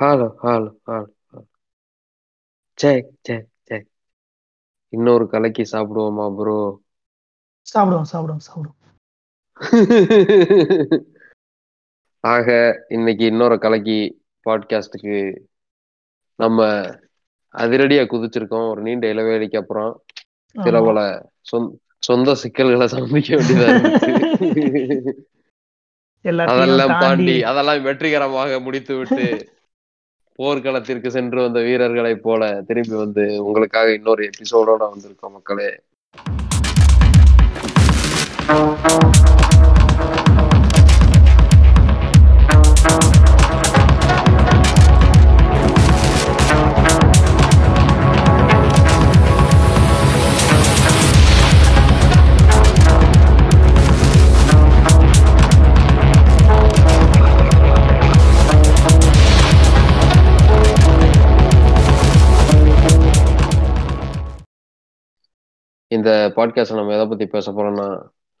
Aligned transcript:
Hello 0.00 0.26
hello 0.42 0.70
hello 0.86 1.40
check 2.78 3.10
check 3.20 3.48
check 3.64 3.88
இன்னொரு 4.92 5.24
கலக்கி 5.28 5.64
சாப்பிடுவோமா 5.72 6.26
bro 6.36 6.56
சாப்பிடுவோம் 7.66 8.08
சாப்பிடுவோம் 8.12 8.44
சாப்பிடுவோம். 8.46 8.76
ஆக 12.24 12.48
இன்னைக்கு 12.88 13.24
இன்னொரு 13.24 13.56
கலக்கி 13.58 13.98
பாட்காஸ்டுக்கு 14.46 15.16
நம்ம 16.38 16.58
அதிரடியா 17.54 18.02
குதிச்சிருக்கோம். 18.06 18.68
ஒரு 18.70 18.80
நீண்ட 18.82 19.06
இளவேளைக்கு 19.06 19.56
அப்புறம் 19.56 19.92
சில. 20.54 20.76
பல 20.82 20.98
சொந் 21.46 21.68
சொந்த 22.02 22.34
சிக்கல்களை 22.42 22.86
சந்திக்க 22.88 23.30
வேண்டியதா 23.36 23.68
இருந்துச்சு 23.70 24.10
அதெல்லாம் 26.50 26.94
தாண்டி 27.00 27.34
அதெல்லாம் 27.50 27.82
வெற்றிகரமாக 27.82 28.58
முடித்து 28.60 28.94
விட்டு 28.96 29.26
போர்க்களத்திற்கு 30.40 31.08
சென்று 31.10 31.42
வந்த 31.42 31.60
வீரர்களை 31.60 32.14
போல 32.16 32.62
திரும்பி 32.68 32.96
வந்து 32.96 33.24
உங்களுக்காக 33.44 33.92
இன்னொரு 33.92 34.30
எபிசோடோட 34.30 34.82
வந்திருக்கோம் 34.92 35.36
மக்களே. 35.36 35.70
இந்த 66.00 66.12
பாட்காஸ்ட் 66.36 66.74
நம்ம 66.74 66.94
எதை 66.94 67.06
பத்தி 67.06 67.26
பேச 67.26 67.52
போறோம்னா 67.52 67.86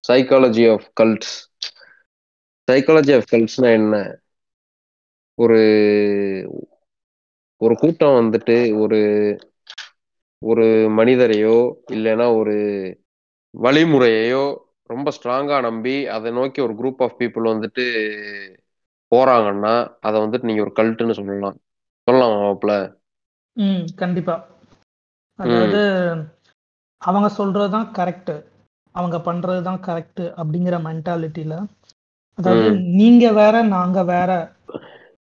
psychology 0.04 0.64
of 0.72 0.86
cults 1.00 1.34
psychology 2.68 3.12
of 3.16 3.28
கல்ட்ஸ்னா 3.32 3.70
என்ன? 3.72 3.94
ஒரு 5.38 5.58
ஒரு 7.60 7.74
கூட்டம் 7.74 8.16
வந்துட்டு 8.18 8.56
ஒரு 8.78 8.98
ஒரு 10.42 10.66
மனிதரையோ 10.98 11.56
இல்லைன்னா 11.90 12.36
ஒரு 12.36 12.56
வழிமுறையையோ 13.54 14.44
ரொம்ப 14.90 15.12
ஸ்ட்ராங்கா 15.16 15.60
நம்பி 15.60 16.06
அதை 16.08 16.30
நோக்கி 16.32 16.60
ஒரு 16.60 16.74
குரூப் 16.74 17.02
ஆஃப் 17.02 17.16
பீப்புள் 17.18 17.50
வந்துட்டு 17.52 17.84
போறாங்கன்னா 19.12 19.74
அதை 20.00 20.20
வந்துட்டு 20.20 20.42
நீங்க 20.42 20.62
ஒரு 20.62 20.72
கல்ட்டுன்னு 20.76 21.12
சொல்லலாம். 21.12 21.58
சொல்லலாம் 22.08 22.36
மாப்பிள 22.40 22.72
ம் 23.56 23.84
கண்டிப்பா. 23.96 24.34
அதாவது 25.38 25.80
அவங்க 27.02 27.28
சொல்றது 27.36 27.70
தான் 27.70 27.90
கரெக்ட் 27.98 28.32
அவங்க 28.94 29.16
பண்றது 29.26 29.60
தான் 29.62 29.82
கரெக்ட் 29.86 30.22
அப்படிங்கிற 30.36 30.76
மென்டாலிட்டியில 30.86 31.54
அதாவது. 32.38 32.66
நீங்க 32.98 33.24
வேற 33.32 33.56
நாங்க 33.72 34.02
வேற 34.04 34.30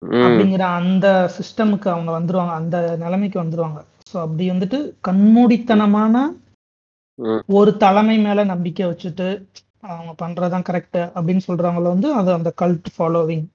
அப்படிங்கிற 0.03 0.64
அந்த 0.78 1.06
சிஸ்டமுக்கு 1.37 1.89
அவங்க 1.91 2.11
வந்துருவாங்க 2.12 2.55
அந்த 2.61 2.77
நிலைமைக்கு 2.97 3.39
வந்துருவாங்க. 3.42 3.78
ஸோ 4.11 4.17
அப்படி 4.25 4.44
வந்துட்டு 4.50 4.78
கண்மூடித்தனமான. 5.05 6.17
ஒரு 7.56 7.70
தலைமை 7.77 8.17
மேல 8.19 8.41
நம்பிக்கை 8.44 8.84
வச்சுட்டு 8.87 9.28
அவங்க 9.87 10.12
பண்றதுதான் 10.19 10.67
கரெக்ட் 10.69 10.98
அப்படின்னு 11.17 11.47
சொல்றவங்கள 11.47 11.89
வந்து 11.94 12.09
அது 12.14 12.31
அந்த 12.33 12.50
கல்ட் 12.62 12.89
ஃபாலோவிங் 12.94 13.47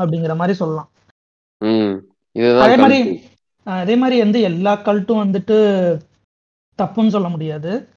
அப்படிங்கிற 0.00 0.34
மாதிரி 0.36 0.54
சொல்லலாம். 0.60 0.90
அதே 2.64 2.76
மாதிரி 2.76 2.98
அதே 3.66 3.94
மாதிரி 3.96 4.16
வந்து 4.20 4.38
எல்லா 4.50 4.72
கல்ட்டும் 4.86 5.22
வந்துட்டு 5.22 5.56
தப்புன்னு 6.80 7.08
சொல்ல 7.08 7.28
முடியாது. 7.28 7.88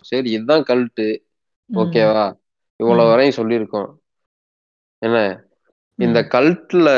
சரி 0.00 0.30
இதுதான் 0.30 0.62
கல்ட்டு 0.62 1.22
ஓகேவா? 1.70 2.34
இவ்வளவு 2.76 3.08
வரையும் 3.08 3.36
சொல்லியிருக்கோம். 3.36 3.94
என்ன? 4.98 5.46
இந்த 5.94 6.20
கல்ட்ல 6.20 6.88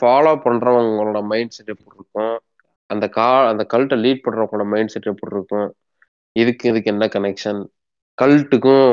ஃபாலோ 0.00 0.32
பண்றவங்களோட 0.44 1.22
மைண்ட் 1.22 1.50
செட் 1.50 1.68
எப்படி 1.68 1.94
இருக்கும்? 1.94 2.42
அந்த 2.86 3.08
கா 3.08 3.48
அந்த 3.48 3.66
கல்ட்டை 3.74 3.98
லீட் 4.04 4.24
பண்றவங்களோட 4.24 4.64
மைண்ட் 4.64 4.88
செட் 4.88 5.06
எப்படி 5.06 5.34
இருக்கும்? 5.34 5.76
இதுக்கு 6.32 6.68
இதுக்கு 6.68 6.90
என்ன 6.90 7.06
கனெக்ஷன் 7.06 7.66
கல்ட்டுக்கும் 8.22 8.88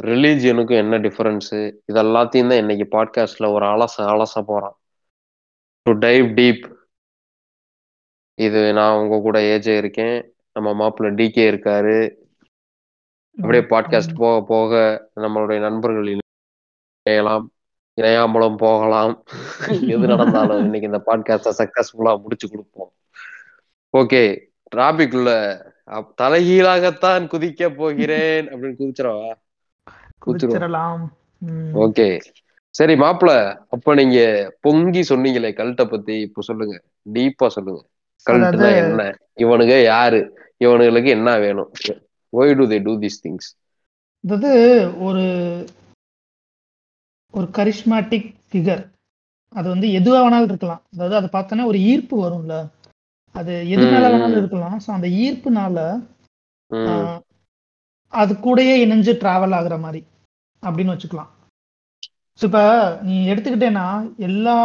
ரிலீஜியனுக்கும் 0.00 0.76
என்ன 0.76 0.98
டிஃபரன்ஸு 0.98 1.72
இது 1.86 2.02
எல்லாத்தையும் 2.02 2.48
தான் 2.48 2.62
இன்னைக்கு 2.62 2.86
பாட்காஸ்ட்ல 2.92 3.52
ஒரு 3.52 3.66
அலச 3.66 3.96
அலச 3.98 4.42
போறோம் 4.46 4.76
டு 5.82 5.92
டைவ் 5.92 6.26
டீப் 6.34 6.64
இது 8.34 8.72
நான் 8.72 8.98
உங்க 8.98 9.20
கூட 9.20 9.38
ஏஜே 9.40 9.76
இருக்கேன். 9.76 10.31
நம்ம 10.54 10.72
மாப்பிள்ள 10.80 11.10
டிகே 11.18 11.44
இருக்காரு. 11.52 11.98
அப்படியே 13.38 13.62
பாட்காஸ்ட் 13.62 14.14
போக 14.14 14.44
போக 14.46 14.72
நம்மளுடைய 15.16 15.60
நண்பர்கள் 15.60 16.08
இணையலாம் 16.08 17.46
இணையாமலும் 18.00 18.56
போகலாம். 18.56 19.14
எது 19.68 19.98
நடந்தாலும் 19.98 20.64
இன்னைக்கு 20.64 20.90
இந்த 20.90 21.02
பாட்காஸ்ட 21.06 21.50
சக்சஸ்ஃபுல்லா 21.58 22.12
முடிச்சு 22.22 22.48
கொடுப்போம். 22.48 22.92
ஓகே 23.98 24.22
டிராபிக் 24.62 25.14
உள்ள 25.14 25.30
தலைகீழாகத்தான் 26.22 27.24
குதிக்க 27.32 27.76
போகிறேன் 27.76 28.48
அப்படின்னு 28.48 28.78
குதிச்சிடவா? 28.80 29.32
குதிச்சிடலாம். 30.26 31.02
ஓகே 31.86 32.20
சரி 32.74 32.94
மாப்பிள 32.94 33.30
அப்ப 33.70 33.94
நீங்க 33.94 34.20
பொங்கி 34.60 35.00
சொன்னீங்களே 35.00 35.50
கல்ட்டை 35.56 35.84
பத்தி 35.84 36.14
இப்ப 36.20 36.42
சொல்லுங்க. 36.42 36.82
டீப்பா 37.12 37.46
சொல்லுங்க. 37.46 37.80
கல்ட்டுனா 38.26 38.70
என்ன? 38.82 39.02
இவனுங்க 39.36 39.76
யாரு? 39.84 40.20
இவனுங்களுக்கு 40.60 41.10
என்ன 41.10 41.30
வேணும்? 41.38 41.70
Why 42.32 42.58
do 42.58 42.66
they 42.66 42.78
do 42.84 42.94
these 43.02 43.22
things 43.24 43.48
அதாவது 44.24 44.50
ஒரு 45.06 45.24
ஒரு 47.34 47.46
கரிஷ்மாட்டிக் 47.54 48.28
ஃபிகர் 48.48 48.82
அது 49.52 49.66
வந்து 49.68 49.86
எதுவா 49.98 50.18
வேணாலும் 50.24 50.50
இருக்கலாம். 50.50 50.82
அதாவது 50.92 51.14
அதை 51.16 51.28
பார்த்தோன்னா 51.32 51.64
ஒரு 51.64 51.78
ஈர்ப்பு 51.90 52.16
வரும்ல. 52.22 52.54
அது 53.34 53.52
எது 53.74 53.84
மேல 53.84 54.04
ம், 54.04 54.12
வேணாலும். 54.14 54.40
இருக்கலாம். 54.40 54.76
ஸோ 54.84 54.90
அந்த 54.92 55.08
ஈர்ப்புனால 55.22 55.78
அது 58.12 58.32
கூடயே 58.44 58.74
இணைஞ்சு 58.84 59.12
டிராவல் 59.20 59.56
ஆகுற 59.58 59.74
மாதிரி 59.80 60.00
அப்படின்னு 60.62 60.94
வச்சுக்கலாம். 60.94 61.30
ஸோ 62.40 62.44
இப்போ 62.48 62.64
நீ 63.02 63.14
எடுத்துக்கிட்டேன்னா 63.32 63.86
எல்லா 64.20 64.56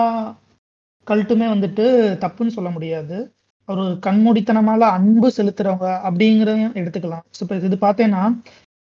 கல்ட்டுமே 1.08 1.48
வந்துட்டு 1.52 1.86
தப்புன்னு 2.24 2.56
சொல்ல 2.56 2.70
முடியாது. 2.70 3.18
ஒரு 3.68 3.84
கண்மூடித்தனமால 4.06 4.82
அன்பு 4.98 5.28
செலுத்துறவங்க 5.38 5.90
அப்படிங்கிறதையும் 6.08 6.76
எடுத்துக்கலாம். 6.76 7.26
இப்போ 7.42 7.56
இது 7.62 7.78
பார்த்தேன்னா 7.82 8.24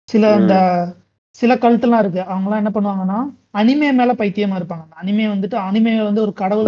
சில. 0.10 0.34
இந்த 0.36 0.56
சில 1.36 1.56
கல்ட்டுலாம் 1.56 2.00
இருக்கு. 2.00 2.22
அவங்கலாம் 2.24 2.62
என்ன 2.64 2.72
பண்ணுவாங்கன்னா 2.74 3.20
அனிமே 3.54 3.90
மேல 3.92 4.12
பைத்தியமா 4.14 4.56
இருப்பாங்க. 4.60 4.86
அனிமே 5.02 5.26
வந்துட்டு 5.28 5.58
அனிமே 5.60 5.94
வந்து 6.04 6.22
ஒரு 6.22 6.34
கடவுள் 6.34 6.68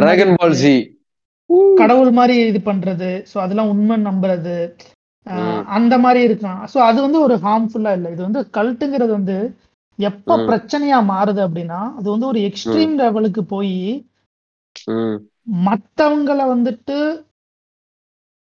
கடவுள் 1.77 2.11
மாதிரி 2.11 2.35
இது 2.47 2.59
பண்றது. 2.61 3.09
ஸோ 3.31 3.37
அதெல்லாம் 3.37 3.69
உண்மை 3.69 3.95
நம்புறது. 4.01 4.55
அந்த 5.67 5.93
மாதிரி 5.97 6.21
இருக்கலாம். 6.23 6.61
ஸோ 6.73 6.77
அது 6.79 6.99
வந்து 7.01 7.19
ஒரு 7.21 7.35
ஹார்ம்ஃபுல்லா 7.43 7.91
இல்லை. 7.93 8.09
இது 8.11 8.21
வந்து 8.23 8.41
கல்ட்டுங்கிறது 8.53 9.11
வந்து 9.11 9.37
எப்ப. 9.99 10.37
பிரச்சனையா 10.47 10.99
மாறுது 11.05 11.41
அப்படின்னா 11.47 11.81
அது 11.97 12.07
வந்து 12.11 12.27
ஒரு 12.27 12.39
எக்ஸ்ட்ரீம் 12.39 12.95
லெவலுக்கு 12.95 13.43
போய் 13.45 13.75
ம். 14.89 15.17
மத்தவங்களை 15.65 16.45
வந்துட்டு 16.47 16.97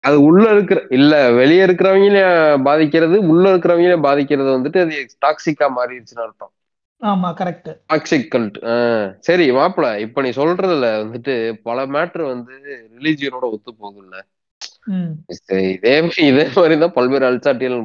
அது 0.04 0.18
உள்ள 0.26 0.44
இருக்கிற 0.54 0.80
இல்ல 0.98 1.12
வெளிய 1.38 1.66
இருக்கிறவங்களையும் 1.68 2.36
பாதிக்கிறது 2.68 3.18
உள்ள 3.32 3.46
இருக்கிறவங்களையும் 3.52 4.08
பாதிக்கிறது 4.08 4.50
வந்துட்டு 4.56 4.82
அது 4.84 4.96
டாக்ஸிக்கா 5.24 5.68
மாறிடுச்சுன்னு 5.78 6.26
அர்த்தம். 6.26 6.54
ஆமா 7.02 7.30
கரெக்ட் 7.36 7.70
டாக்ஸிக் 7.90 8.30
கல்ட் 8.30 8.58
சரி 9.28 9.46
மாப்பிள 9.56 9.86
இப்ப 10.06 10.22
நீ 10.22 10.32
சொல்றதுல 10.38 10.88
வந்துட்டு 11.02 11.36
பல 11.66 11.86
மேட்ரு 11.94 12.24
வந்து 12.28 12.56
ரிலீஜியனோட 12.96 13.46
ஒத்து 13.56 13.72
போகுதுல்ல 13.76 14.18
இதே 15.34 15.58
இதே 15.72 15.94
மாதிரி 16.52 16.76
தான் 16.76 16.94
பல்வேறு 16.96 17.26
அல்சாட்டியல் 17.28 17.76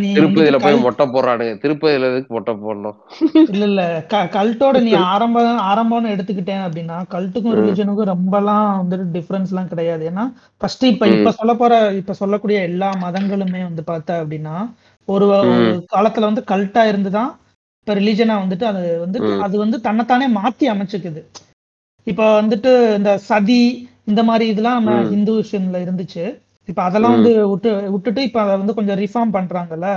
நீ 0.00 0.08
திருப்பதியில 0.16 0.58
போய் 0.58 0.76
மொட்டை 0.84 1.04
போடுறானுங்க 1.08 1.52
திருப்பதியில 1.62 2.08
எதுக்கு 2.10 2.34
மொட்டை 2.36 2.52
போடணும் 2.58 2.96
இல்ல 3.52 3.62
இல்ல 3.66 3.82
கல்ட்டோட 4.34 4.80
நீ 4.86 4.92
ஆரம்பம் 5.10 5.60
ஆரம்பம்னு 5.68 6.12
எடுத்துக்கிட்டேன் 6.14 6.64
அப்படின்னா 6.66 6.96
கல்ட்டுக்கும். 7.14 7.56
ரிலிஜனுக்கும் 7.60 8.10
ரொம்பலாம் 8.12 8.66
வந்துட்டு 8.80 9.06
டிஃபரன்ஸ் 9.16 9.52
எல்லாம் 9.52 9.70
கிடையாது 9.72 10.04
ஏன்னா 10.10 10.24
ஃபர்ஸ்ட் 10.60 10.84
இப்ப. 10.84 11.06
இப்ப 11.14 11.32
சொல்ல 11.32 11.54
போற 11.54 11.72
இப்ப 12.00 12.16
சொல்லக்கூடிய 12.20 12.58
எல்லா 12.62 12.90
மதங்களுமே 13.04 13.62
வந்து 13.62 13.84
பார்த்த 13.84 14.20
அப்படின்னா 14.22 14.56
ஒரு. 15.08 15.28
காலத்துல 15.92 16.28
வந்து 16.30 16.44
கல்ட்டா 16.50 16.84
இருந்துதான் 16.86 17.30
இப்ப 17.82 17.94
ரிலிஜனா 17.94 18.34
வந்துட்டு 18.42 18.66
அது 18.66 18.82
வந்துட்டு 19.04 19.30
ம். 19.30 19.40
அது 19.42 19.56
வந்து 19.58 19.78
தன்னைத்தானே 19.80 20.28
மாத்தி 20.36 20.66
அமைச்சுக்குது 20.72 21.22
இப்ப 22.06 22.22
வந்துட்டு 22.40 22.70
இந்த 22.96 23.10
சதி 23.26 23.62
இந்த 24.06 24.22
மாதிரி 24.22 24.46
இதெல்லாம் 24.48 24.78
நம்ம. 24.80 24.96
ஹிந்துஷன்ல 25.12 25.76
இருந்துச்சு 25.84 26.24
இப்ப 26.68 26.80
அதெல்லாம். 26.82 27.14
வந்து 27.16 27.32
விட்டு 27.48 27.70
விட்டுட்டு 27.90 28.22
இப்ப 28.22 28.40
அதை 28.40 28.56
வந்து 28.56 28.74
கொஞ்சம் 28.74 28.98
ரிஃபார்ம் 28.98 29.34
பண்றாங்கல்ல 29.34 29.88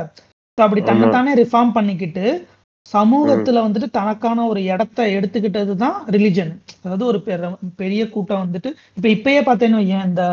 அப்படி. 0.58 0.82
தன்னைத்தானே 0.84 1.32
ரிஃபார்ம் 1.36 1.72
பண்ணிக்கிட்டு 1.72 2.26
சமூகத்துல 2.86 3.60
வந்துட்டு 3.64 3.90
தனக்கான 3.92 4.46
ஒரு 4.48 4.64
இடத்த 4.66 5.04
எடுத்துக்கிட்டது 5.14 5.74
தான் 5.76 5.96
ரிலிஜன் 6.10 6.52
அதாவது 6.80 7.06
ஒரு 7.06 7.20
பெர- 7.26 7.50
பெரிய 7.76 8.10
கூட்டம் 8.10 8.44
வந்துட்டு 8.44 8.70
இப்ப 8.98 9.08
இப்பயே 9.10 9.42
பார்த்தேன்னு 9.42 9.80
இந்த 10.06 10.24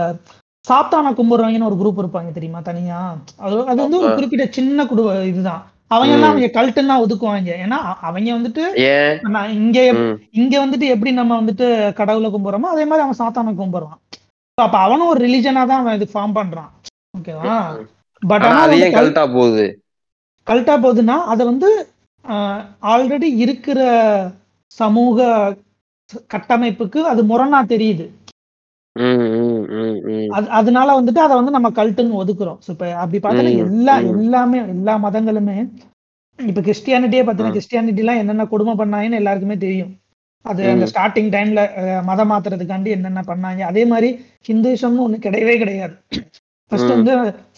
சாத்தானா 0.65 1.11
கும்பிடுறவங்கன்னு 1.13 1.69
ஒரு 1.71 1.79
குரூப் 1.79 2.01
இருப்பாங்க 2.03 2.33
தெரியுமா 2.33 2.61
தனியா 2.63 2.99
அது 3.39 3.55
அது 3.67 3.79
வந்து 3.83 4.01
ஒரு. 4.01 4.13
குறிப்பிட்ட 4.15 4.47
சின்ன 4.51 4.87
குடும்ப 4.87 5.15
இதுதான் 5.25 5.63
அவங்க 5.93 6.13
எல்லாம். 6.17 6.33
அவங்க 6.33 6.49
கல்ட்டுன்னா 6.55 6.97
ஒதுக்குவாங்க 7.05 7.51
ஏன்னா 7.65 7.79
அவங்க 8.09 8.29
வந்துட்டு 8.37 8.63
இங்க 9.59 9.79
இங்க 10.41 10.55
வந்துட்டு 10.65 10.87
எப்படி 10.95 11.13
நம்ம 11.13 11.39
வந்துட்டு 11.41 11.67
கடவுளை 12.01 12.31
கும்பிடுறோமோ 12.31 12.73
அதே 12.73 12.85
மாதிரி 12.85 13.05
அவன் 13.07 13.21
சாத்தானை 13.21 13.53
கும்பிடுறான் 13.55 13.99
அப்ப 14.59 14.77
அவனும் 14.79 15.11
ஒரு 15.13 15.21
ரிலிஜனா 15.27 15.63
தான் 15.65 15.83
அவன் 15.83 15.99
இது 15.99 16.09
ஃபார்ம் 16.13 16.37
பண்றான் 16.39 16.71
ஓகேவா. 17.19 17.57
பட் 18.23 18.45
ஆனா 18.47 18.61
அது 18.67 18.77
ஏன் 18.85 18.97
கல்ட்டா 18.99 19.25
போகுது 19.37 19.65
கல்ட்டா 20.47 20.75
போகுதுன்னா 20.85 21.17
அதை 21.33 21.43
வந்து 21.47 21.69
ஆல்ரெடி 22.93 23.29
இருக்கிற 23.45 23.81
சமூக 24.73 25.19
கட்டமைப்புக்கு 26.31 27.01
அது 27.11 27.21
முரணா 27.25 27.61
தெரியுது. 27.73 28.07
அது 30.37 30.47
அதனால 30.59 30.89
வந்துட்டு 30.99 31.21
அதை 31.21 31.35
வந்து 31.39 31.55
நம்ம 31.57 31.69
கல்ட்டுன்னு 31.79 32.21
ஒதுக்குறோம் 32.23 32.59
ஸோ 32.65 32.71
இப்போ 32.75 32.87
அப்படி 33.03 33.19
பார்த்தோன்னா 33.21 33.53
ம், 33.55 33.63
எல்லா. 33.67 33.95
எல்லாமே 34.15 34.59
எல்லா 34.75 34.95
மதங்களுமே 35.05 35.57
இப்போ 36.39 36.63
கிறிஸ்டியானிட்டியே 36.67 37.23
பார்த்தீங்கன்னா. 37.23 37.57
கிறிஸ்டியானிட்டிலாம் 37.57 38.21
என்னென்ன 38.23 38.47
கொடுமை 38.53 38.75
பண்ணாங்கன்னு 38.79 39.21
எல்லாருக்குமே 39.21 39.57
தெரியும் 39.65 39.93
அது 40.45 40.61
அந்த. 40.67 40.87
ஸ்டார்டிங் 40.93 41.31
டைம்ல 41.35 41.61
மதம் 42.09 42.31
மாத்துறதுக்காண்டி 42.33 42.91
என்னென்ன 42.97 43.21
பண்ணாங்க 43.27 43.63
அதே 43.69 43.83
மாதிரி 43.91 44.09
ஹிந்துசம்னு 44.49 45.05
ஒண்ணு 45.05 45.19
கிடையவே 45.27 45.55
கிடையாது 45.63 45.95
ஃபர்ஸ்ட். 46.73 46.93
வந்து 46.95 47.13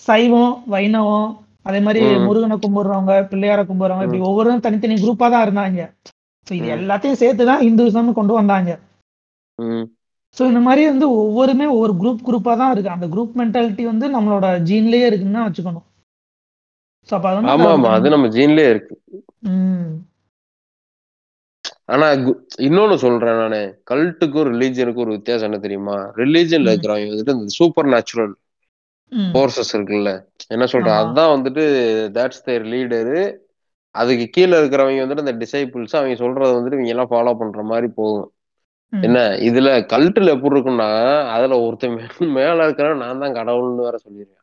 சைவம் 0.07 0.55
வைணவம் 0.75 1.31
அதே 1.67 1.81
மாதிரி. 1.81 2.01
முருகனை 2.27 2.57
கும்பிடுறவங்க 2.59 3.13
பிள்ளையார 3.31 3.61
கும்பிடுறவங்க 3.65 4.07
இப்படி 4.09 4.25
ஒவ்வொருவரும் 4.29 4.65
தனித்தனி 4.67 4.97
குரூப்பா 5.03 5.29
தான் 5.35 5.45
இருந்தாங்க 5.47 5.83
ஸோ 6.47 6.53
இது. 6.53 6.67
எல்லாத்தையும் 6.77 7.21
சேர்த்து 7.21 7.45
தான் 7.51 7.63
ஹிந்துசம்னு 7.67 8.19
கொண்டு 8.19 8.35
வந்தாங்க. 8.39 8.71
ஸோ 10.37 10.43
இந்த 10.43 10.61
மாதிரி 10.61 10.87
வந்து 10.87 11.07
ஒவ்வொருமே 11.17 11.67
ஒவ்வொரு 11.67 11.93
குரூப் 11.93 12.23
குரூப்பாக 12.27 12.57
தான் 12.57 12.73
இருக்கு. 12.73 12.91
அந்த 12.91 13.07
குரூப் 13.07 13.35
மென்டாலிட்டி 13.35 13.85
வந்து 13.85 14.21
நம்மளோட 14.21 14.47
ஜீன்லயே 14.63 15.07
இருக்குன்னு 15.07 15.47
வச்சுக்கணும். 15.47 15.87
ஸோ 17.09 17.15
அப்போ 17.15 17.31
ஆமா 17.33 17.49
ஆமா 17.49 17.73
அந்த- 17.75 17.89
அது 17.89 18.09
நம்ம 18.09 18.27
ஜீன்லயே 18.27 18.71
இருக்கு. 18.71 18.95
ஆனா 21.85 22.07
இன்னொன்னு 22.59 22.95
சொல்றேன் 22.95 23.37
நானு. 23.37 23.83
கல்ட்டுக்கும் 23.91 24.49
ரிலீஜனுக்கும் 24.53 24.97
ஒரு 24.97 25.11
வித்தியாசம் 25.11 25.45
என்ன 25.45 25.59
தெரியுமா? 25.59 26.13
ரிலீஜன்ல 26.17 26.63
ம். 26.63 26.69
இருக்கிறவங்க 26.69 27.13
வந்துட்டு 27.13 27.35
இந்த 27.35 27.47
சூப்பர் 27.47 27.87
நேச்சுரல் 27.87 28.33
ம், 29.13 29.31
ஃபோர்ஸஸ் 29.35 29.73
இருக்குல்ல. 29.73 30.11
என்ன 30.49 30.65
சொல்ற? 30.65 30.89
ஆமா. 30.89 30.97
அதுதான் 30.97 31.43
வந்துட்டு 31.43 31.65
தட்ஸ் 32.15 32.45
தேர் 32.45 32.63
லீடரு 32.63 33.21
அதுக்கு 33.95 34.29
கீழே 34.29 34.59
இருக்கிறவங்க 34.59 35.03
வந்துட்டு 35.05 35.19
இந்த 35.19 35.35
டிசைபிள்ஸ் 35.35 35.97
அவங்க 35.97 36.25
சொல்றத 36.25 36.55
வந்துட்டு 36.55 36.79
இவங்க 36.79 36.89
எல்லாம் 36.89 37.11
ஃபாலோ 37.11 37.39
பண்ற 37.39 37.63
மாதிரி 37.63 37.87
போகும். 37.95 38.31
என்ன? 38.93 39.19
இதுல 39.49 39.69
கல்ட்டுல 39.93 40.35
எப்படி 40.35 40.55
இருக்குன்னா 40.55 40.89
அதுல 41.35 41.59
ஒருத்தன் 41.65 41.97
மேல 42.37 42.67
இருக்கிறவன் 42.67 43.05
நான் 43.05 43.23
தான் 43.25 43.37
கடவுள்னு 43.39 43.87
வேற 43.87 43.97
சொல்லிருக்கேன் 43.99 44.41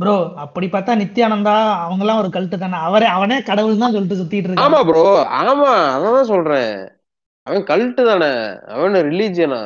ப்ரோ 0.00 0.12
அப்படி 0.44 0.66
பார்த்தா 0.68 0.92
நித்யானந்தா 1.00 1.54
அவங்கலாம் 1.84 2.20
ஒரு 2.22 2.30
கல்ட்டு 2.36 2.56
தானே. 2.62 2.78
அவரே 2.86 3.08
அவனே 3.16 3.36
கடவுள் 3.48 3.82
தான் 3.82 3.94
சொல்லிட்டு 3.94 4.20
சுத்திட்டு 4.20 4.48
இருக்கான். 4.48 4.66
ஆமா 4.66 4.80
ப்ரோ 4.88 5.02
ஆமா 5.40 5.72
அதான் 5.94 6.30
சொல்றேன். 6.32 6.72
அவன் 7.46 7.62
கல்ட்டு 7.70 8.02
தானே. 8.10 8.30
அவன் 8.74 8.96
ரிலீஜியனா 9.10 9.60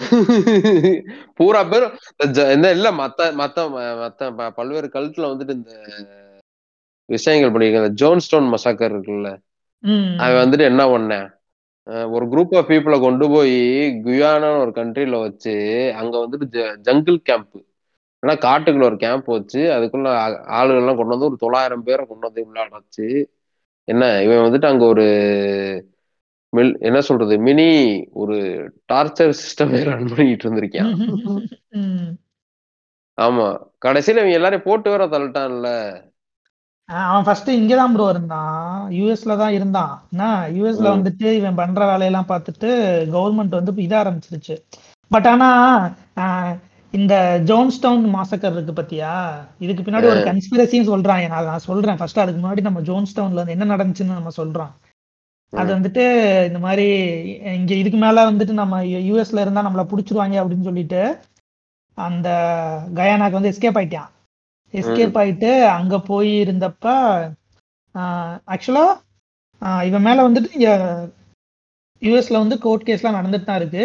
பூரா 1.38 1.60
பேரும் 1.68 1.92
இந்த 2.24 2.40
இந்த 2.54 2.68
இல்ல 2.76 2.88
மத்த 2.98 3.28
மத்த 3.38 3.58
மத்த 4.00 4.28
பல்வேறு 4.58 4.88
கல்ட்டுல 4.92 5.30
வந்துட்டு 5.30 5.54
இந்த 5.56 5.72
விஷயங்கள் 7.08 7.52
பண்ணிருக்காங்க 7.52 7.84
இந்த 7.84 7.98
ஜோன் 8.02 8.22
ஸ்டோன் 8.24 8.52
மசாக்கர் 8.52 8.94
இருக்குல்ல. 8.94 9.30
அவன் 10.22 10.40
வந்துட்டு 10.42 10.64
என்ன 10.70 10.82
பண்ணேன்? 10.92 11.26
ஒரு 12.12 12.24
குரூப் 12.26 12.54
ஆஃப் 12.58 12.68
பீப்புளை 12.68 12.96
கொண்டு 13.00 13.26
போய் 13.28 13.56
குயானான்னு 14.04 14.62
ஒரு 14.62 14.72
கண்ட்ரில 14.72 15.20
வச்சு 15.22 15.54
அங்க 16.00 16.14
வந்துட்டு 16.24 16.46
ஜங்கிள் 16.86 17.18
கேம்ப் 17.22 17.56
ஏன்னா 18.22 18.34
காட்டுக்குள்ள 18.42 18.84
ஒரு 18.84 18.98
கேம்ப் 18.98 19.28
வச்சு 19.34 19.60
அதுக்குள்ள 19.74 20.08
ஆளுகள்லாம் 20.58 20.98
கொண்டு 20.98 21.14
வந்து 21.14 21.28
ஒரு 21.28 21.38
தொள்ளாயிரம் 21.38 21.84
பேரை 21.84 22.04
கொண்டு 22.04 22.26
வந்து 22.28 22.46
உள்ள 22.46 22.58
அடைச்சு 22.66 23.06
என்ன 23.88 24.04
இவன் 24.24 24.44
வந்துட்டு 24.44 24.70
அங்க 24.70 24.84
ஒரு 24.86 25.06
மில் 26.52 26.72
என்ன 26.80 26.98
சொல்றது 27.06 27.34
மினி 27.46 27.68
ஒரு 28.22 28.36
டார்ச்சர் 28.88 29.32
சிஸ்டமே 29.40 29.80
ரன் 29.88 30.10
பண்ணிட்டு 30.10 30.44
இருந்திருக்கான். 30.44 30.92
ஆமா. 33.18 33.46
கடைசியில 33.84 34.22
இவன் 34.22 34.36
எல்லாரையும் 34.36 34.66
போட்டு 34.66 34.88
வேற 34.90 35.04
தள்ளிட்டான்ல. 35.06 35.68
அவன் 36.86 37.22
ஃபர்ஸ்ட் 37.22 37.50
இங்கதான் 37.50 37.92
ப்ரோ 37.92 38.08
இருந்தான். 38.08 38.90
யூஎஸ்ல 38.90 39.36
தான் 39.38 39.52
இருந்தான். 39.52 40.02
என்ன? 40.10 40.48
யூஎஸ்ல. 40.50 40.86
வந்துட்டு 40.96 41.32
இவன் 41.32 41.54
பண்ற 41.54 41.84
வேலையெல்லாம் 41.84 42.28
பார்த்துட்டு 42.28 42.68
கவர்மெண்ட் 43.14 43.48
வந்து 43.48 43.72
இத 43.76 43.94
ஆரம்பிச்சிருச்சு. 44.02 44.56
பட் 45.08 45.26
ஆனா 45.26 45.48
இந்த 46.92 47.42
ஜோன்ஸ்டவுன் 47.44 48.06
மாசக்கர் 48.14 48.52
இருக்கு 48.52 48.72
பாத்தியா? 48.72 49.12
இதுக்கு 49.58 49.82
பின்னாடி 49.82 50.04
ஒரு 50.04 50.20
கன்ஸ்பிரசியும் 50.20 50.90
சொல்றான். 50.92 51.28
நான் 51.28 51.44
நான் 51.44 51.58
சொல்றேன். 51.58 51.96
ஃபர்ஸ்ட் 51.96 52.18
அதுக்கு 52.18 52.46
முன்னாடி 52.46 52.60
நம்ம 52.60 52.80
ஜோன்ஸ்டவுன்ல 52.80 53.40
வந்து 53.40 53.56
என்ன 53.58 53.76
நடந்துச்சுன்னு 53.76 54.18
நம்ம 54.18 54.30
சொல்றோம். 54.36 54.72
அது. 55.52 55.74
வந்துட்டு 55.74 56.04
இந்த 56.46 56.58
மாதிரி 56.58 56.86
இங்க 57.56 57.74
இதுக்கு 57.74 57.98
மேல 57.98 58.30
வந்துட்டு 58.30 58.52
நம்ம 58.52 58.82
யூஎஸ்ல 58.82 59.40
இருந்தா 59.40 59.66
நம்மள 59.66 59.86
புடிச்சிருவாங்க 59.86 60.36
அப்படின்னு 60.40 60.62
சொல்லிட்டு 60.62 61.02
அந்த 61.98 62.28
கயானாக்கு 62.94 63.38
வந்து 63.38 63.50
எஸ்கேப் 63.50 63.78
ஆயிட்டான். 63.80 64.10
எஸ்கேப் 64.76 65.18
ஆயிட்டு 65.20 65.50
அங்க 65.70 65.98
போய் 66.02 66.32
இருந்தப்ப 66.44 66.86
ஆக்சுவலா 68.48 68.86
இவன் 69.84 70.02
மேல 70.02 70.28
வந்துட்டு 70.28 70.50
இங்க 70.52 70.70
யூஎஸ்ல 72.02 72.38
வந்து 72.38 72.58
கோர்ட் 72.58 72.86
கேஸ்லாம் 72.88 73.18
நடந்துட்டு 73.18 73.44
தான் 73.44 73.60
இருக்கு. 73.60 73.84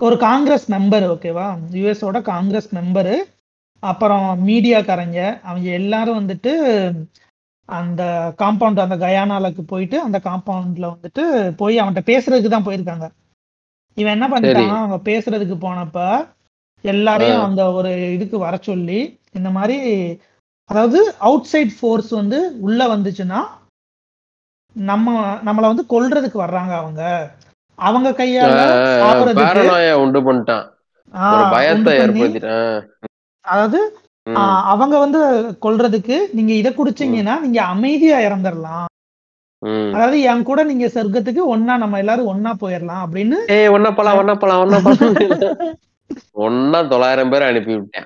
ஒரு 0.00 0.16
காங்கிரஸ் 0.18 0.66
மெம்பர் 0.72 1.04
ஓகேவா 1.12 1.46
யூஎஸோட 1.72 2.18
காங்கிரஸ் 2.22 2.68
மெம்பரு 2.74 3.14
அப்புறம் 3.82 4.26
மீடியாக்காரங்க 4.46 5.20
அவங்க 5.42 5.68
எல்லாரும் 5.72 6.18
வந்துட்டு 6.20 6.52
அந்த 7.68 8.02
காம்பவுண்ட் 8.38 8.82
அந்த 8.82 8.96
கயானாலுக்கு 8.96 9.62
போயிட்டு 9.64 9.96
அந்த 10.02 10.18
காம்பவுண்ட்ல 10.24 10.86
வந்துட்டு 10.94 11.22
போய் 11.56 11.80
அவன்கிட்ட 11.80 12.04
பேசுறதுக்கு 12.10 12.48
தான் 12.48 12.66
போயிருக்காங்க. 12.66 13.06
இவன் 13.96 14.14
என்ன 14.16 14.26
பண்ணிட்டான் 14.28 14.78
அவங்க 14.78 14.98
பேசுறதுக்கு 15.10 15.56
போனப்ப 15.58 15.98
எல்லாரையும் 16.84 17.44
அந்த 17.46 17.62
ஒரு 17.72 17.90
இதுக்கு 18.16 18.38
வர 18.38 18.56
சொல்லி 18.62 18.98
இந்த 19.34 19.50
மாதிரி 19.50 19.76
அதாவது 20.70 20.98
அவுட் 21.20 21.50
சைட் 21.50 21.74
ஃபோர்ஸ் 21.78 22.10
வந்து 22.12 22.38
உள்ள 22.60 22.80
வந்துச்சுன்னா 22.94 23.40
நம்ம 24.76 25.10
நம்மள 25.46 25.64
வந்து 25.66 25.84
கொல்றதுக்கு 25.92 26.38
வர்றாங்க 26.40 26.72
அவங்க. 26.76 27.02
அவங்க 27.78 28.08
கையால 28.12 28.58
உண்டு 30.02 30.20
பண்ணிட்டான். 30.26 30.64
பயத்தை 31.52 31.94
ஏற்படுத்திட்டான். 32.00 32.76
அதாவது 33.44 33.80
அவங்க 34.72 34.94
வந்து 34.98 35.20
கொல்றதுக்கு 35.62 36.16
நீங்க 36.32 36.52
இத 36.52 36.70
குடிச்சீங்கன்னா 36.72 37.34
நீங்க 37.40 37.60
அமைதியா 37.72 38.18
இறந்துடலாம். 38.28 38.86
அதாவது 39.92 40.16
என் 40.30 40.42
கூட 40.42 40.60
நீங்க 40.64 40.86
சொர்க்கத்துக்கு 40.94 41.42
ஒன்னா 41.52 41.76
நம்ம 41.76 41.98
எல்லாரும் 41.98 42.30
ஒன்னா 42.32 42.52
போயிடலாம் 42.62 43.04
அப்படின்னு 43.04 43.38
ஒன்னா 43.76 43.90
போலாம் 43.98 44.18
ஒன்னா 44.20 44.34
போலாம் 44.36 44.62
ஒன்னா 44.64 44.80
போலாம். 44.80 44.98
ஒன்னா 46.34 46.88
தொள்ளாயிரம் 46.88 47.30
பேரை 47.30 47.48
அனுப்பி 47.48 47.74
விட்டேன். 47.74 48.04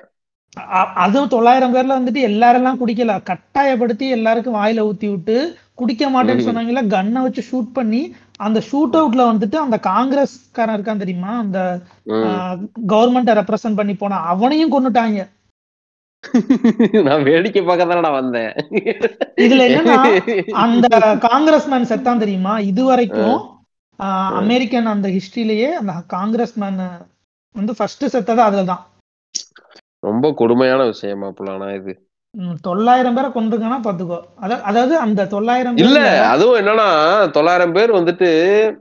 அதுவும் 0.95 1.27
தொள்ளாயிரம் 1.27 1.73
பேர்ல 1.75 1.93
வந்துட்டு 1.93 2.17
எல்லாரெல்லாம் 2.17 2.79
குடிக்கல. 2.81 3.23
கட்டாயப்படுத்தி 3.23 4.09
எல்லாருக்கும் 4.09 4.55
வாயில 4.55 4.85
ஊத்தி 4.89 5.09
விட்டு 5.09 5.35
குடிக்க 5.73 6.09
மாட்டேன்னு 6.09 6.43
ம். 6.43 6.47
சொன்னாங்கல்ல 6.47 6.81
கன்னை 6.87 7.21
வச்சு 7.21 7.43
ஷூட் 7.51 7.69
பண்ணி 7.73 8.15
அந்த 8.37 8.61
ஷூட் 8.71 8.95
அவுட்ல 8.95 9.23
வந்துட்டு 9.31 9.55
அந்த 9.55 9.79
காங்கிரஸ்காரன் 9.83 10.75
இருக்கான் 10.75 10.97
தெரியுமா? 10.97 11.37
அந்த. 11.37 11.79
கவர்மெண்ட்டை 12.87 13.35
ரெப்ரசன்ட் 13.39 13.75
பண்ணி 13.75 13.93
போன 13.93 14.15
அவனையும் 14.15 14.73
கொன்னுட்டாங்க. 14.73 15.27
நான் 17.03 17.23
வேடிக்கை 17.23 17.61
பார்க்க 17.61 18.09
வந்தேன். 18.11 18.51
இதுல 19.35 19.63
என்னன்னா 19.67 20.49
அந்த 20.51 20.87
காங்கிரஸ்மேன் 21.21 21.89
செத்தான் 21.91 22.17
தெரியுமா? 22.17 22.59
இது 22.59 22.83
வரைக்கும் 22.83 23.39
அமெரிக்கன் 24.41 24.85
அந்த 24.85 25.09
ஹிஸ்டரியிலேயே 25.09 25.69
அந்த 25.71 25.93
காங்கிரஸ்மேன் 26.13 26.81
வந்து 27.53 27.75
ஃபர்ஸ்ட் 27.75 28.05
செத்தது 28.05 28.41
அதுலதான். 28.41 28.79
ரொம்ப 29.99 30.33
கொடுமையான 30.33 30.85
விஷயமா 30.85 31.27
புலானா 31.27 31.75
இது. 31.75 32.05
தொள்ளாயிரம் 32.61 33.13
பேரை 33.13 33.29
கொண்டிருக்கானா 33.29 33.79
பாத்துக்கோ. 33.83 34.21
அத- 34.35 34.61
அதாவது 34.61 34.97
அந்த 34.97 35.27
தொள்ளாயிரம் 35.27 35.77
இல்ல 35.77 36.29
அதுவும் 36.29 36.59
என்னன்னா 36.59 37.29
தொள்ளாயிரம் 37.31 37.73
பேர் 37.73 37.91
வந்துட்டு 37.91 38.77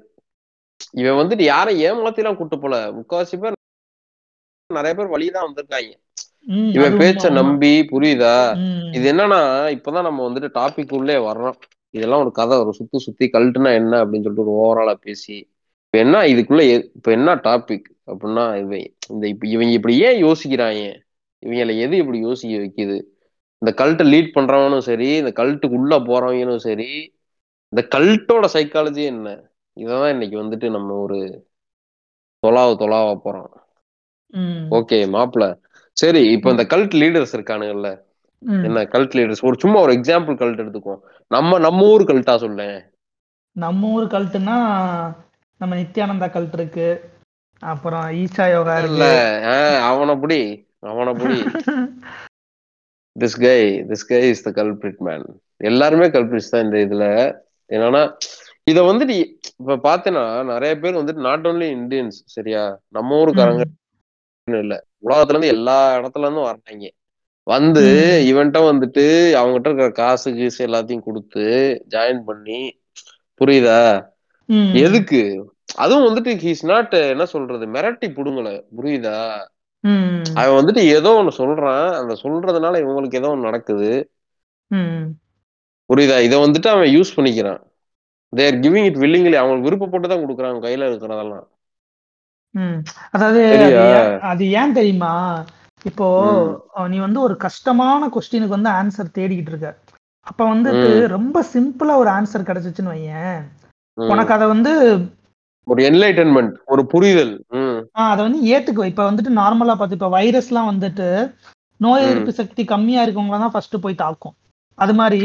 இவன் 0.90 1.26
வந்துட்டு 1.26 1.42
யாரை 1.42 1.90
ஏமாத்திலாம் 1.90 2.36
கூட்டு 2.36 2.58
போல? 2.58 2.90
முக்காவாசி 2.90 3.40
பேர் 3.40 3.52
நிறைய 4.74 4.94
பேர் 4.94 5.06
வழிதான் 5.06 5.54
வந்திருக்காங்க. 5.54 5.94
இவன் 6.70 6.92
பேச்ச. 6.92 7.32
நம்பி 7.32 7.80
புரியுதா? 7.80 8.56
இது 8.94 9.12
என்னன்னா 9.12 9.70
இப்பதான் 9.70 10.02
நம்ம 10.02 10.28
வந்துட்டு 10.28 10.48
டாபிக் 10.54 10.94
உள்ளே 10.94 11.14
வர்றோம். 11.14 11.54
இதெல்லாம் 11.90 12.20
ஒரு 12.20 12.32
கதை 12.32 12.58
ஒரு 12.58 12.74
சுத்தி 12.74 12.98
சுத்தி 12.98 13.28
கல்ட்டுனா 13.32 13.74
என்ன 13.74 14.04
அப்படின்னு 14.04 14.22
சொல்லிட்டு 14.22 14.50
ஒரு 14.50 14.80
ஓவராலா 14.80 14.94
பேசி 14.94 15.49
இப்ப 15.92 15.98
என்ன 15.98 16.16
இதுக்குள்ள 16.32 16.62
இப்ப 16.96 17.08
என்ன 17.12 17.30
டாபிக் 17.46 17.86
அப்படின்னா 18.06 18.42
இவன் 18.56 18.82
இந்த 19.12 19.24
இப்ப 19.28 19.46
இவங்க 19.46 19.72
இப்படி 19.72 19.94
ஏன் 19.98 20.18
யோசிக்கிறாங்க? 20.24 20.82
இவங்கள 21.42 21.72
எது 21.76 21.94
இப்படி 21.96 22.18
யோசிக்க 22.18 22.52
வைக்குது? 22.64 22.96
இந்த 23.62 23.70
கல்ட்டை 23.80 24.04
லீட் 24.12 24.28
பண்றவனும் 24.36 24.84
சரி 24.88 25.08
இந்த 25.16 25.32
கல்ட்டுக்கு 25.40 25.78
உள்ள 25.78 25.96
போறவங்களும் 25.98 26.60
சரி 26.66 26.86
இந்த 27.72 27.82
கல்ட்டோட 27.94 28.44
சைக்காலஜி 28.54 29.02
என்ன? 29.04 29.28
இததான் 29.76 30.12
இன்னைக்கு 30.14 30.36
வந்துட்டு 30.42 30.68
நம்ம 30.70 30.90
ஒரு 30.96 31.18
தொலாவ 32.42 32.76
தொலாவ 32.82 33.08
போறோம். 33.24 33.50
ஓகே 34.78 35.00
மாப்பிள. 35.16 35.44
சரி 35.96 36.22
இப்போ 36.32 36.50
இந்த 36.50 36.66
கல்ட் 36.74 36.94
லீடர்ஸ் 37.00 37.34
இருக்கானுங்கல்ல. 37.36 37.90
என்ன 38.66 38.84
கல்ட் 38.94 39.16
லீடர்ஸ் 39.18 39.44
ஒரு 39.48 39.58
சும்மா 39.58 39.80
ஒரு 39.80 39.94
எக்ஸாம்பிள் 39.98 40.38
கல்ட் 40.42 40.62
எடுத்துக்குவோம். 40.64 41.02
நம்ம 41.30 41.58
நம்ம 41.58 41.88
ஊர் 41.94 42.04
கல்ட்டா 42.10 42.36
சொல்லேன். 42.36 42.78
நம்ம 43.56 43.90
ஊர் 43.96 44.06
கல்ட்டுனா 44.14 44.56
நம்ம 45.60 45.72
நித்யானந்தா 45.76 46.28
கல்ட் 46.32 46.56
இருக்கு. 46.58 46.88
அப்புறம் 47.62 48.04
ஈஷா 48.20 48.44
யோகா 48.50 48.74
இல்ல 48.82 49.04
அவன 49.90 50.14
புடி 50.22 50.40
அவன 50.90 51.12
புடி. 51.18 51.40
This 53.16 53.38
guy 53.40 53.58
this 53.90 54.06
guy 54.06 54.20
is 54.30 54.44
the 54.44 54.50
culprit 54.58 55.00
man 55.06 55.26
எல்லாருமே 55.60 56.06
கல்பிரிட்ஸ் 56.10 56.52
தான் 56.52 56.64
இந்த 56.66 56.78
இதுல. 56.86 57.04
என்னன்னா 57.70 58.02
இத 58.66 58.78
வந்து 58.82 59.04
நீ 59.10 59.16
இப்ப 59.52 59.76
பாத்தீங்கன்னா 59.84 60.24
நிறைய 60.50 60.72
பேர் 60.78 60.98
வந்துட்டு 60.98 61.26
நாட் 61.28 61.46
ஓன்லி 61.48 61.68
இந்தியன்ஸ் 61.76 62.18
சரியா? 62.34 62.62
நம்ம 62.88 63.18
ஊருக்காரங்க 63.22 63.64
இல்ல. 64.48 64.74
உலகத்துல 65.00 65.34
இருந்து 65.34 65.54
எல்லா 65.56 65.76
இடத்துல 65.98 66.26
இருந்தும் 66.26 66.48
வர்றாங்க. 66.48 66.86
வந்து. 67.46 67.84
இவன்ட்ட 68.30 68.58
வந்துட்டு 68.68 69.04
அவங்ககிட்ட 69.38 69.68
இருக்கிற 69.70 69.90
காசு 69.98 70.28
கீசு 70.32 70.60
எல்லாத்தையும் 70.68 71.06
கொடுத்து 71.06 71.44
ஜாயின் 71.94 72.22
பண்ணி 72.28 72.60
புரியுதா. 73.40 73.80
எதுக்கு? 74.74 75.20
அதுவும் 75.74 76.06
வந்துட்டு 76.06 76.28
ஹீஸ் 76.44 76.62
நாட் 76.62 76.92
என்ன 76.92 77.24
சொல்றது 77.24 77.66
மிரட்டி 77.66 78.06
புடுங்கல. 78.16 78.48
புரியுதா. 78.76 79.18
அவன் 80.34 80.64
வந்துட்டு 80.64 80.80
ஏதோ 80.96 81.10
ஒண்ணு 81.20 81.40
சொல்றான். 81.40 81.92
அந்த 81.92 82.14
சொல்றதுனால 82.22 82.74
இவங்களுக்கு 82.84 83.14
ஏதோ 83.14 83.28
ஒண்ணு 83.28 83.48
நடக்குது. 83.48 83.90
புரியுதா? 85.90 86.18
இதை 86.20 86.38
வந்துட்டு 86.38 86.68
அவன் 86.68 86.94
யூஸ் 86.96 87.16
பண்ணிக்கிறான். 87.16 87.62
தேர் 88.32 88.54
கிவிங் 88.54 88.84
இட் 88.84 88.96
வில்லிங்லி 88.96 89.32
அவங்களுக்கு 89.34 89.68
விருப்பப்பட்டு 89.68 90.08
தான் 90.08 90.22
கொடுக்குறாங்க 90.22 90.60
கையில 90.66 90.84
இருக்கிறதெல்லாம். 90.90 91.46
அதாவது 93.10 93.40
அது? 94.20 94.50
ஏன் 94.50 94.72
தெரியுமா? 94.72 95.44
இப்போ 95.84 96.06
நீ 96.88 96.98
வந்து 96.98 97.20
ஒரு 97.20 97.36
கஷ்டமான 97.36 98.08
கொஸ்டினுக்கு 98.08 98.56
வந்து 98.56 98.70
ஆன்சர் 98.70 99.14
தேடிக்கிட்டு 99.18 99.50
இருக்க. 99.52 99.68
அப்ப 100.26 100.54
வந்துட்டு 100.54 100.88
ம். 101.02 101.08
ரொம்ப 101.08 101.44
சிம்பிளா 101.54 101.94
ஒரு 101.96 102.10
ஆன்சர் 102.10 102.48
கிடைச்சிச்சுன்னு 102.48 102.92
வையேன். 102.94 103.40
உனக்கு 104.12 104.32
அதை 104.36 104.46
வந்து 104.54 104.72
ஒரு 105.66 105.80
என்லைட்டன்மெண்ட் 105.88 106.54
ஒரு 106.72 106.82
புரிதல். 106.92 107.32
அதை 108.10 108.20
வந்து 108.26 108.40
ஏத்துக்குவ 108.52 108.86
இப்ப 108.90 109.04
வந்துட்டு 109.08 109.32
நார்மலா 109.40 109.74
பார்த்து 109.76 109.98
இப்ப 109.98 110.10
வைரஸ்லாம் 110.16 110.70
வந்துட்டு 110.70 111.08
நோய். 111.80 112.04
எதிர்ப்பு 112.06 112.32
சக்தி 112.38 112.62
கம்மியா 112.72 113.02
இருக்கவங்கள 113.04 113.38
தான் 113.42 113.54
ஃபர்ஸ்ட் 113.54 113.76
போய் 113.84 114.02
தாக்கும். 114.04 114.34
அது 114.78 114.94
மாதிரி 115.00 115.22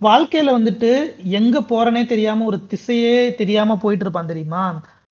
வாழ்க்கையில 0.00 0.50
வந்துட்டு 0.56 0.90
எங்க 1.38 1.60
போறனே 1.70 2.02
தெரியாம 2.12 2.44
ஒரு 2.50 2.58
திசையே 2.72 3.16
தெரியாம 3.40 3.76
போயிட்டு 3.84 4.04
இருப்பான் 4.06 4.30
தெரியுமா? 4.32 4.64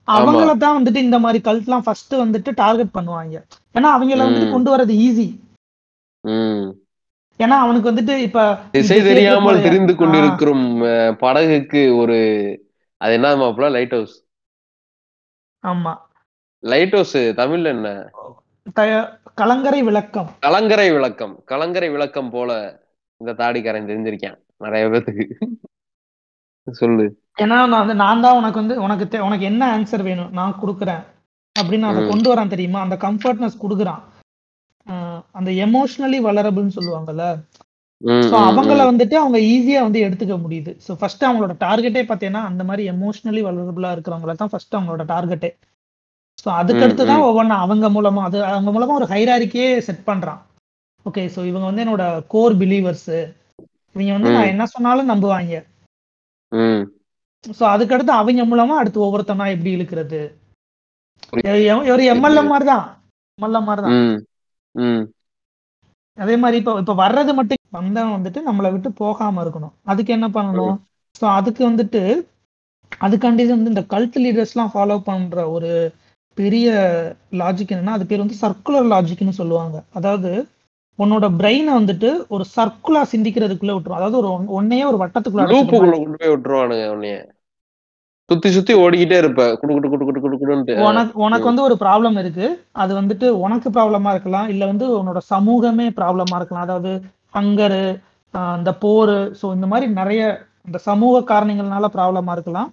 அவங்கள 0.07 0.51
தான் 0.63 0.77
வந்துட்டு 0.77 0.99
இந்த 1.05 1.17
மாதிரி 1.23 1.39
கல்ட்லாம் 1.47 1.85
ஃபர்ஸ்ட் 1.85 2.13
வந்துட்டு 2.23 2.49
டார்கெட் 2.61 2.95
பண்ணுவாங்க. 2.97 3.35
ஏன்னா 3.77 3.89
அவங்கள 3.95 4.21
வந்துட்டு. 4.25 4.53
கொண்டு 4.55 4.71
வர்றது 4.73 4.95
ஈஸி 5.07 5.27
ஏன்னா 7.39 7.57
அவனுக்கு 7.63 7.89
வந்துட்டு 7.89 8.13
இப்ப 8.27 8.45
திசை 8.75 8.99
தெரியாமல் 9.07 9.65
தெரிந்து? 9.65 9.93
கொண்டிருக்கும் 9.99 10.63
படகுக்கு 11.23 11.81
ஒரு 12.01 12.17
அது 12.97 13.13
என்ன 13.13 13.35
மாப்பிள 13.35 13.71
லைட் 13.71 13.91
ஹவுஸ் 13.91 14.25
ஆமா. 15.67 15.97
லைட் 16.63 16.91
ஹவுஸ் 16.91 17.17
தமிழ்ல 17.17 17.63
என்ன? 17.63 18.09
கலங்கரை 19.33 19.83
விளக்கம். 19.83 20.29
கலங்கரை 20.39 20.91
விளக்கம். 20.91 21.43
கலங்கரை 21.43 21.89
விளக்கம் 21.89 22.29
போல 22.29 22.79
இந்த 23.17 23.33
தாடிக்காரன் 23.33 23.85
தெரிஞ்சிருக்கேன். 23.85 24.37
நிறைய 24.57 24.87
பேத்துக்கு. 24.87 25.25
சொல்லு. 26.71 27.21
ஏன்னா 27.37 27.45
நான் 27.45 27.69
வந்து 27.69 27.95
நான் 27.95 28.21
தான் 28.21 28.35
உனக்கு 28.35 28.59
வந்து 28.59 28.81
உனக்கு 28.81 29.23
உனக்கு 29.23 29.45
என்ன 29.45 29.77
ஆன்சர் 29.77 30.03
வேணும்? 30.03 30.31
நான் 30.31 30.59
கொடுக்குறேன். 30.61 31.03
அப்படின்னு 31.59 31.81
அதை. 31.81 32.09
கொண்டு 32.09 32.35
வரான் 32.35 32.47
தெரியுமா? 32.47 32.79
அந்த 32.79 32.95
கம்ஃபர்ட்னஸ் 32.95 33.61
கொடுக்குறான். 33.61 34.01
அந்த 35.31 35.51
எமோஷனலி 35.51 36.19
வளரபிள்னு 36.27 36.75
சொல்லுவாங்கல்ல? 36.75 37.23
ஸோ 38.01 38.35
அவங்கள. 38.47 38.79
வந்துட்டு 38.89 39.15
அவங்க 39.21 39.37
ஈஸியா 39.53 39.79
வந்து 39.85 39.99
எடுத்துக்க 40.07 40.35
முடியுது. 40.43 40.71
ஸோ 40.85 40.91
ஃபர்ஸ்ட் 40.99 41.23
அவங்களோட 41.27 41.53
டார்கெட்டே 41.65 42.03
பார்த்தீங்கன்னா 42.09 42.43
அந்த 42.49 42.63
மாதிரி 42.63 42.83
எமோஷனலி 42.93 43.41
வளரபிளா 43.47 43.91
இருக்கிறவங்கள 43.95 44.35
தான் 44.41 44.51
ஃபர்ஸ்ட் 44.53 44.77
அவங்களோட 44.77 45.05
டார்கெட்டே 45.13 45.51
ஸோ 46.43 46.47
அதுக்கடுத்து 46.59 47.03
தான் 47.05 47.25
ஒவ்வொன்றும் 47.27 47.63
அவங்க 47.63 47.87
மூலமா 47.89 48.23
அது 48.27 48.37
அவங்க 48.45 48.71
மூலமா 48.71 48.97
ஒரு 48.99 49.07
ஹைராரிக்கே 49.13 49.67
செட் 49.87 50.07
பண்றான். 50.09 50.41
ஓகே 51.05 51.23
ஸோ 51.35 51.39
இவங்க 51.49 51.65
வந்து 51.69 51.83
என்னோட 51.85 52.03
கோர் 52.33 52.55
பிலீவர்ஸ் 52.61 53.09
இவங்க 53.95 54.11
வந்து 54.17 54.33
நான். 54.35 54.51
என்ன 54.53 54.65
சொன்னாலும் 54.73 55.11
நம்புவாங்க. 55.11 55.55
ஸோ 57.43 57.63
அதுக்கடுத்து 57.73 58.13
அவங்க 58.19 58.45
மூலமா 58.51 58.75
அடுத்து 58.81 59.05
ஒவ்வொருத்தனா 59.05 59.47
எப்படி 59.55 59.71
இழுக்கிறது? 59.77 60.21
ஒரு 61.93 62.03
எம்எல்ஏ 62.13 62.43
மாதிரி 62.51 62.67
தான். 62.71 62.85
எம்எல்ஏ 63.39 63.61
மாதிரி 63.69 63.83
தான். 63.85 63.95
அதே 66.17 66.37
மாதிரி 66.37 66.59
இப்போ 66.59 66.73
இப்போ 66.79 66.93
வர்றது 66.93 67.33
மட்டும் 67.33 67.57
வந்தவன் 67.69 68.21
வந்துட்டு 68.21 68.41
நம்மளை 68.51 68.71
விட்டு 68.71 68.91
போகாம 68.91 69.43
இருக்கணும். 69.43 69.71
அதுக்கு 69.83 70.13
என்ன 70.13 70.27
பண்ணணும்? 70.27 70.77
ஸோ 71.21 71.25
அதுக்கு 71.25 71.71
வந்துட்டு 71.71 72.27
அதுக்காண்டி 73.01 73.47
வந்து 73.47 73.57
இந்த 73.57 73.81
கல்ட் 73.81 74.19
லீடர்ஸ்லாம் 74.19 74.69
ஃபாலோ 74.73 74.99
பண்ற 74.99 75.49
ஒரு 75.49 75.93
பெரிய 76.33 76.71
லாஜிக் 77.31 77.71
என்னன்னா 77.71 77.85
அது 77.85 78.05
பேர் 78.05 78.17
வந்து 78.17 78.35
சர்க்குலர் 78.41 78.93
லாஜிக்னு 78.93 79.29
சொல்லுவாங்க. 79.29 79.83
அதாவது 79.93 80.47
உன்னோட 80.99 81.29
பிரெயினை 81.39 81.73
வந்துட்டு 81.73 82.27
ஒரு 82.27 82.45
சர்க்குலா 82.55 83.03
சிந்திக்கிறதுக்குள்ள 83.11 83.79
விட்டுரும். 83.79 83.99
அதாவது 83.99 84.17
ஒரு 84.17 84.27
ஒன்- 84.27 84.47
ஒன்னையே 84.47 84.91
ஒரு 84.91 85.05
வட்டத்துக்குள்ள. 85.05 85.65
கொண்டு 85.89 86.17
போய் 86.19 86.29
விட்டுருவானுங்க 86.29 86.87
உன்னைய 86.95 87.25
சுத்தி 88.29 88.51
சுத்தி 88.51 88.73
ஓடிக்கிட்டே 88.73 89.17
இருப்ப. 89.17 89.57
குடு 89.57 89.73
குடு 89.73 89.89
குடு 89.89 90.05
குடு 90.05 90.21
உனக்கு 90.85 91.13
உனக்கு 91.25 91.49
வந்து 91.49 91.65
ஒரு 91.67 91.75
ப்ராப்ளம் 91.83 92.17
இருக்கு. 92.21 92.47
அது 92.83 92.91
வந்துட்டு 92.99 93.27
உனக்கு 93.45 93.67
ப்ராப்ளமா 93.69 94.09
இருக்கலாம். 94.15 94.47
இல்ல 94.53 94.63
வந்து 94.71 94.85
உன்னோட 94.99 95.19
சமூகமே 95.33 95.87
ப்ராப்ளமா 95.99 96.37
இருக்கலாம். 96.39 96.67
அதாவது 96.67 96.91
ஹங்கரு 97.37 97.83
இந்த 98.57 98.71
போர் 98.83 99.15
ஸோ 99.39 99.45
இந்த 99.57 99.67
மாதிரி 99.71 99.87
நிறைய 99.99 100.21
இந்த 100.67 100.77
சமூக 100.87 101.21
காரணங்கள்னால 101.31 101.87
ப்ராப்ளமா 101.95 102.31
இருக்கலாம். 102.37 102.69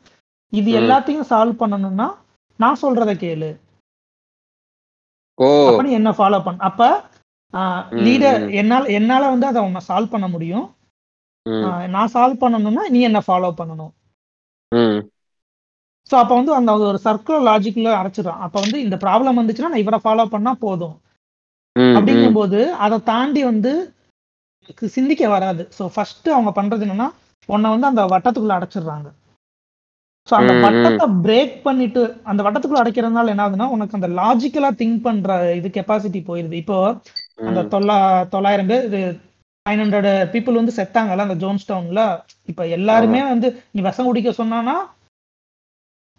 இது. 0.53 0.71
எல்லாத்தையும் 0.81 1.29
சால்வ் 1.31 1.61
பண்ணணும்னா 1.63 2.09
நான் 2.59 2.81
சொல்றத 2.83 3.13
கேளு. 3.25 3.51
என்ன 5.99 6.11
ஃபாலோ 6.19 6.39
பண்ண 6.47 6.65
அப்ப 6.69 6.83
லீடர். 8.05 8.41
என்னால 8.61 8.85
என்னால 8.99 9.23
வந்து 9.35 9.47
அதை 9.51 9.61
உன்னை 9.69 9.81
சால்வ் 9.89 10.13
பண்ண 10.15 10.27
முடியும். 10.29 10.67
நான் 11.95 12.13
சால்வ் 12.15 12.43
பண்ணணும்னா 12.43 12.85
நீ 12.95 13.01
என்ன 13.09 13.21
ஃபாலோ 13.27 13.51
பண்ணணும். 13.61 13.93
ஸோ 16.11 16.15
அப்போ 16.21 16.35
வந்து 16.39 16.53
அந்த 16.59 16.71
ஒரு 16.91 16.99
சர்க்குலர் 17.07 17.47
லாஜிக்ல 17.49 17.91
அரைச்சிடும் 18.01 18.41
அப்போ 18.47 18.59
வந்து 18.65 18.79
இந்த 18.87 18.97
ப்ராப்ளம் 19.05 19.39
வந்துச்சுன்னா 19.41 19.73
நான் 19.73 19.85
இவரை 19.85 19.99
ஃபாலோ 20.05 20.25
பண்ணா 20.35 20.53
போதும். 20.65 20.97
அப்படிங்கும்போது 21.97 22.59
அதை 22.85 22.97
தாண்டி 23.11 23.41
வந்து 23.51 23.73
சிந்திக்க 24.97 25.29
வராது. 25.35 25.63
ஸோ 25.79 25.85
ஃபர்ஸ்ட் 25.95 26.29
அவங்க 26.35 26.51
பண்றது 26.59 26.85
என்னன்னா 26.87 27.09
உன்னை 27.49 27.69
வந்து 27.75 27.91
அந்த 27.91 28.03
வட்டத்துக்குள்ள 28.13 28.57
அடைச்சிடுறாங்க. 28.59 29.09
ஸோ 30.29 30.35
அந்த. 30.41 30.53
வட்டத்தை 30.65 31.07
பிரேக் 31.25 31.57
பண்ணிட்டு 31.67 32.03
அந்த 32.31 32.41
வட்டத்துக்குள்ள 32.45 32.83
அடைக்கிறதுனால 32.83 33.33
என்ன 33.33 33.45
ஆகுதுன்னா 33.45 33.69
உனக்கு 33.75 33.99
அந்த 33.99 34.09
லாஜிக்கலா 34.21 34.71
திங்க் 34.81 35.05
பண்ற 35.07 35.31
இது 35.59 35.71
கெப்பாசிட்டி 35.77 36.21
போயிருது 36.29 36.57
இப்போ 36.63 36.79
அந்த. 37.49 37.61
தொள்ளா 37.75 37.97
தொள்ளாயிரம் 38.35 38.71
பேர் 38.71 38.87
இது 38.91 39.01
நைன் 39.67 39.83
ஹண்ட்ரட் 39.83 40.09
பீப்புள் 40.33 40.61
வந்து 40.61 40.77
செத்தாங்கல்ல 40.79 41.27
அந்த 41.27 41.39
ஜோன்ஸ் 41.43 41.69
டவுன்ல 41.71 42.01
இப்ப 42.53 42.63
எல்லாருமே 42.79 43.23
வந்து 43.29 43.51
நீ 43.75 43.83
விஷம் 43.87 44.09
குடிக்க 44.09 44.33
சொன்னானா 44.41 44.77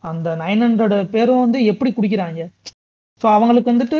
அந்த 0.05 0.35
நைன் 0.35 0.63
ஹண்ட்ரட் 0.65 1.09
பேரும் 1.09 1.43
வந்து 1.45 1.59
எப்படி 1.65 1.91
குடிக்கிறாங்க? 1.91 2.43
ஸோ 3.21 3.27
அவங்களுக்கு 3.33 3.73
வந்துட்டு 3.73 3.99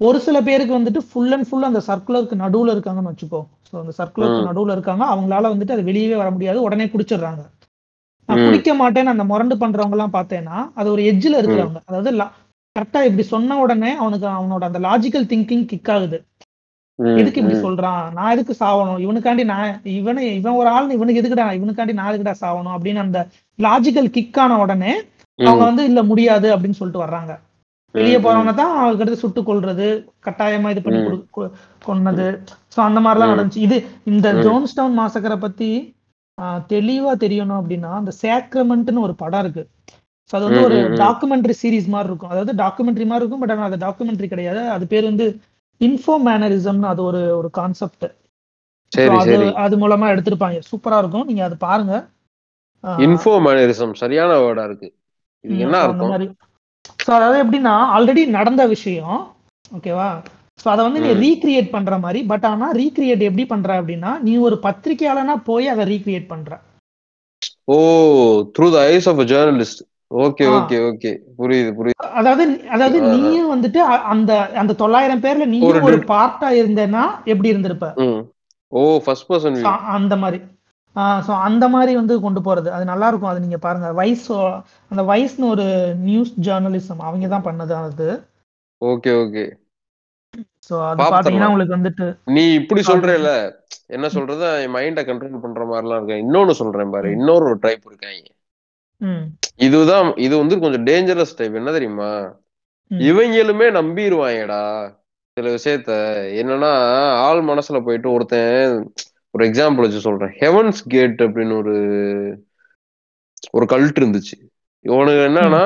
ஒரு 0.00 0.18
சில 0.20 0.36
பேருக்கு 0.42 0.78
வந்துட்டு 0.78 1.00
ஃபுல் 1.08 1.32
அண்ட் 1.32 1.46
ஃபுல் 1.48 1.68
அந்த 1.68 1.80
சர்க்குலருக்கு 1.88 2.36
நடுவுல 2.44 2.72
இருக்காங்கன்னு 2.74 3.12
வச்சுக்கோ. 3.12 3.40
ஸோ 3.68 3.74
அந்த 3.82 3.92
சர்க்குலருக்கு. 3.98 4.48
நடுவுல 4.48 4.72
இருக்காங்க. 4.72 5.04
அவங்களால 5.04 5.50
வந்துட்டு 5.54 5.76
அது 5.76 5.82
வெளியவே 5.82 6.16
வர 6.16 6.30
முடியாது. 6.30 6.58
உடனே 6.62 6.86
குடிச்சிடுறாங்க. 6.86 7.42
நான். 8.28 8.44
குடிக்க 8.46 8.70
மாட்டேன்னு 8.74 9.14
அந்த 9.14 9.24
முரண்டு 9.24 9.54
பண்றவங்க 9.56 9.96
எல்லாம் 9.96 10.12
பார்த்தேன்னா 10.12 10.56
அது 10.74 10.88
ஒரு 10.90 11.02
எட்ஜில் 11.02 11.38
இருக்கிறவங்க. 11.40 11.80
அதாவது 11.86 12.10
கரெக்டா 12.76 13.00
இப்படி 13.02 13.22
சொன்ன 13.22 13.58
உடனே 13.58 13.90
அவனுக்கு 13.94 14.26
அவனோட 14.26 14.62
அந்த 14.64 14.78
லாஜிக்கல் 14.78 15.26
திங்கிங் 15.32 15.66
கிக் 15.66 15.90
ஆகுது. 15.90 16.18
எதுக்கு 17.18 17.40
இப்படி. 17.40 17.58
சொல்றான்? 17.66 18.02
நான் 18.12 18.30
எதுக்கு 18.30 18.54
சாவணும்? 18.60 19.00
இவனுக்காண்டி 19.04 19.44
நான் 19.44 19.70
இவனை 19.92 20.24
இவன் 20.36 20.58
ஒரு 20.60 20.68
ஆள் 20.68 20.90
இவனுக்கு 20.90 21.20
எதுக்குடா? 21.22 21.46
இவனுக்காண்டி 21.58 21.92
நான் 21.92 22.10
எதுக்குடா 22.10 22.34
சாவணும்? 22.40 22.74
அப்படின்னு 22.76 22.96
அந்த 22.96 23.20
லாஜிக்கல் 23.58 24.10
கிக் 24.10 24.38
ஆன 24.38 24.58
உடனே 24.58 24.92
அவங்க. 25.38 25.64
வந்து 25.64 25.84
இல்ல 25.90 26.00
முடியாது 26.10 26.48
அப்படின்னு 26.54 26.78
சொல்லிட்டு 26.80 27.04
வர்றாங்க. 27.04 27.32
வெளியே. 27.94 28.18
போறவங்க 28.18 28.52
தான் 28.54 28.72
அவங்களுக்கு 28.76 29.22
சுட்டு 29.22 29.40
கொல்றது 29.42 29.86
கட்டாயமா 30.26 30.70
இது 30.70 30.80
பண்ணி 30.82 31.00
கொன்னது. 31.82 32.26
சோ 32.74 32.78
அந்த 32.88 33.00
மாதிரிலாம். 33.00 33.32
நடந்துச்சு. 33.34 33.64
இது 33.66 33.76
இந்த 34.12 34.26
ம். 34.34 34.40
ஜோன்ஸ் 34.46 34.76
டவுன் 34.78 34.98
மாசக்கரை 35.00 35.38
பத்தி 35.44 35.70
தெளிவா 36.70 37.12
தெரியணும் 37.20 37.60
அப்படின்னா 37.60 37.90
அந்த 37.98 38.12
சேக்ரமெண்ட்னு 38.22 39.04
ஒரு 39.06 39.14
படம் 39.14 39.42
இருக்கு. 39.44 39.62
ஸோ 40.30 40.34
அது 40.38 40.46
வந்து 40.48 40.62
ஒரு. 40.64 40.76
டாக்குமெண்ட்ரி 41.02 41.54
சீரிஸ் 41.60 41.92
மாதிரி 41.94 42.10
இருக்கும். 42.10 42.32
அதாவது 42.32 42.52
டாக்குமெண்ட்ரி 42.62 43.06
மாதிரி 43.06 43.22
இருக்கும் 43.22 43.42
பட் 43.42 43.50
ஆனால் 43.50 43.68
அது 43.70 43.78
டாக்குமெண்ட்ரி 43.86 44.28
கிடையாது. 44.28 44.62
அது 44.68 44.84
பேர் 44.86 45.04
வந்து 45.04 45.26
இன்ஃபோ 45.80 46.14
மேனரிசம்னு 46.26 46.88
அது 46.92 47.02
ஒரு 47.02 47.22
ஒரு 47.38 47.48
கான்செப்ட் 47.52 48.06
அது 49.14 49.34
அது 49.64 49.74
மூலமா 49.78 50.06
எடுத்திருப்பாங்க. 50.12 50.58
சூப்பரா 50.70 50.98
இருக்கும். 51.02 51.26
நீங்க 51.26 51.42
அது 51.44 51.56
பாருங்க. 51.58 51.94
இன்ஃபோ 53.04 53.32
மேனரிசம் 53.46 53.94
சரியான 54.02 54.32
வேர்டா 54.42 54.64
இருக்கு. 54.68 54.88
இதுக்கு 55.44 55.64
என்ன 55.66 55.78
அர்த்தம்? 55.84 56.30
ஸோ 57.04 57.10
அதாவது 57.10 57.38
எப்படின்னா 57.44 57.74
ஆல்ரெடி 57.96 58.22
நடந்த 58.30 58.62
விஷயம் 58.66 59.18
ஓகேவா 59.76 60.08
ஸோ 60.58 60.66
அதை 60.70 60.82
வந்து 60.86 61.00
நீ. 61.00 61.08
ரீக்ரியேட் 61.22 61.72
பண்ற 61.72 61.94
மாதிரி 61.98 62.20
பட் 62.24 62.46
ஆனா 62.46 62.66
ரீக்ரியேட் 62.72 63.26
எப்படி 63.28 63.44
பண்ற 63.46 63.70
அப்படின்னா 63.80 64.10
நீ 64.20 64.32
ஒரு 64.46 64.56
பத்திரிக்கையாளனா 64.62 65.34
போய் 65.44 65.66
அதை 65.68 65.84
ரீக்ரியேட் 65.86 66.28
பண்ற. 66.28 66.50
ஓ 67.68 67.76
through 68.54 68.66
the 68.72 68.80
eyes 68.92 69.08
of 69.08 69.22
journalist 69.32 69.82
okay. 70.20 70.44
Okay 70.56 70.76
okay 70.88 71.10
புரியுது 71.38 71.70
புரியுது. 71.78 71.98
அதாவது 72.12 72.44
அதாவது. 72.68 72.98
நீயும் 73.12 73.52
வந்துட்டு 73.54 73.80
அந்த 74.12 74.30
அந்த 74.54 74.72
தொள்ளாயிரம் 74.74 75.22
பேர்ல 75.22 75.46
நீயும் 75.46 75.86
ஒரு 75.88 75.98
பார்ட்டா 76.12 76.48
இருந்தேன்னா 76.60 77.04
எப்படி 77.24 77.52
இருந்திருப்ப? 77.52 77.88
ஓ 78.72 78.82
ஃபர்ஸ்ட் 79.04 79.28
பர்சன் 79.30 79.58
அந்த 79.96 80.14
மாதிரி. 80.16 80.38
ஸோ 81.26 81.32
அந்த 81.46 81.64
மாதிரி 81.68 81.92
வந்து 81.98 82.14
கொண்டு 82.24 82.40
போறது. 82.46 82.68
அது 82.76 82.84
நல்லா 82.90 83.06
இருக்கும் 83.10 83.32
அது 83.32 83.44
நீங்க 83.44 83.58
பாருங்க. 83.64 83.88
வைஸ் 84.00 84.28
அந்த 84.90 85.02
வைஸ்னு 85.10 85.46
ஒரு 85.54 85.66
நியூஸ் 86.08 86.32
ஜேர்னலிசம் 86.46 87.04
அவங்க 87.08 87.28
தான் 87.34 87.46
பண்ணது 87.48 87.74
அது. 87.80 88.08
Okay 88.82 89.12
okay. 89.22 89.44
ஸோ 90.66 90.74
அது 90.82 90.98
பாத்துடலாம். 91.00 91.14
பாத்தீங்கன்னா 91.14 91.50
உங்களுக்கு 91.50 91.76
வந்துட்டு 91.76 92.06
நீ 92.34 92.44
இப்படி 92.60 92.82
சொல்றேல 92.90 93.30
என்ன 93.96 94.06
சொல்றது 94.14 94.46
என் 94.64 94.74
மைண்ட 94.76 95.00
கண்ட்ரோல் 95.08 95.44
பண்ற 95.44 95.64
மாதிரிலாம் 95.70 95.98
இருக்கு? 96.00 96.22
இன்னொன்னு 96.24 96.54
சொல்றேன் 96.60 96.94
பாரு. 96.94 97.08
இன்னொரு 97.18 97.52
டைப் 97.66 97.84
இருக்காங்க 97.90 98.28
இதுதான் 99.66 100.08
இது 100.26 100.34
வந்து 100.40 100.54
கொஞ்சம் 100.62 100.84
டேஞ்சரஸ் 100.88 101.38
டைப் 101.38 101.60
என்ன 101.60 101.72
தெரியுமா. 101.76 102.10
இவங்களுமே 102.90 103.66
நம்பிடுவாங்கடா 103.76 104.62
சில 105.36 105.48
விஷயத்த. 105.56 105.92
என்னன்னா 106.40 106.72
ஆள் 107.26 107.42
மனசுல 107.50 107.78
போயிட்டு 107.86 108.08
ஒருத்தன் 108.12 108.74
ஒரு 109.34 109.44
எக்ஸாம்பிள் 109.44 109.84
வச்சு 109.84 110.00
சொல்றேன். 110.00 110.32
ஹெவன்ஸ் 110.40 110.80
கேட் 110.88 111.20
அப்படின்னு 111.22 111.54
ஒரு 111.58 111.74
ஒரு 113.50 113.64
கல்ட் 113.72 114.00
இருந்துச்சு. 114.00 114.36
இவனுக்கு 114.84 115.22
என்னன்னா 115.28 115.64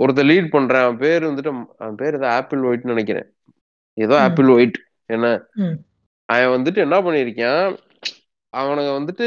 ஒருத்தர் 0.00 0.28
லீட் 0.30 0.48
பண்றேன். 0.50 0.82
அவன் 0.82 0.98
பேர் 0.98 1.24
வந்துட்டு 1.24 1.50
அவன் 1.78 1.94
பேர் 1.94 2.14
ஏதோ 2.14 2.28
ஆப்பிள் 2.32 2.60
ஒயிட்னு 2.60 2.92
நினைக்கிறேன். 2.94 3.28
ஏதோ. 3.98 4.14
ஆப்பிள் 4.20 4.48
ஒயிட் 4.48 4.78
என்ன. 5.06 5.26
அவன் 6.28 6.52
வந்துட்டு 6.54 6.76
என்ன 6.76 6.96
பண்ணிருக்கான் 7.00 7.74
அவனுங்க 8.52 8.92
வந்துட்டு 8.98 9.26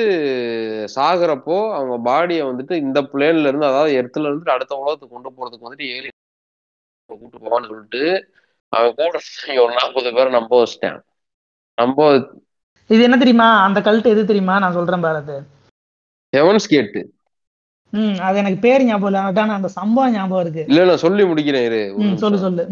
சாகுறப்போ 0.96 1.58
அவங்க 1.74 1.96
பாடியை 2.10 2.44
வந்துட்டு 2.50 2.76
இந்த 2.86 3.00
பிளேன்ல 3.12 3.50
இருந்து 3.50 3.70
அதாவது 3.72 3.92
எர்த்துல 4.02 4.30
இருந்து 4.30 4.52
அடுத்த 4.52 4.76
உலகத்துக்கு 4.76 5.16
கொண்டு 5.16 5.32
போறதுக்கு 5.38 5.68
வந்துட்டு 5.68 5.88
ஏழு 5.96 6.10
கூட்டு 7.10 7.38
போவான்னு 7.38 7.70
சொல்லிட்டு 7.72 8.04
அவன் 8.74 8.96
கூட 8.96 9.20
ஒரு 9.64 9.74
நாற்பது 9.74 10.10
பேரை 10.14 10.32
நம்ப 10.32 10.54
வச்சிட்டான். 10.64 11.00
நம்ப 11.78 12.08
இது 12.90 13.04
என்ன 13.04 13.18
தெரியுமா? 13.18 13.64
அந்த 13.64 13.80
கல்ட்டு 13.80 14.12
எது 14.14 14.26
தெரியுமா? 14.26 14.60
நான் 14.60 14.74
சொல்றேன் 14.74 15.02
பாரு 15.02 15.16
அது. 15.16 15.36
ஹெவன்ஸ் 16.34 16.68
கேட்டு 16.68 17.02
ம் 17.94 18.18
அது 18.20 18.38
எனக்கு 18.38 18.58
பேர் 18.60 18.84
ஞாபகம் 18.84 19.08
இல்லை. 19.08 19.44
ஆனா 19.44 19.54
அந்த 19.54 19.68
சம்பவம் 19.68 20.12
ஞாபகம் 20.12 20.42
இருக்கு. 20.42 20.66
இல்ல 20.68 20.86
நான் 20.86 20.98
சொல்லி 20.98 21.24
முடிக்கிறேன் 21.24 21.66
இரு. 21.66 21.82
சொல்லு. 22.18 22.38
சொல்லு. 22.38 22.64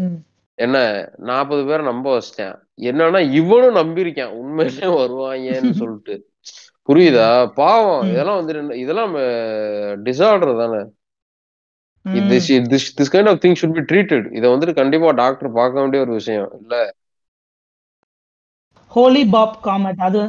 என்ன 0.58 0.76
நாற்பது 1.18 1.64
பேரை 1.66 1.84
நம்ப 1.84 2.18
வச்சிட்டேன். 2.18 2.54
என்னன்னா 2.80 3.30
இவனும் 3.30 3.78
நம்பியிருக்கான். 3.80 4.34
உண்மையிலே 4.42 4.86
வருவாங்கன்னு 4.86 5.72
சொல்லிட்டு. 5.72 6.14
புரியுதா? 6.88 7.46
பாவம். 7.54 8.08
இதெல்லாம் 8.10 8.44
வந்து 8.44 8.78
இதெல்லாம் 8.78 9.14
டிசார்டர் 10.04 10.58
தானே. 10.58 10.82
This 12.04 12.48
this 12.70 13.12
kind 13.12 13.28
of 13.28 13.42
thing 13.44 13.56
should 13.60 13.76
be 13.78 13.82
treated 13.88 14.36
இதை 14.36 14.50
வந்துட்டு 14.50 14.74
கண்டிப்பா 14.74 15.10
டாக்டர் 15.10 15.52
பார்க்க 15.52 15.80
வேண்டிய 15.80 16.02
ஒரு 16.02 16.12
விஷயம். 16.12 16.50
இல்ல 16.60 16.94
ஹோலி 18.92 19.22
பாப் 19.34 19.56
காமெட் 19.66 20.02
அது 20.08 20.22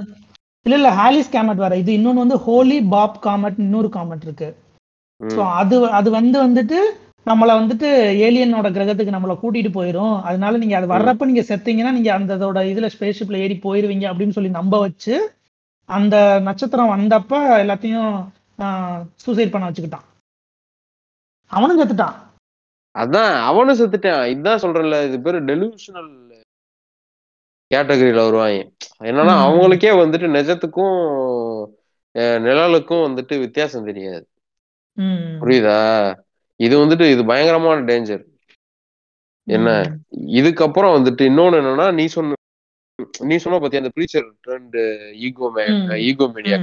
இல்ல 0.65 0.75
இல்ல 0.79 0.89
ஹாலிஸ் 0.99 1.33
காமெட் 1.35 1.63
வர 1.65 1.75
இது 1.81 1.91
இன்னொன்னு 1.97 2.23
வந்து 2.23 2.37
ஹோலி 2.47 2.77
பாப் 2.93 3.19
காமெட் 3.25 3.61
இன்னொரு 3.65 3.89
காமெட் 3.95 4.25
இருக்கு. 4.27 4.49
ஸோ 5.21 5.41
அது 5.61 5.75
அது 5.99 6.09
வந்து 6.17 6.37
வந்துட்டு 6.45 6.79
நம்மள 7.25 7.51
வந்துட்டு 7.59 7.87
ஏலியனோட 8.27 8.67
கிரகத்துக்கு 8.75 9.15
நம்மள 9.15 9.33
கூட்டிட்டு 9.41 9.71
போயிரும். 9.77 10.15
அதனால 10.29 10.59
நீங்க 10.61 10.75
அது 10.79 10.87
வர்றப்ப 10.93 11.29
நீங்க 11.29 11.43
செத்தீங்கன்னா 11.49 11.95
நீங்க 11.97 12.11
அந்த 12.17 12.37
இதோட 12.39 12.59
இதுல 12.71 12.89
ஸ்பேஸ்ஷிப்ல 12.95 13.41
ஏறி 13.45 13.55
போயிருவீங்க 13.65 14.05
அப்படின்னு 14.11 14.37
சொல்லி 14.37 14.51
நம்ப 14.59 14.77
வச்சு 14.85 15.15
அந்த 15.89 16.15
நட்சத்திரம் 16.47 16.93
வந்தப்ப 16.95 17.33
எல்லாத்தையும் 17.63 18.11
சூசைட் 19.23 19.53
பண்ண 19.53 19.67
வச்சுக்கிட்டான். 19.67 20.05
அவனும் 21.51 21.79
செத்துட்டான். 21.81 22.15
அதான் 22.95 23.33
அவனும் 23.49 23.79
செத்துட்டான். 23.79 24.23
இதுதான் 24.33 24.61
சொல்றேன்ல 24.63 24.97
இது 25.07 25.17
பேரு 25.25 25.39
டெலிவிஷனல் 25.51 26.09
கேட்டகரியில 27.71 28.23
வருவாங்க 28.27 28.61
என்னன்னா. 29.09 29.35
அவங்களுக்கே 29.45 29.91
வந்துட்டு 30.01 30.27
நிஜத்துக்கும் 30.37 30.97
நிழலுக்கும் 32.45 33.05
வந்துட்டு 33.07 33.35
வித்தியாசம் 33.43 33.87
தெரியாது. 33.89 34.25
புரியுதா 35.41 35.77
இது 36.59 36.75
வந்துட்டு 36.83 37.05
இது 37.13 37.21
பயங்கரமான 37.31 37.83
டேஞ்சர் 37.89 38.23
என்ன. 39.47 39.69
இதுக்கப்புறம் 40.39 40.95
வந்துட்டு 40.97 41.23
இன்னொன்னு 41.29 41.59
என்னன்னா 41.61 41.87
நீ 41.99 42.05
சொன்ன 42.15 42.37
நீ 43.29 43.35
சொன்ன 43.43 43.59
பத்தி 43.63 43.79
அந்த 43.79 43.91
preacher 43.95 44.25
trend 44.45 44.77
ego. 45.27 45.47
Ego 46.09 46.25
media. 46.35 46.57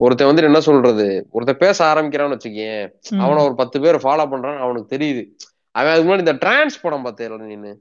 ஒருத்தன் 0.00 0.28
வந்துட்டு 0.28 0.50
என்ன 0.50 0.60
சொல்றது 0.68 1.06
ஒருத்தன் 1.30 1.62
பேச 1.62 1.78
ஆரம்பிக்கிறான்னு 1.90 2.36
வச்சுக்கேன். 2.36 2.82
அவனை 3.24 3.40
ஒரு 3.46 3.54
பத்து 3.60 3.76
பேர் 3.84 4.02
ஃபாலோ 4.04 4.24
பண்றான்னு 4.32 4.64
அவனுக்கு 4.66 4.94
தெரியுது 4.96 5.22
அவன் 5.74 5.92
அதுக்கு 5.92 6.08
முன்னாடி 6.08 6.24
இந்த 6.26 6.36
டிரான்ஸ் 6.44 6.82
படம் 6.84 7.06
பார்த்தேன் 7.06 7.48
நீனு 7.52 7.72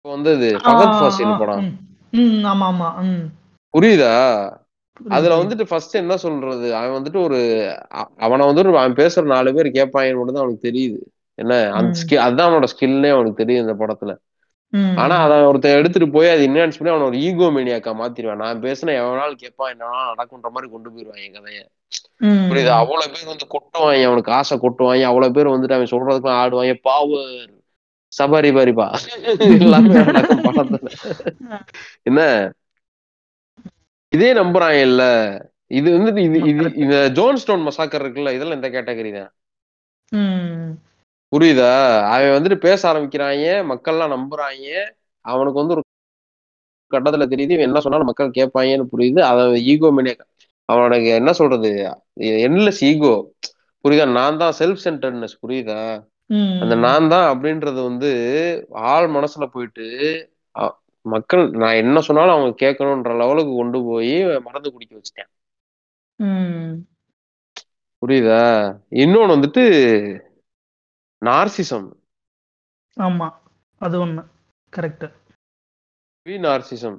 இப்போ 0.00 0.10
வந்தது 0.12 0.46
ஃபகத் 0.60 0.94
ஃபாசில் 0.98 1.32
படம் 1.40 1.66
ஆமா 2.50 2.66
ஆமா. 2.70 2.86
புரியுதா 3.74 4.12
அதுல. 5.10 5.34
வந்துட்டு 5.40 5.64
ஃபர்ஸ்ட் 5.68 5.94
என்ன 6.00 6.14
சொல்றது 6.22 6.68
அவன் 6.76 6.94
வந்துட்டு 6.96 7.18
ஒரு 7.22 7.38
அவனை 8.24 8.46
வந்துட்டு 8.46 8.72
அவன் 8.76 8.96
பேசுற 8.98 9.22
நாலு 9.32 9.50
பேர் 9.56 9.68
கேட்பாங்கன்னு 9.74 10.18
மட்டும் 10.18 10.36
தான் 10.36 10.44
அவனுக்கு 10.44 10.66
தெரியுது 10.68 10.98
என்ன 11.38 11.52
அந்த. 11.72 11.92
ஸ்கில் 12.00 12.22
அதான் 12.24 12.46
அவனோட 12.46 12.68
ஸ்கில்னே 12.72 13.10
அவனுக்கு 13.14 13.40
தெரியும் 13.42 13.64
இந்த 13.64 13.74
படத்துல. 13.80 14.14
ஆனா 14.98 15.14
அதை 15.24 15.36
ஒருத்தன் 15.46 15.78
எடுத்துட்டு 15.78 16.08
போய் 16.12 16.32
அதை 16.32 16.42
இன்ஹான்ஸ் 16.48 16.78
பண்ணி 16.78 16.92
அவனோட 16.92 17.14
ஈகோ 17.26 17.46
மேனியாக்கா 17.54 17.92
மாத்திருவான் 18.00 18.42
நான் 18.44 18.64
பேசின 18.64 18.94
எவனாலும் 18.98 19.40
கேட்பான் 19.42 19.72
என்ன 19.74 19.86
நடக்குன்ற 20.10 20.50
மாதிரி 20.54 20.68
கொண்டு 20.70 20.90
போயிருவான் 20.90 21.22
என் 21.24 21.36
கதைய. 21.36 21.62
புரியுதா 22.48 22.74
அவ்வளவு 22.82 23.12
பேர் 23.14 23.32
வந்து 23.32 23.48
கொட்டுவாங்க 23.54 24.04
அவனுக்கு 24.08 24.32
ஆசை 24.38 24.56
கொட்டுவாங்க 24.60 25.04
அவ்வளவு 25.10 25.36
பேர் 25.36 25.54
வந்துட்டு 25.54 25.76
அவன் 25.78 25.92
சொல்றதுக்கு 25.94 26.30
ஆடுவாங்க 26.38 26.74
பாவர் 26.86 27.50
சபாரி 28.12 28.50
பாரிப்பா 28.56 28.86
எல்லாமே 29.56 30.00
என்ன? 32.08 32.20
இதே 34.12 34.30
நம்புறாங்க 34.40 34.78
இல்ல. 34.88 35.02
இது 35.78 35.88
வந்துட்டு 35.96 36.22
இது 36.28 36.38
இது 36.52 36.62
இந்த 36.84 36.96
ஜோன் 37.18 37.38
ஸ்டோன் 37.42 37.66
மசாக்கர் 37.68 38.02
இருக்குல்ல 38.04 38.32
இதெல்லாம் 38.36 38.58
இந்த 38.60 38.70
கேட்டகரி 38.76 39.10
தான். 39.18 39.30
புரியுதா? 41.32 41.70
அவன் 42.14 42.34
வந்துட்டு 42.36 42.58
பேச 42.66 42.80
ஆரம்பிக்கிறாங்க 42.90 43.44
மக்கள்லாம் 43.72 44.14
நம்புறாங்க. 44.16 44.66
அவனுக்கு 45.24 45.60
வந்து 45.62 45.74
ஒரு 45.76 45.82
கட்டத்துல 46.92 47.26
தெரியுது 47.32 47.54
இவன் 47.56 47.68
என்ன 47.68 47.80
சொன்னாலும் 47.84 48.10
மக்கள் 48.10 48.36
கேட்பாங்கன்னு 48.38 48.92
புரியுது. 48.94 49.20
அவன் 49.30 49.52
ஈகோ 49.72 49.90
மேனியா 49.98 50.16
அவனுக்கு 50.68 51.10
என்ன 51.20 51.30
சொல்றது? 51.40 51.70
என்லெஸ் 52.46 52.82
ஈகோ 52.90 53.14
புரியுதா? 53.84 54.06
நான் 54.18 54.40
தான் 54.42 54.56
செல்ஃப் 54.60 54.82
சென்டர்னஸ் 54.86 55.36
புரியுதா. 55.42 55.78
அந்த 56.62 56.74
நான் 56.84 57.10
தான் 57.12 57.28
அப்படின்றது 57.30 57.80
வந்து 57.88 58.10
ஆள் 58.90 59.08
மனசுல 59.16 59.44
போயிட்டு 59.54 59.86
மக்கள் 61.06 61.42
நான் 61.60 61.80
என்ன 61.82 61.98
சொன்னாலும் 62.06 62.34
அவங்க 62.34 62.52
கேட்கணுன்ற 62.62 63.12
லெவலுக்கு 63.20 63.52
கொண்டு 63.56 63.78
போய் 63.88 64.14
மறந்து 64.46 64.72
குடிக்க 64.72 64.92
வச்சுட்டேன். 64.96 65.30
புரியுதா? 68.02 68.42
இன்னொன்னு 69.02 69.36
வந்துட்டு 69.36 69.64
நார்சிசம். 71.22 71.88
ஆமா 72.96 73.28
அது 73.80 73.96
ஒண்ணு. 74.04 74.22
Correct 74.72 75.06
we 76.26 76.34
narcissism. 76.44 76.98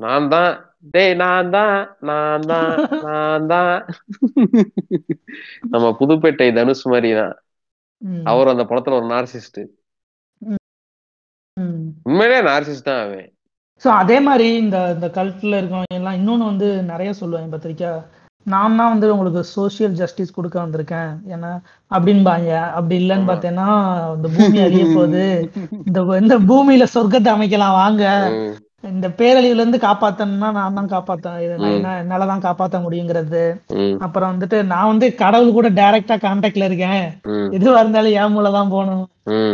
நான் 0.00 0.28
தான் 0.32 0.52
டேய் 0.94 1.14
நான் 1.22 1.50
தான் 1.54 1.76
நான் 2.08 2.46
தான் 2.50 2.72
நான் 3.06 3.46
தான். 3.52 3.74
நம்ம 5.72 5.86
புதுப்பேட்டை 6.00 6.48
தனுஷ் 6.58 6.84
மாதிரி 6.92 7.10
தான். 7.20 7.34
அவர் 8.32 8.52
அந்த 8.52 8.64
படத்துல 8.70 8.98
ஒரு 9.00 9.08
நார்சிஸ்ட் 9.14 9.60
உண்மையிலே 12.08 12.38
நார்சிஸ்ட் 12.50 12.88
தான் 12.88 13.02
அவன். 13.04 13.28
ஸோ 13.82 13.88
அதே 14.02 14.16
மாதிரி 14.26 14.48
இந்த 14.64 14.76
இந்த 14.96 15.08
கல்ட்டில் 15.16 15.58
இருக்கவங்க 15.58 15.98
எல்லாம் 16.00 16.18
இன்னொன்று 16.18 16.50
வந்து 16.50 16.68
நிறைய 16.90 17.10
சொல்லுவேன் 17.20 17.54
பத்திரிக்கா. 17.54 17.92
நான் 18.46 18.76
தான் 18.78 18.92
வந்து 18.92 19.06
உங்களுக்கு 19.14 19.40
சோஷியல் 19.54 19.94
ஜஸ்டிஸ் 20.00 20.34
கொடுக்க 20.36 20.56
வந்திருக்கேன். 20.64 21.10
ஏன்னா 21.34 21.50
அப்படின்பாங்க 21.96 22.50
அப்படி 22.76 22.96
இல்லைன்னு. 23.02 23.28
பார்த்தேன்னா 23.30 23.68
இந்த 24.16 24.28
பூமி 24.36 24.58
அழிய 24.66 24.84
போகுது. 24.96 25.24
இந்த 25.88 26.00
இந்த 26.22 26.36
பூமியில 26.50 26.86
சொர்க்கத்தை 26.94 27.32
அமைக்கலாம் 27.36 27.78
வாங்க. 27.82 28.04
இந்த 28.92 29.08
பேரழிவுல 29.18 29.62
இருந்து 29.62 29.78
காப்பாத்தணும்னா 29.84 30.48
நான் 30.58 30.76
தான் 30.78 30.90
காப்பாத்தேன் 30.92 31.38
என்னால 32.00 32.26
தான் 32.30 32.44
காப்பாத்த 32.46 32.80
முடியுங்கிறது. 32.84 33.42
அப்புறம் 34.06 34.32
வந்துட்டு 34.32 34.58
நான் 34.72 34.90
வந்து 34.92 35.06
கடவுள் 35.22 35.56
கூட 35.58 35.68
டைரக்டா 35.80 36.16
கான்டாக்ட்ல 36.24 36.68
இருக்கேன். 36.70 37.04
எதுவா 37.58 37.80
இருந்தாலும் 37.82 38.16
ஏன் 38.22 38.34
மூல 38.36 38.50
தான் 38.58 38.72
போகணும். 38.74 39.04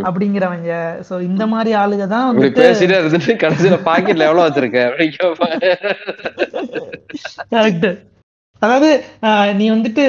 அப்படிங்கிறவங்க. 0.09 0.73
சோ 1.09 1.15
இந்த 1.31 1.47
மாதிரி 1.55 1.73
ஆளுங்க 1.83 2.07
தான் 2.15 2.41
பேசிட்டே 2.61 3.01
இருந்துட்டு 3.01 3.35
கடைசியில 3.45 3.79
பாக்கெட்ல 3.89 4.29
எவ்வளவு 4.29 4.47
வச்சிருக்க. 4.47 4.81
கரெக்ட் 7.57 7.91
அதாவது 8.63 8.91
நீ 9.61 9.65
வந்துட்டு 9.77 10.07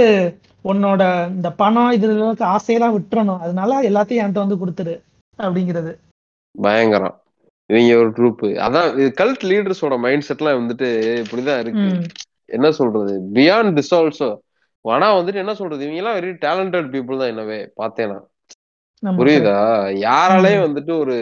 உன்னோட 0.71 1.01
இந்த 1.37 1.49
பணம் 1.61 1.93
இது 1.95 2.07
இதுக்கு 2.15 2.45
ஆசையெல்லாம் 2.55 2.95
விட்டுறணும். 2.97 3.41
அதனால 3.45 3.79
எல்லாத்தையும் 3.89 4.21
என்கிட்ட 4.23 4.45
வந்து 4.45 4.61
கொடுத்துரு 4.61 4.95
அப்படிங்கிறது. 5.39 5.91
பயங்கரம். 6.55 7.15
இவங்க 7.69 7.95
ஒரு 7.97 8.09
ட்ரூப் 8.09 8.41
அதான் 8.65 8.89
கல்ட் 9.19 9.43
லீடர்ஸோட 9.49 9.95
மைண்ட் 9.99 10.27
செட்லாம் 10.27 10.59
வந்துட்டு 10.59 10.87
இப்படிதான் 11.21 11.59
இருக்கு. 11.59 11.87
என்ன 12.49 12.71
சொல்றது? 12.71 13.13
பியாண்ட் 13.33 13.77
திஸ் 13.77 13.93
ஆல்சோ 13.99 14.29
ஆனா 14.85 15.07
வந்துட்டு 15.17 15.35
என்ன 15.35 15.53
சொல்றது? 15.53 15.83
இவங்க 15.83 16.01
எல்லாம் 16.01 16.17
வெரி 16.17 16.31
டேலண்டட் 16.41 16.89
பீப்புள் 16.93 17.21
தான் 17.21 17.31
என்னவே 17.33 17.59
பார்த்தேனா 17.81 18.19
புரியுதா? 19.03 19.55
யாராலையும் 20.03 20.61
ம். 20.61 20.67
வந்துட்டு 20.67 20.93
ஒரு 20.97 21.15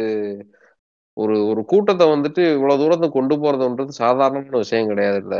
ஒரு 1.17 1.35
ஒரு 1.47 1.61
கூட்டத்தை 1.65 2.05
வந்துட்டு 2.07 2.41
இவ்வளவு 2.53 2.81
தூரத்துக்கு 2.81 3.17
கொண்டு 3.19 3.35
போறதுன்றது 3.35 3.93
சாதாரணமான 3.99 4.57
விஷயம் 4.57 4.87
கிடையாது 4.87 5.19
இல்ல 5.23 5.35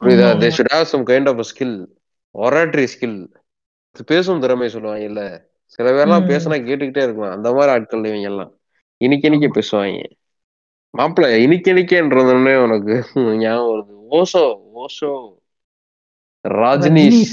புரியுதா? 0.00 0.28
They. 0.42 0.48
Should 0.56 0.72
have 0.74 0.90
some 0.92 1.06
kind 1.06 1.30
of 1.30 1.42
skill 1.50 1.76
oratory 2.34 2.84
skill 2.92 3.18
பேசும் 4.08 4.40
திறமை 4.40 4.68
சொல்லுவாங்க 4.68 5.04
இல்ல 5.04 5.22
சில 5.74 5.86
பேர்லாம். 5.90 6.28
பேசினா 6.30 6.56
கேட்டுக்கிட்டே 6.68 7.04
இருக்கலாம். 7.04 7.34
அந்த 7.36 7.48
மாதிரி 7.52 7.72
ஆட்கள் 7.72 8.04
இவங்க 8.04 8.28
எல்லாம். 8.30 8.52
இனிக்க 9.02 9.28
இனிக்க 9.28 9.46
ஆமா. 9.46 9.56
பேசுவாங்க. 9.56 10.00
மாப்பிள்ள 10.94 11.28
இனிக்க 11.36 11.72
இனிக்கன்றதுன்னே 11.72 12.54
உனக்கு 12.62 12.94
ஞாபகம் 13.36 13.70
வருது. 13.70 13.94
ஓசோ 14.12 14.44
ஓஷோ 14.82 15.12
ரஜினிஷ். 16.44 17.24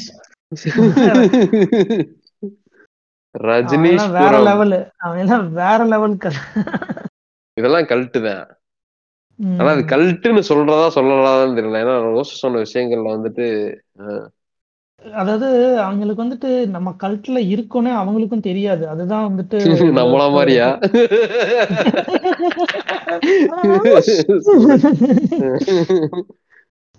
ரஜினிஷ். 3.36 4.08
வேற 4.12 4.34
லெவலு 4.48 4.80
அவன்லாம் 5.06 5.48
வேற 5.54 5.80
லெவலுக்கு 5.86 6.32
இதெல்லாம் 7.58 7.90
கல்ட்டு 7.92 8.20
தான். 8.22 8.46
ஆனா 9.60 9.70
அது 9.70 9.84
கல்ட்டுன்னு 9.86 10.42
சொல்றதா 10.50 10.88
சொல்லலாதான்னு 10.96 11.58
தெரியல. 11.60 11.82
ஏன்னா 11.84 11.96
ரோச 12.08 12.30
சொன்ன 12.42 12.62
விஷயங்கள்ல 12.66 13.14
வந்துட்டு 13.16 13.46
அதாவது 15.16 15.48
அவங்களுக்கு 15.80 16.24
வந்துட்டு 16.24 16.50
நம்ம 16.68 16.90
கல்ட்ல 17.00 17.40
இருக்கோன்னே 17.50 17.92
அவங்களுக்கும் 18.00 18.48
தெரியாது. 18.48 18.84
அதுதான் 18.90 19.28
வந்துட்டு 19.30 19.58
நம்மள 20.00 20.24
மாதிரியா? 20.32 20.68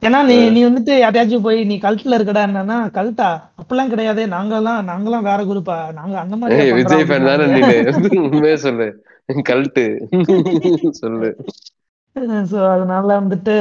ஏன்னா 0.02 0.18
நீ 0.26 0.36
நீ 0.50 0.60
வந்துட்டு 0.64 0.92
யாரையாச்சும் 1.00 1.46
போய் 1.46 1.58
நீ 1.64 1.74
கல்ட்ல 1.78 2.18
இருக்கடா 2.18 2.42
என்னன்னா 2.48 2.76
கல்ட்டா 2.94 3.28
அப்பெல்லாம் 3.60 3.90
கிடையாது. 3.90 4.22
நாங்கெல்லாம் 4.26 4.80
நாங்கெல்லாம் 4.88 5.26
வேற 5.28 5.40
குரூப்பா 5.44 5.76
நாங்க 5.92 6.16
அந்த 6.20 6.36
மாதிரி 6.36 6.72
விஜய் 6.78 7.06
ஃபேன் 7.08 7.28
தானே 7.30 7.46
நீ 7.48 7.60
சொல்லு. 8.62 8.88
கல்ட்டு 9.46 9.84
சொல்லு. 11.02 11.28
சோ 12.50 12.58
அதனால 12.70 13.08
வந்துட்டு 13.20 13.54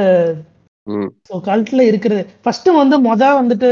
ஸோ 1.28 1.34
கல்ட்ல 1.48 1.82
இருக்கிறது. 1.88 2.22
ஃபர்ஸ்ட் 2.44 2.68
வந்து 2.78 2.96
மொத 3.06 3.22
வந்துட்டு 3.38 3.68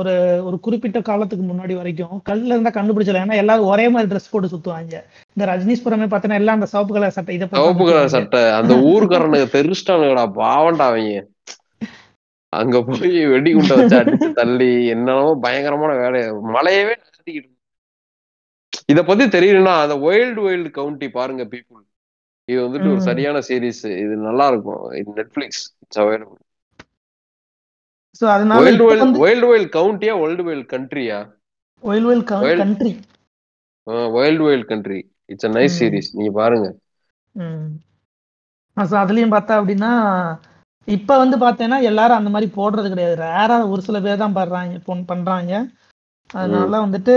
ஒரு 0.00 0.12
ஒரு 0.48 0.56
குறிப்பிட்ட 0.66 0.98
காலத்துக்கு 1.08 1.44
முன்னாடி 1.50 1.74
வரைக்கும் 1.80 2.22
கல்ட்ல 2.28 2.54
இருந்தா 2.54 2.72
கண்டுபிடிச்சிடலாம். 2.76 3.26
ஏன்னா 3.26 3.40
எல்லாரும் 3.42 3.70
ஒரே 3.72 3.86
மாதிரி 3.94 4.10
ட்ரெஸ் 4.12 4.30
போட்டு 4.32 4.52
சுத்துவாங்க. 4.54 5.00
இந்த 5.36 5.46
ரஜினிஸ்புரமே 5.52 6.06
பார்த்தீங்கன்னா 6.08 6.42
எல்லாம் 6.42 6.58
அந்த 6.58 6.68
சிவப்பு 6.72 6.94
கலர் 6.96 7.16
சட்டை 7.16 7.34
இதை 7.36 7.48
சிவப்பு 7.52 7.86
கலர். 7.88 8.14
சட்டை. 8.16 8.42
அந்த 8.60 8.74
ஊருக்காரனுக்கு 8.92 9.54
தெரிஞ்சிட்டானுங்கடா 9.56 10.24
பாவண்டா 10.40 10.86
அவங்க. 10.92 11.22
அங்க 12.52 12.76
போய் 12.88 13.18
வெடிகுண்டை 13.32 13.76
வச்சு 13.78 13.96
அடிச்சு 14.00 14.28
தள்ளி 14.40 14.70
என்னென்னமோ 14.94 15.32
பயங்கரமான 15.44 15.92
வேலையை 16.02 16.28
மலையவே 16.56 16.94
நடத்திக்கிட்டு 17.02 17.52
இத 18.92 19.00
பத்தி 19.08 19.24
தெரியலன்னா 19.34 19.74
அந்த 19.84 19.94
வைல்டு 20.06 20.40
வைல்டு 20.46 20.70
கவுண்டி 20.78 21.06
பாருங்க 21.18 21.44
பீப்புள் 21.52 21.82
இது 22.48 22.58
வந்துட்டு 22.64 22.88
ஒரு. 22.94 23.02
சரியான 23.08 23.38
சீரிஸ் 23.48 23.84
இது 24.02 24.14
நல்லா 24.26 24.46
இருக்கும். 24.52 24.82
இது 25.00 25.08
நெட்ஃபிளிக்ஸ் 25.20 25.62
இட்ஸ் 25.84 26.00
அவைலபிள் 26.02 26.42
ஸோ 28.20 28.24
அதனால 28.28 28.58
வைல்டு 28.60 28.82
இப்போ 28.84 28.90
வைல்டு 28.92 29.22
வைல்டு 29.24 29.46
வைல்டு 29.50 29.68
கவுண்டியா 29.76 30.14
வைல்டு 30.22 30.44
வைல்டு 30.48 30.66
கண்ட்ரியா 30.72 31.18
ஒயில் 31.82 32.06
Wild- 32.06 32.28
country 32.58 32.92
wild 34.14 34.42
wild 34.46 34.66
country 34.66 35.00
it's 35.28 35.46
a 35.46 35.50
nice. 35.50 35.74
Series 35.76 36.10
நீங்க 36.16 36.32
பாருங்க. 36.32 36.66
ம். 37.34 37.66
ஸோ 38.76 38.94
அதுலயும் 39.02 39.34
பார்த்தா 39.34 39.54
அப்படின்னா 39.60 39.90
இப்ப 40.88 41.18
வந்து 41.18 41.36
பார்த்தேன்னா 41.36 41.78
எல்லாரும் 41.82 42.18
அந்த 42.18 42.30
மாதிரி 42.30 42.48
போடுறது 42.56 42.88
கிடையாது. 42.90 43.14
ரேரா 43.22 43.56
ஒரு 43.72 43.80
சில 43.82 44.00
பேர் 44.00 44.22
தான் 44.22 44.36
பண்றாங்க 44.38 44.78
பொன்- 44.86 45.06
பண்றாங்க. 45.06 45.52
அதனால 46.34 46.78
வந்துட்டு 46.84 47.14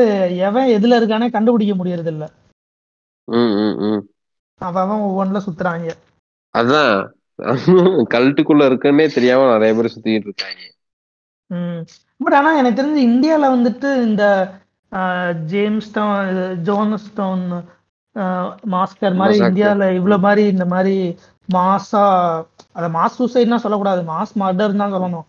எவன் 0.47 0.73
எதுல 0.77 0.97
இருக்கானே 0.99 1.27
கண்டுபிடிக்க 1.29 1.73
முடியறது 1.75 2.11
இல்ல 2.11 2.25
அவன் 4.61 5.03
ஒவ்வொன்றுல 5.07 5.39
சுத்துறாங்க. 5.45 5.89
அதான். 6.55 6.93
கல்ட்டுக்குள்ள 8.13 8.63
இருக்குன்னே 8.65 9.05
தெரியாம 9.13 9.45
நிறைய 9.51 9.73
பேர் 9.75 9.93
சுத்திட்டு 9.93 10.27
இருக்காங்க. 10.29 10.61
ம். 11.51 11.81
பட் 12.21 12.35
ஆனா 12.35 12.49
எனக்கு 12.57 12.79
தெரிஞ்சு 12.79 13.01
இந்தியால 13.09 13.45
வந்துட்டு 13.53 13.91
இந்த 14.03 14.23
ஆஹ், 14.91 15.33
James 15.49 15.89
down 15.93 16.29
Jones 16.63 17.09
down 17.15 17.43
massacre 18.71 19.17
மாதிரி 19.17 19.35
Massacre. 19.35 19.47
இந்தியால 19.47 19.83
இவ்வளவு 19.97 20.23
மாதிரி 20.23 20.43
இந்த 20.47 20.65
மாதிரி 20.65 20.95
மாசா 21.49 22.01
அத 22.73 22.85
மாஸ் 22.95 23.17
சூசைட்னா 23.17 23.57
சொல்லக்கூடாது. 23.57 24.01
மாஸ் 24.09 24.33
மர்டர் 24.35 24.79
தான் 24.81 24.95
சொல்லணும். 24.95 25.27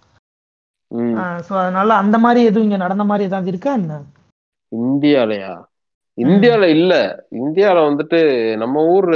ம். 0.91 1.15
ஸோ 1.47 1.53
அதனால 1.63 1.91
அந்த 1.95 2.17
மாதிரி 2.19 2.41
எதுவும் 2.47 2.67
இங்க 2.67 2.79
நடந்த 2.79 3.05
மாதிரி 3.05 3.29
ஏதாவது 3.29 3.53
இருக்கா 3.53 3.73
என்ன? 3.75 3.99
இந்தியாலயா? 4.73 5.53
இந்தியால 6.19 6.65
இல்ல. 6.77 6.93
இந்தியால 7.41 7.79
வந்துட்டு 7.89 8.19
நம்ம 8.59 8.83
ஊர் 8.95 9.11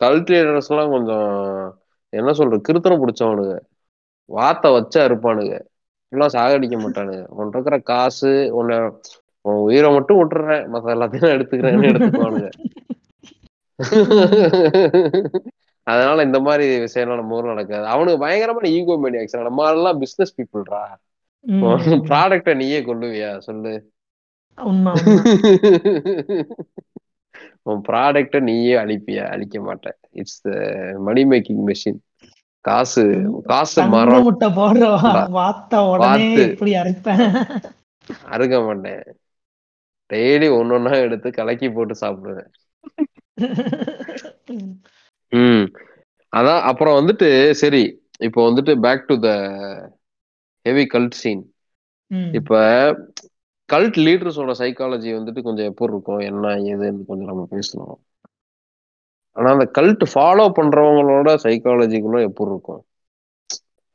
கல்டிவேட்டர்ஸ் 0.00 0.70
எல்லாம் 0.72 0.94
கொஞ்சம் 0.94 1.28
என்ன 2.12 2.32
சொல்றது 2.32 2.66
கிருத்தனம் 2.68 3.02
பிடிச்சவனுங்க. 3.02 3.54
வாத்த 4.28 4.66
வச்சா 4.74 5.00
இருப்பானுங்க. 5.04 5.54
எல்லாம் 6.14 6.34
சாகடிக்க 6.36 6.76
மாட்டானுங்க. 6.82 7.22
உன்கிட்ட 7.36 7.56
இருக்கிற 7.58 7.78
காசு 7.92 8.32
உன்னை 8.58 8.76
உன் 9.44 9.64
உயிரை 9.66 9.88
மட்டும் 9.96 10.20
விட்டுறேன். 10.20 10.64
மத்த 10.74 10.94
எல்லாத்தையும் 10.96 11.34
எடுத்துக்கிறேன்னு 11.36 11.90
எடுத்துக்குவானுங்க. 11.90 12.50
அதனால 15.86 16.22
இந்த 16.22 16.38
மாதிரி 16.40 16.66
விஷயம்லாம் 16.84 17.20
நம்ம 17.20 17.36
ஊர்ல 17.36 17.54
நடக்காது. 17.54 17.84
அவனுக்கு 17.94 18.22
பயங்கரமான 18.24 18.68
ஈகோ 18.76 18.94
மேனியாக்ஸ் 19.02 19.36
நம்ம 19.48 19.66
எல்லாம் 19.72 19.98
பிசினஸ் 20.02 20.36
பீப்புள்ரா 20.38 20.82
ப்ராடக்ட 22.10 22.50
நீயே 22.60 22.78
கொள்ளுவியா 22.86 23.30
சொல்லு. 23.48 23.72
உன் 27.70 27.82
ப்ராடக்ட 27.88 28.40
நீயே 28.48 28.74
அழிப்பியா? 28.82 29.24
அழிக்க 29.34 29.60
மாட்ட 29.66 29.92
இட்ஸ் 30.20 30.40
மணி 31.06 31.22
மேக்கிங் 31.24 31.62
மெஷின் 31.68 32.00
காசு 32.64 33.02
காசு 33.44 33.80
மரம். 33.88 34.22
முட்டை 34.22 34.48
போடுற 34.48 34.84
வாத்த 35.36 35.90
உடனே. 35.90 36.28
எப்படி 36.34 36.72
அரைப்பேன். 36.72 37.24
அருக 38.24 38.60
மாட்டேன். 38.60 39.02
டெய்லி 40.12 40.48
ஒன்னொன்னா 40.58 40.94
எடுத்து 41.00 41.30
கலக்கி 41.30 41.68
போட்டு 41.70 41.94
சாப்பிடுவேன். 42.00 42.48
ம். 45.28 45.66
அதான் 46.36 46.60
அப்புறம் 46.60 46.96
வந்துட்டு 46.96 47.50
சரி 47.50 47.82
இப்போ 48.18 48.40
வந்துட்டு 48.50 48.80
back 48.80 49.06
to 49.06 49.18
the 49.18 49.28
heavy 50.62 50.84
cult 50.92 51.18
scene 51.22 51.44
இப்ப 52.32 52.58
கல்ட் 53.72 53.98
லீடர்ஸோட 54.06 54.52
சைக்காலஜி 54.62 55.10
வந்துட்டு 55.18 55.42
கொஞ்சம் 55.42 55.66
எப்படி 55.66 55.92
இருக்கும்? 55.92 56.18
என்ன 56.18 56.48
ஏதுன்னு 56.48 57.06
கொஞ்சம் 57.06 57.26
நம்ம 57.26 57.46
பேசலாம். 57.50 57.98
ஆனா 59.36 59.48
அந்த 59.50 59.66
கல்ட் 59.76 60.04
ஃபாலோ 60.12 60.46
பண்றவங்களோட 60.58 61.28
சைக்காலஜிக்குள்ள 61.44 62.18
எப்படி 62.28 62.50
இருக்கும்? 62.50 62.82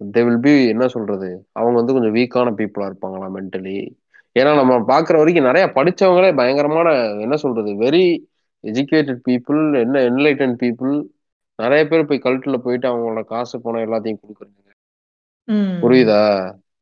தே 0.01 0.21
வில் 0.25 0.41
பி 0.41 0.53
என்ன 0.67 0.85
சொல்றது? 0.87 1.29
அவங்க 1.53 1.75
வந்து 1.79 1.95
கொஞ்சம் 1.95 2.15
வீக்கான 2.15 2.53
பீப்புளா 2.57 2.87
இருப்பாங்களா 2.89 3.27
மென்டலி 3.35 3.77
ஏன்னா 4.35 4.51
நம்ம 4.55 4.73
பாக்குற 4.89 5.15
வரைக்கும் 5.17 5.47
நிறைய 5.47 5.65
படிச்சவங்களே 5.75 6.29
பயங்கரமான 6.35 6.89
என்ன 7.25 7.35
சொல்றது 7.37 7.71
வெரி 7.79 8.03
எஜுகேட்டட் 8.63 9.21
பீப்புள் 9.27 9.61
என்ன 9.81 10.01
என்லைட்டன் 10.09 10.55
பீப்புள் 10.61 10.93
நிறைய 11.59 11.81
பேர் 11.85 12.07
போய் 12.07 12.23
கல்ட்டுல 12.23 12.57
போயிட்டு 12.57 12.87
அவங்களோட 12.87 13.21
காசு 13.25 13.55
பணம் 13.61 13.85
எல்லாத்தையும் 13.85 14.21
கொடுக்குறாங்க. 14.21 14.57
புரியுதா? 15.81 16.21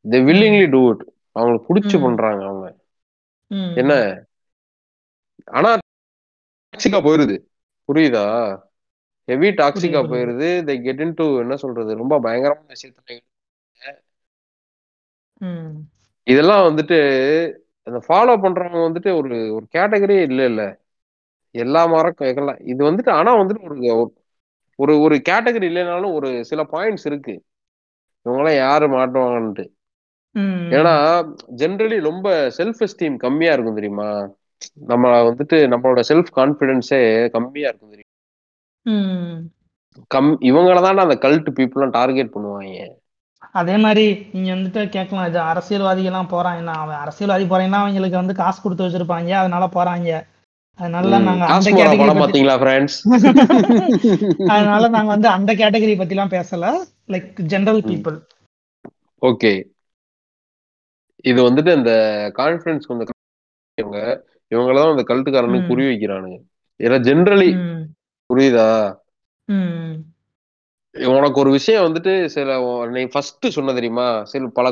தே 0.06 0.20
வில்லிங்லி 0.28 0.66
டூ 0.70 0.82
இட் 0.90 1.04
அவங்களுக்கு 1.36 1.68
பிடிச்சி. 1.70 1.98
பண்றாங்க 2.04 2.42
அவங்க. 2.46 2.68
என்ன? 3.76 3.94
ஆனா 5.54 5.72
டாக்ஸிக்கா 6.74 7.00
போயிருது. 7.04 7.36
புரியுதா? 7.90 8.24
ஹெவி 9.28 9.50
டாக்ஸிக்கா 9.58 10.02
போயிருது. 10.08 10.50
தை 10.68 10.76
கெட் 10.82 11.02
இன் 11.02 11.16
என்ன 11.44 11.58
சொல்றது 11.58 11.92
ரொம்ப 11.96 12.16
பயங்கரமான 12.20 12.70
விஷயத்துல 12.74 13.20
இதெல்லாம் 16.28 16.66
வந்துட்டு 16.68 16.98
அந்த 17.88 18.00
ஃபாலோ 18.06 18.34
பண்றவங்க 18.44 18.80
வந்துட்டு 18.88 19.10
ஒரு 19.20 19.36
ஒரு 19.56 19.66
கேட்டகரியே 19.74 20.22
இல்ல 20.30 20.42
இல்ல. 20.46 20.62
எல்லா 21.56 21.82
மரம் 21.88 22.16
எல்லாம் 22.34 22.60
இது 22.66 22.82
வந்துட்டு 22.90 23.12
ஆனா 23.14 23.32
வந்துட்டு 23.40 23.64
ஒரு 23.68 23.78
ஒரு 24.80 24.94
ஒரு 25.00 25.16
கேட்டகரி 25.30 25.68
இல்லைனாலும் 25.70 26.14
ஒரு 26.14 26.30
சில 26.46 26.62
பாயிண்ட்ஸ் 26.72 27.06
இருக்கு. 27.06 27.36
இவங்கெல்லாம் 28.26 28.60
யாரு 28.60 28.86
மாட்டுவாங்கன்ட்டு. 28.90 29.66
ஏன்னா 30.72 30.94
ஜென்ரலி 31.58 31.98
ரொம்ப 32.08 32.28
செல்ஃப் 32.58 32.82
எஸ்டீம் 32.88 33.16
கம்மியா 33.18 33.54
இருக்கும் 33.54 33.76
தெரியுமா? 33.76 34.10
நம்ம 34.90 35.12
வந்துட்டு 35.28 35.58
நம்மளோட 35.74 36.02
செல்ஃப் 36.10 36.32
கான்பிடன்ஸே 36.38 37.02
கம்மியா 37.36 37.70
இருக்கும் 37.70 37.94
தெரியுமா. 37.94 38.14
கம் 40.12 40.30
இவங்கள 40.50 40.78
தான் 40.80 41.04
அந்த 41.04 41.18
கல்ட் 41.24 41.50
பீப்புளும் 41.58 41.96
டார்கெட் 41.98 42.34
பண்ணுவாங்க. 42.34 42.78
அதே 43.58 43.76
மாதிரி 43.84 44.04
நீங்க 44.32 44.50
வந்துட்டு 44.54 44.82
கேட்கலாம் 44.96 45.28
இது 45.30 45.40
அரசியல்வாதிகள்லாம் 45.50 46.32
போறாங்கன்னா 46.32 46.76
அவன் 46.82 47.02
அரசியல்வாதி 47.04 47.46
போறீங்கன்னா 47.50 47.82
அவங்களுக்கு 47.84 48.22
வந்து 48.22 48.40
காசு 48.40 48.60
கொடுத்து 48.62 48.86
வச்சிருப்பாங்க 48.86 49.32
அதனால 49.42 49.66
போறாங்க. 49.76 50.10
அதனால 50.80 51.20
நாங்க 51.22 51.44
அந்த 51.50 51.70
கேட்டகரி 51.74 52.14
பாத்தீங்களா 52.18 52.56
ஃப்ரெண்ட்ஸ் 52.60 52.98
அதனால 54.54 54.84
நாங்க 54.96 55.10
வந்து 55.14 55.30
அந்த 55.38 55.52
கேட்டகரி 55.62 55.94
பத்தி 55.96 56.16
எல்லாம் 56.16 56.34
பேசல 56.34 56.66
லைக் 57.14 57.30
ஜெனரல். 57.52 57.82
பீப்புள் 57.84 58.18
ஓகே 59.22 59.52
இது 61.26 61.40
வந்துட்டு 61.46 61.72
இந்த 61.78 61.92
கான்ஃபரன்ஸ் 62.38 62.90
கொஞ்சம் 62.90 63.14
இவங்களதான் 64.56 64.98
அந்த 64.98 65.04
கல்ட்டுக்காரனுக்கு 65.08 65.68
ம். 65.68 65.72
புரி 65.72 65.84
வைக்கிறானுங்க 65.84 66.38
ஏன்னா 66.84 66.98
ஜென்ரலி 67.08 67.50
புரியுதா? 68.30 68.70
உனக்கு 70.92 71.40
ஒரு 71.40 71.52
விஷயம் 71.52 71.84
வந்துட்டு 71.84 72.26
சில 72.26 72.52
நீ 72.92 73.06
ஃபர்ஸ்ட் 73.06 73.48
சொன்ன 73.48 73.74
தெரியுமா? 73.74 74.24
சில 74.24 74.48
பல 74.48 74.72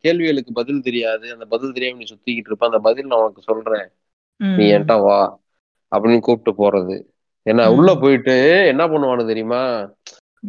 கேள்விகளுக்கு 0.00 0.52
பதில் 0.52 0.82
தெரியாது. 0.82 1.32
அந்த 1.32 1.44
பதில் 1.44 1.72
தெரியாம 1.72 1.98
நீ 1.98 2.04
சுத்திக்கிட்டு 2.04 2.48
இருப்ப. 2.48 2.66
அந்த 2.66 2.78
பதில் 2.78 3.06
நான் 3.06 3.18
உனக்கு 3.18 3.42
சொல்றேன். 3.42 3.88
நீ 4.36 4.64
என்கிட்ட 4.72 5.02
வா 5.02 5.18
அப்படின்னு 5.92 6.20
கூப்பிட்டு 6.20 6.52
போறது. 6.62 6.96
என்ன 7.46 7.70
ம். 7.70 7.76
உள்ள 7.76 7.94
போயிட்டு 7.94 8.34
என்ன 8.66 8.86
பண்ணுவானு 8.86 9.26
தெரியுமா? 9.26 9.62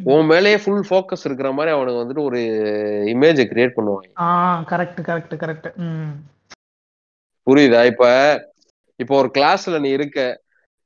உன் 0.03 0.25
மேலேயே 0.25 0.57
ஃபுல் 0.57 0.83
ஃபோக்கஸ் 0.89 1.25
இருக்கிற 1.25 1.51
மாதிரி 1.51 1.75
அவனுக்கு 1.75 2.01
வந்துட்டு 2.01 2.23
ஒரு 2.23 2.39
இமேஜை 3.13 3.43
கிரியேட் 3.47 3.75
பண்ணுவாங்க. 3.77 4.07
கரெக்ட் 4.69 5.01
கரெக்ட் 5.09 5.36
கரெக்ட் 5.43 5.69
புரியுதா? 7.47 7.86
இப்ப 7.86 8.03
இப்போ 8.99 9.13
ஒரு 9.21 9.29
கிளாஸ்ல 9.38 9.79
நீ 9.86 9.89
இருக்க 9.89 10.19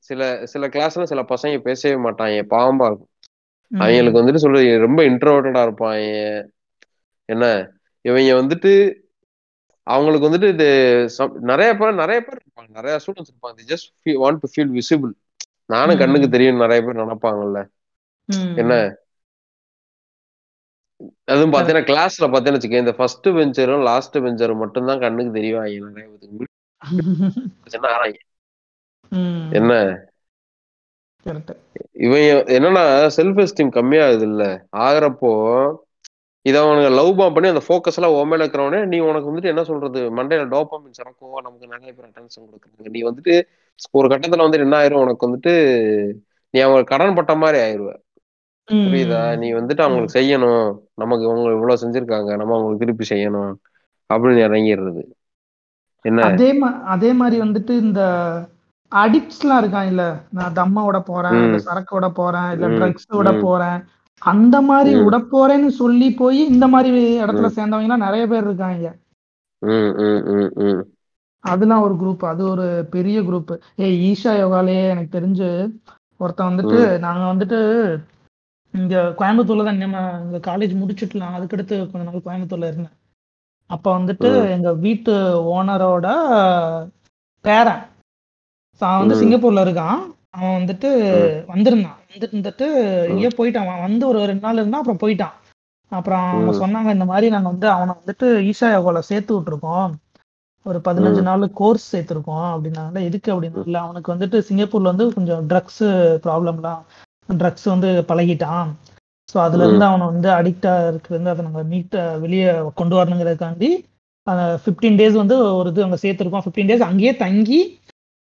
சில 0.09 0.21
சில 0.53 0.65
கிளாஸ்ல 0.75 1.03
சில 1.11 1.21
பசங்க 1.31 1.57
பேசவே 1.67 1.95
மாட்டாங்க 2.05 2.43
பாவமா 2.55 2.85
இருக்கும். 2.89 3.11
அவங்களுக்கு 3.71 4.19
வந்துட்டு 4.19 4.43
சொல்றது 4.43 4.69
ரொம்ப 4.85 4.99
இன்ட்ரோவர்டா 5.09 5.61
இருப்பாங்க 5.67 6.03
என்ன? 7.29 7.45
இவங்க 8.05 8.33
வந்துட்டு 8.41 8.71
அவங்களுக்கு 9.87 10.27
வந்துட்டு 10.27 10.49
இது 10.53 10.67
நிறைய 11.51 11.69
பேர் 11.79 12.01
நிறைய 12.01 12.19
பேர் 12.27 12.39
இருப்பாங்க 12.39 12.69
நிறைய 12.79 12.93
ஸ்டூடெண்ட்ஸ் 13.03 13.31
இருப்பாங்க. 13.33 13.59
Just 13.71 13.89
want 14.23 14.41
to 14.43 14.49
feel 14.53 14.73
visible 14.77 15.13
நானும். 15.69 15.99
கண்ணுக்கு 16.01 16.27
தெரியும் 16.35 16.63
நிறைய 16.63 16.79
பேர் 16.85 17.01
நினைப்பாங்கல்ல. 17.03 17.59
என்ன? 18.61 18.73
அதுவும் 21.31 21.53
பாத்தீங்கன்னா 21.53 21.87
கிளாஸ்ல 21.89 22.27
பாத்தீங்கன்னா 22.33 22.59
வச்சுக்க 22.59 22.83
இந்த 22.83 22.93
ஃபர்ஸ்ட் 22.99 23.27
பெஞ்சரும் 23.37 23.83
லாஸ்ட் 23.89 24.17
பெஞ்சரும் 24.25 24.61
மட்டும்தான் 24.63 25.03
கண்ணுக்கு 25.05 25.31
தெரியும் 25.39 25.65
நிறைய 25.89 26.07
சின்ன 27.65 27.87
ஆராய்ங்க 27.87 28.19
ம். 29.09 29.53
என்ன? 29.53 29.73
இவன் 31.91 32.21
என்னன்னா 32.45 32.83
செல்ஃப் 33.17 33.39
எஸ்டீம் 33.43 33.75
கம்மியாகுது 33.75 34.21
இல்ல 34.21 34.65
ஆகுறப்போ 34.77 35.31
இதை 36.41 36.61
அவனுங்க 36.61 36.91
லவ் 36.91 37.17
பாம் 37.17 37.33
பண்ணி 37.33 37.49
அந்த 37.49 37.61
ஃபோக்கஸ் 37.67 37.95
எல்லாம் 37.95 38.13
உன் 38.13 38.27
மேல 38.27 38.45
இருக்கிறவனே 38.45 38.85
நீ 38.85 38.99
உனக்கு 38.99 39.35
வந்துட்டு 39.35 39.43
என்ன 39.43 39.63
சொல்றது? 39.63 40.15
மண்டையில 40.15 40.45
டோப்பாமின் 40.53 40.97
சரக்கும் 40.97 41.41
நமக்கு 41.41 41.67
நிறைய 41.67 41.93
பேர் 41.93 42.09
அட்டென்ஷன் 42.09 42.47
கொடுக்குறாங்க. 42.47 42.89
நீ 42.89 43.03
வந்துட்டு 43.03 43.47
ஒரு 43.91 44.07
கட்டத்துல 44.07 44.45
வந்துட்டு 44.45 44.59
என்ன 44.59 44.77
ஆயிரும்? 44.77 45.01
உனக்கு 45.01 45.23
வந்துட்டு 45.29 45.53
நீ 46.49 46.59
அவங்க 46.59 46.83
கடன் 46.83 47.13
பட்ட 47.13 47.35
மாதிரி 47.35 47.57
ஆயிருவ. 47.63 47.91
புரியுதா? 48.67 49.37
நீ 49.37 49.53
வந்துட்டு 49.53 49.81
அவங்களுக்கு 49.81 50.19
செய்யணும். 50.19 50.79
நமக்கு 50.95 51.25
இவங்க 51.25 51.51
இவ்வளவு 51.51 51.81
செஞ்சிருக்காங்க. 51.81 52.35
நம்ம 52.35 52.53
அவங்களுக்கு 52.57 52.85
திருப்பி 52.85 53.05
செய்யணும். 53.15 53.53
அப்படின்னு 54.13 54.45
இறங்கிடுறது. 54.47 55.03
என்ன? 56.07 56.19
அதே 56.27 56.49
அதே 56.93 57.09
மாதிரி 57.19 57.37
வந்துட்டு 57.43 57.73
இந்த 57.83 58.01
அடிக்ட்ஸ் 58.91 59.41
எல்லாம் 59.41 59.61
இருக்கான் 59.61 59.89
இல்ல 59.89 60.03
நான் 60.35 60.55
தம்ம 60.55 60.83
விட 60.85 60.99
போறேன் 61.03 61.37
இல்ல 61.39 61.55
ம். 61.55 61.65
சரக்கு 61.65 61.93
விட 61.97 62.09
போறேன் 62.13 62.49
இல்ல 62.53 62.67
ம். 62.67 62.75
ட்ரக்ஸ் 62.77 63.07
விட 63.17 63.31
ம். 63.31 63.41
போறேன். 63.43 63.79
அந்த 64.21 64.55
மாதிரி. 64.67 64.91
விட 65.05 65.17
போறேன்னு 65.31 65.69
சொல்லி 65.77 66.07
போய் 66.17 66.39
இந்த 66.53 66.65
மாதிரி 66.69 66.91
இடத்துல 67.19 67.49
சேர்ந்தவங்க 67.55 67.87
எல்லாம் 67.87 68.05
நிறைய 68.05 68.23
பேர் 68.27 68.47
இருக்காங்க. 68.47 68.87
அதெல்லாம் 71.43 71.83
ஒரு 71.83 71.95
குரூப் 71.99 72.23
அது 72.29 72.43
ஒரு 72.47 72.65
பெரிய 72.93 73.17
குரூப் 73.23 73.51
ஏய் 73.79 73.97
ஈஷா 74.07 74.31
யோகாலயே 74.37 74.83
எனக்கு 74.89 75.11
தெரிஞ்சு 75.13 75.49
ஒருத்தன் 76.19 76.49
வந்துட்டு 76.49 76.77
நாங்க 77.03 77.23
வந்துட்டு 77.31 77.59
இங்க 78.73 78.95
கோயம்புத்தூர்ல 79.19 79.63
தான் 79.63 79.79
நம்ம 79.79 79.99
இங்க 80.23 80.39
காலேஜ் 80.47 80.73
முடிச்சுட்டுலாம் 80.79 81.35
அதுக்கடுத்து 81.37 81.75
கொஞ்ச 81.83 82.03
நாள் 82.05 82.25
கோயம்புத்தூர்ல 82.25 82.69
இருந்தேன். 82.69 82.95
அப்ப 83.69 83.87
வந்துட்டு. 83.97 84.29
எங்க 84.51 84.69
வீட்டு 84.85 85.13
ஓனரோட 85.53 86.07
பேரன் 87.45 87.83
அவன் 88.81 89.01
வந்து. 89.01 89.17
சிங்கப்பூர்ல 89.21 89.65
இருக்கான் 89.65 89.99
அவன் 90.31 90.57
வந்துட்டு. 90.57 90.89
வந்திருந்தான் 91.47 91.99
வந்துட்டு 92.03 92.27
இருந்துட்டு 92.27 92.67
எங்கேயோ 93.09 93.31
போயிட்டான் 93.37 93.67
அவன் 93.67 93.85
வந்து 93.87 94.03
ஒரு 94.07 94.19
ரெண்டு 94.25 94.41
நாள் 94.41 94.55
இருந்தான் 94.55 94.83
அப்புறம் 94.83 95.03
போயிட்டான் 95.03 95.35
அப்புறம் 95.91 96.25
அவங்க. 96.29 96.53
சொன்னாங்க 96.57 96.91
இந்த 96.91 97.05
மாதிரி 97.05 97.27
நாங்க 97.29 97.49
வந்து 97.49 97.67
அவனை 97.69 97.93
வந்துட்டு 97.93 98.27
ஈஷா 98.49 98.69
யோகால 98.73 99.01
சேர்த்து 99.09 99.37
விட்டுருக்கோம் 99.37 99.91
ஒரு 100.65 100.79
பதினஞ்சு. 100.85 101.21
நாள் 101.21 101.43
கோர்ஸ் 101.53 101.85
சேர்த்துருக்கோம் 101.93 102.47
அப்படின்னால 102.53 103.01
எதுக்கு 103.03 103.29
அப்படின்னா 103.33 103.63
இல்ல 103.65 103.77
அவனுக்கு 103.79 104.13
வந்துட்டு 104.13 104.37
சிங்கப்பூர்ல 104.47 104.91
வந்து 104.91 105.05
கொஞ்சம் 105.13 105.43
ட்ரக்ஸ் 105.49 105.83
ப்ராப்ளம்லாம் 106.25 106.81
ட்ரக்ஸ் 107.29 107.65
வந்து 107.65 107.89
பழகிட்டான் 108.09 108.69
ஸோ 109.31 109.37
அதுல 109.45 109.65
இருந்து 109.65 109.85
அவனை 109.89 110.05
வந்து 110.11 110.29
அடிக்டா 110.39 110.73
இருக்கிறது 110.89 111.31
அதை 111.31 111.41
நாங்கள் 111.45 111.69
மீட்ட 111.71 111.95
வெளியே 112.23 112.49
கொண்டு 112.79 112.95
வரணுங்கிறதுக்காண்டி 112.99 113.69
ஃபிஃப்டீன் 114.63 114.99
டேஸ் 114.99 115.17
வந்து 115.21 115.35
ஒரு 115.57 115.69
இது 115.73 115.83
அங்கே 115.85 115.99
சேர்த்துருக்கோம். 116.03 116.43
ஃபிஃப்டீன் 116.45 116.69
டேஸ் 116.69 116.87
அங்கேயே 116.87 117.13
தங்கி 117.23 117.59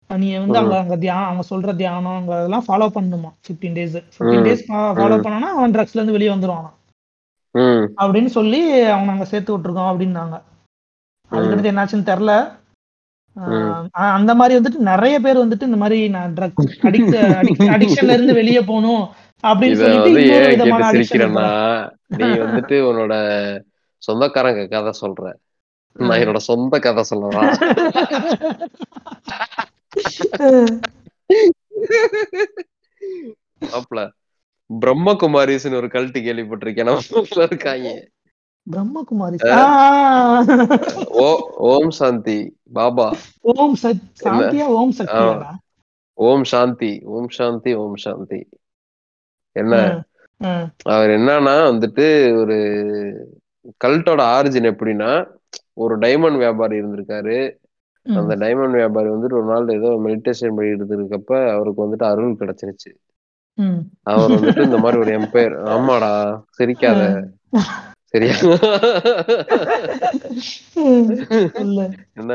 நீ 0.09 0.27
வந்து 0.41 0.59
அங்க 0.61 0.75
அங்க 0.81 0.95
தியானம் 1.03 1.29
அவங்க 1.29 1.43
சொல்ற 1.49 1.71
தியானம் 1.81 2.17
அங்க 2.19 2.33
அதெல்லாம் 2.39 2.65
ஃபாலோ 2.67 2.87
பண்ணணுமா 2.97 3.29
fifteen 3.45 3.75
days 3.77 3.95
fifteen. 4.13 4.45
Days 4.47 4.63
follow. 4.97 5.17
பண்ணனா 5.25 5.49
அவன் 5.55 5.73
ட்ரக்ஸ்ல 5.75 5.99
இருந்து 5.99 6.17
வெளியே 6.17 6.31
வந்துருவான் 6.33 6.69
அப்படின்னு 8.01 8.31
சொல்லி 8.37 8.61
அவங்க 8.93 9.11
அங்க 9.15 9.25
சேர்த்து 9.31 9.53
விட்டுருக்கோம் 9.53 9.91
அப்படின்னாங்க. 9.91 10.35
அதுக்கடுத்து 11.31 11.71
என்னாச்சுன்னு 11.71 12.09
தெரில. 12.11 12.33
அந்த 14.17 14.31
மாதிரி 14.39 14.53
வந்துட்டு 14.57 14.79
நிறைய 14.91 15.15
பேர் 15.25 15.43
வந்துட்டு 15.43 15.69
இந்த 15.69 15.79
மாதிரி 15.83 15.97
நான் 16.15 16.35
ட்ரக்ஸ் 16.37 16.69
அடிக்ட் 16.89 17.17
அடிக்ஷன்ல 17.75 18.15
இருந்து 18.17 18.39
வெளியே 18.41 18.61
போகணும். 18.71 19.03
சிரிக்கிறேன்னா 19.43 21.49
நீ 22.07 22.25
வந்துட்டு 22.25 22.75
உன்னோட 22.89 23.13
சொந்தக்காரங்க 23.97 24.67
கதை 24.67 24.93
சொல்ற. 25.01 25.33
நான் 25.91 26.19
என்னோட 26.19 26.35
சொந்த 26.35 26.79
கதை 26.79 27.03
சொல்லவா? 27.03 27.41
மாப்ள 33.61 34.09
பிரம்மகுமாரிஸ்னு 34.69 35.75
ஒரு 35.75 35.87
கல்ட்டு 35.87 36.27
கேள்விப்பட்டிருக்கேன். 36.27 36.83
நம்ம 36.83 37.43
இருக்காங்க. 37.43 38.07
பிரம்மகுமாரி 38.71 39.37
ஓம் 41.55 41.89
சாந்தி 41.89 42.55
பாபா. 42.73 43.13
ஓம் 43.41 43.75
சத் 43.83 44.03
சாந்தியா 44.23 44.63
ஓம் 44.63 44.91
சக்தியாடா? 44.91 45.55
ஓம் 46.13 46.43
சாந்தி 46.43 47.01
ஓம் 47.05 47.29
சாந்தி 47.29 47.73
ஓம் 47.73 47.95
சாந்தி. 47.95 48.47
என்ன? 49.57 49.75
அவர் 50.85 51.09
என்னன்னா 51.09 51.55
வந்துட்டு 51.69 52.05
ஒரு 52.41 52.57
கல்ட்டோட 53.85 54.21
ஆரிஜின் 54.35 54.69
எப்படின்னா 54.71 55.11
ஒரு 55.73 55.93
டைமண்ட் 55.97 56.37
வியாபாரி 56.37 56.75
இருந்திருக்காரு. 56.81 57.37
அந்த 58.05 58.33
டைமண்ட் 58.35 58.77
வியாபாரி 58.79 59.07
வந்துட்டு 59.09 59.37
ஒரு 59.39 59.47
நாள் 59.49 59.67
ஏதோ 59.69 59.89
மெடிடேஷன் 60.05 60.55
பண்ணிட்டு 60.57 60.97
இருக்கப்ப 60.99 61.39
அவருக்கு 61.55 61.85
வந்துட்டு 61.85 62.05
அருள் 62.11 62.39
கிடைச்சிருச்சு. 62.41 62.91
அவர் 64.03 64.31
வந்துட்டு 64.31 64.67
இந்த 64.67 64.77
மாதிரி 64.77 65.01
ஒரு 65.01 65.11
எம்பையர். 65.19 65.55
ஆமாடா 65.73 66.11
சிரிக்காத. 66.57 67.01
சரியா? 68.11 68.35
என்ன. 72.13 72.33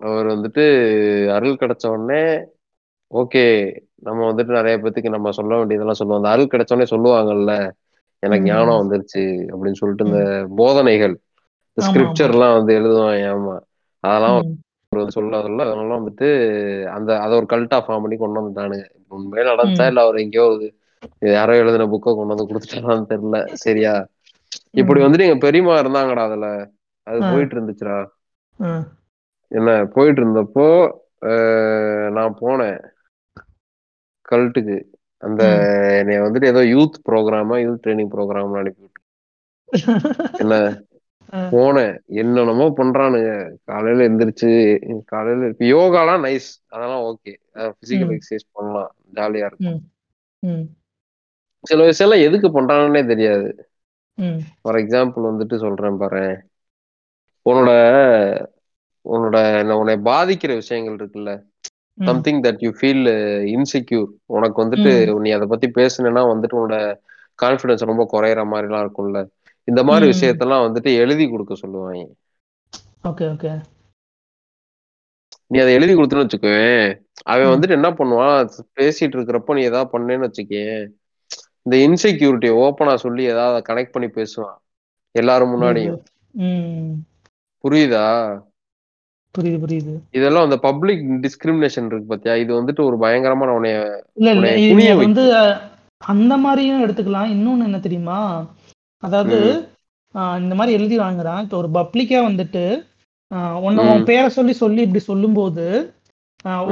அவர் 0.00 0.26
வந்துட்டு 0.26 0.64
அருள் 1.34 1.60
கிடைச்ச 1.62 1.86
உடனே 1.86 2.22
ஓகே 3.12 3.44
நம்ம 4.02 4.20
வந்துட்டு 4.28 4.52
நிறைய 4.52 4.76
பேத்துக்கு 4.78 5.14
நம்ம 5.14 5.32
சொல்ல 5.38 5.58
வேண்டியதெல்லாம் 5.58 6.00
சொல்லுவோம். 6.00 6.20
அந்த 6.20 6.32
அருள் 6.32 6.52
கிடைச்ச 6.52 6.70
உடனே 6.70 6.92
சொல்லுவாங்கல்ல 6.92 7.54
எனக்கு. 8.22 8.46
ஞானம் 8.48 8.80
வந்துருச்சு 8.80 9.22
அப்படின்னு 9.50 9.80
சொல்லிட்டு 9.80 10.06
இந்த 10.06 10.20
போதனைகள் 10.58 11.14
ஆமா, 11.78 11.86
ஸ்கிரிப்சர் 11.86 12.34
எல்லாம் 12.34 12.56
வந்து 12.56 12.72
எழுதுவாங்க. 12.78 13.26
ஆமா. 13.34 13.56
அதெல்லாம் 14.04 14.38
சொல்லாதல்ல 15.12 15.64
அதனால 15.66 15.98
வந்துட்டு 15.98 16.28
அந்த 16.96 17.10
அதை 17.20 17.34
ஒரு 17.36 17.46
கல்ட்டா 17.46 17.78
ஃபார்ம் 17.80 18.04
பண்ணி 18.04 18.16
கொண்டு 18.16 18.40
வந்துட்டானுங்க. 18.40 18.86
உண்மையே 19.10 19.44
நடந்துச்சா. 19.50 19.84
இல்ல 19.90 20.02
அவர் 20.02 20.22
எங்கேயோ 20.22 20.46
யாரோ 21.32 21.52
எழுதின 21.56 21.86
புக்கை 21.92 22.10
கொண்டு 22.12 22.34
வந்து 22.34 22.48
கொடுத்துட்டாரான்னு 22.48 23.10
தெரியல. 23.12 23.36
சரியா? 23.62 23.94
இப்படி. 24.80 25.00
வந்துட்டு 25.02 25.26
எங்க 25.28 25.40
பெரியம்மா 25.46 25.74
இருந்தாங்கடா 25.82 26.24
அதுல. 26.28 26.46
அது. 27.06 27.20
போயிட்டு 27.28 27.54
இருந்துச்சுடா. 27.56 27.98
என்ன? 29.50 29.70
போயிட்டு 29.94 30.20
இருந்தப்போ 30.22 30.66
நான் 32.16 32.38
போனேன். 32.40 32.78
கல்ட்டுக்கு 34.30 34.76
அந்த 35.22 35.42
என்னைய 36.00 36.20
வந்துட்டு 36.20 36.46
ஏதோ 36.46 36.62
யூத் 36.70 36.96
ப்ரோக்ராமா 37.08 37.56
யூத் 37.64 37.82
ட்ரைனிங் 37.84 38.12
ப்ரோக்ராம் 38.14 38.54
அனுப்பி 38.54 38.82
விட்டு. 38.82 39.00
என்ன. 40.38 40.54
போனேன். 41.52 41.92
என்னென்னமோ 42.20 42.66
பண்றானுங்க. 42.76 43.30
காலையில 43.64 44.06
எந்திரிச்சு 44.08 44.50
காலையில 45.06 45.48
இப்ப 45.48 45.64
யோகாலாம் 45.68 46.24
நைஸ் 46.24 46.48
அதெல்லாம் 46.68 47.04
ஓகே 47.08 47.32
பிசிக்கல். 47.78 48.12
எக்ஸசைஸ் 48.16 48.46
பண்ணலாம். 48.52 48.90
ஜாலியா 49.14 49.46
இருக்கும். 49.46 49.76
சில 51.64 51.80
விஷயம்லாம் 51.84 52.24
எதுக்கு 52.26 52.48
பண்றாங்கன்னே 52.50 53.02
தெரியாது. 53.06 53.48
ஃபார் 54.60 54.76
எக்ஸாம்பிள் 54.76 55.28
வந்துட்டு 55.28 55.56
சொல்றேன் 55.58 55.98
பாரு. 55.98 56.24
உன்னோட 57.46 57.70
உன்னோட 59.04 59.36
என்ன 59.58 59.76
உன்னை 59.76 59.96
பாதிக்கிற 60.04 60.54
விஷயங்கள் 60.56 60.96
இருக்குல்ல. 60.96 61.32
Something 62.08 62.40
that 62.42 62.62
you 62.64 62.70
feel 62.78 63.06
insecure 63.54 64.08
உனக்கு 64.36 64.56
வந்துட்டு 64.62 64.92
நீ 65.24 65.30
அதை 65.30 65.46
பத்தி 65.52 65.68
பேசுனேன்னா 65.78 66.22
வந்துட்டு 66.32 66.58
உன்னோட 66.60 66.76
கான்ஃபிடன்ஸ் 67.42 67.88
ரொம்ப 67.90 68.04
குறையிற 68.12 68.40
மாதிரிலாம் 68.52 68.84
இருக்கும்ல. 68.84 69.20
இந்த 69.64 69.80
மாதிரி 69.88 70.06
விஷயத்தெல்லாம் 70.12 70.64
வந்துட்டு 70.66 70.90
எழுதி 71.02 71.24
கொடுக்க 71.28 71.54
சொல்லுவாங்க. 71.54 72.06
Okay 73.08 73.26
okay. 73.34 73.52
நீ 75.46 75.58
அதை 75.58 75.72
எழுதி 75.76 75.92
கொடுத்துன்னு 75.94 76.24
வச்சுக்கோவேன் 76.24 76.88
அவன் 77.22 77.52
வந்துட்டு 77.52 77.76
என்ன 77.78 77.90
பண்ணுவான்? 77.90 78.48
பேசிட்டு 78.78 79.16
இருக்கிறப்போ 79.16 79.54
நீ 79.56 79.62
ஏதாவது 79.70 79.92
பண்ணேன்னு 79.94 80.28
வச்சுக்கேன் 80.28 80.82
இந்த 81.62 81.74
இன்செக்யூரிட்டியை 81.86 82.54
ஓப்பனா 82.66 82.94
சொல்லி 83.04 83.22
ஏதாவது 83.32 83.58
கனெக்ட் 83.68 83.94
பண்ணி 83.94 84.08
பேசுவான். 84.18 84.58
எல்லாரும் 85.14 85.52
முன்னாடியும். 85.54 86.00
புரியுதா? 87.64 88.04
புரியுது 89.34 89.58
புரியுது. 89.64 89.92
இதெல்லாம் 90.18 90.46
அந்த 90.46 90.56
பப்ளிக் 90.68 91.02
டிஸ்கிரிமினேஷன் 91.24 91.88
இருக்கு 91.90 92.12
பாத்தியா? 92.12 92.34
இது 92.42 92.52
வந்துட்டு 92.58 92.82
ஒரு 92.88 92.96
பயங்கரமான 93.04 93.54
உன்னைய 93.58 93.76
இல்ல 94.18 94.30
இல்ல 94.36 94.48
இது 94.64 94.86
வந்து 95.04 95.24
அந்த 96.12 96.34
மாதிரியும் 96.44 96.82
எடுத்துக்கலாம். 96.84 97.32
இன்னொன்னு 97.34 97.68
என்ன 97.68 97.80
தெரியுமா? 97.86 98.18
அதாவது 99.02 99.36
இந்த 100.42 100.54
மாதிரி 100.58 100.76
எழுதி 100.78 100.96
வாங்குறான். 101.02 101.42
இப்போ 101.44 101.56
ஒரு 101.62 101.68
பப்ளிக்கா 101.78 102.20
வந்துட்டு 102.28 102.64
உன்னை 103.66 103.82
உன் 103.90 104.08
பேரை 104.08 104.28
சொல்லி 104.36 104.54
சொல்லி 104.60 104.80
இப்படி 104.86 105.02
சொல்லும்போது 105.10 105.64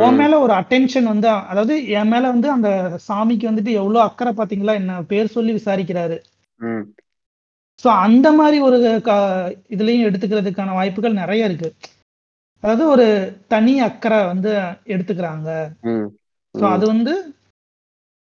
உன் 0.04 0.18
மேல 0.20 0.34
ஒரு 0.44 0.52
அட்டென்ஷன் 0.60 1.08
வந்து 1.10 1.28
அதாவது 1.52 1.74
என் 1.98 2.10
மேல 2.12 2.24
வந்து 2.34 2.48
அந்த 2.54 2.68
சாமிக்கு 3.08 3.48
வந்துட்டு 3.50 3.72
எவ்வளவு 3.80 4.00
அக்கறை 4.06 4.32
பாத்தீங்களா? 4.38 4.74
என்ன 4.80 4.92
பேர் 5.12 5.34
சொல்லி 5.36 5.52
விசாரிக்கிறாரு. 5.58 6.16
ஸோ 7.84 7.88
அந்த 8.06 8.28
மாதிரி 8.38 8.58
ஒரு 8.68 8.78
இதுலயும் 9.74 10.06
எடுத்துக்கிறதுக்கான 10.08 10.74
வாய்ப்புகள் 10.78 11.20
நிறைய 11.22 11.48
இருக்கு. 11.50 11.70
அதாவது 12.62 12.88
ஒரு 12.88 13.06
தனி 13.48 13.80
அக்கறை 13.80 14.24
வந்து 14.24 14.50
எடுத்துக்கிறாங்க. 14.86 15.48
ஸோ. 16.54 16.64
அது 16.68 16.86
வந்து 16.86 17.14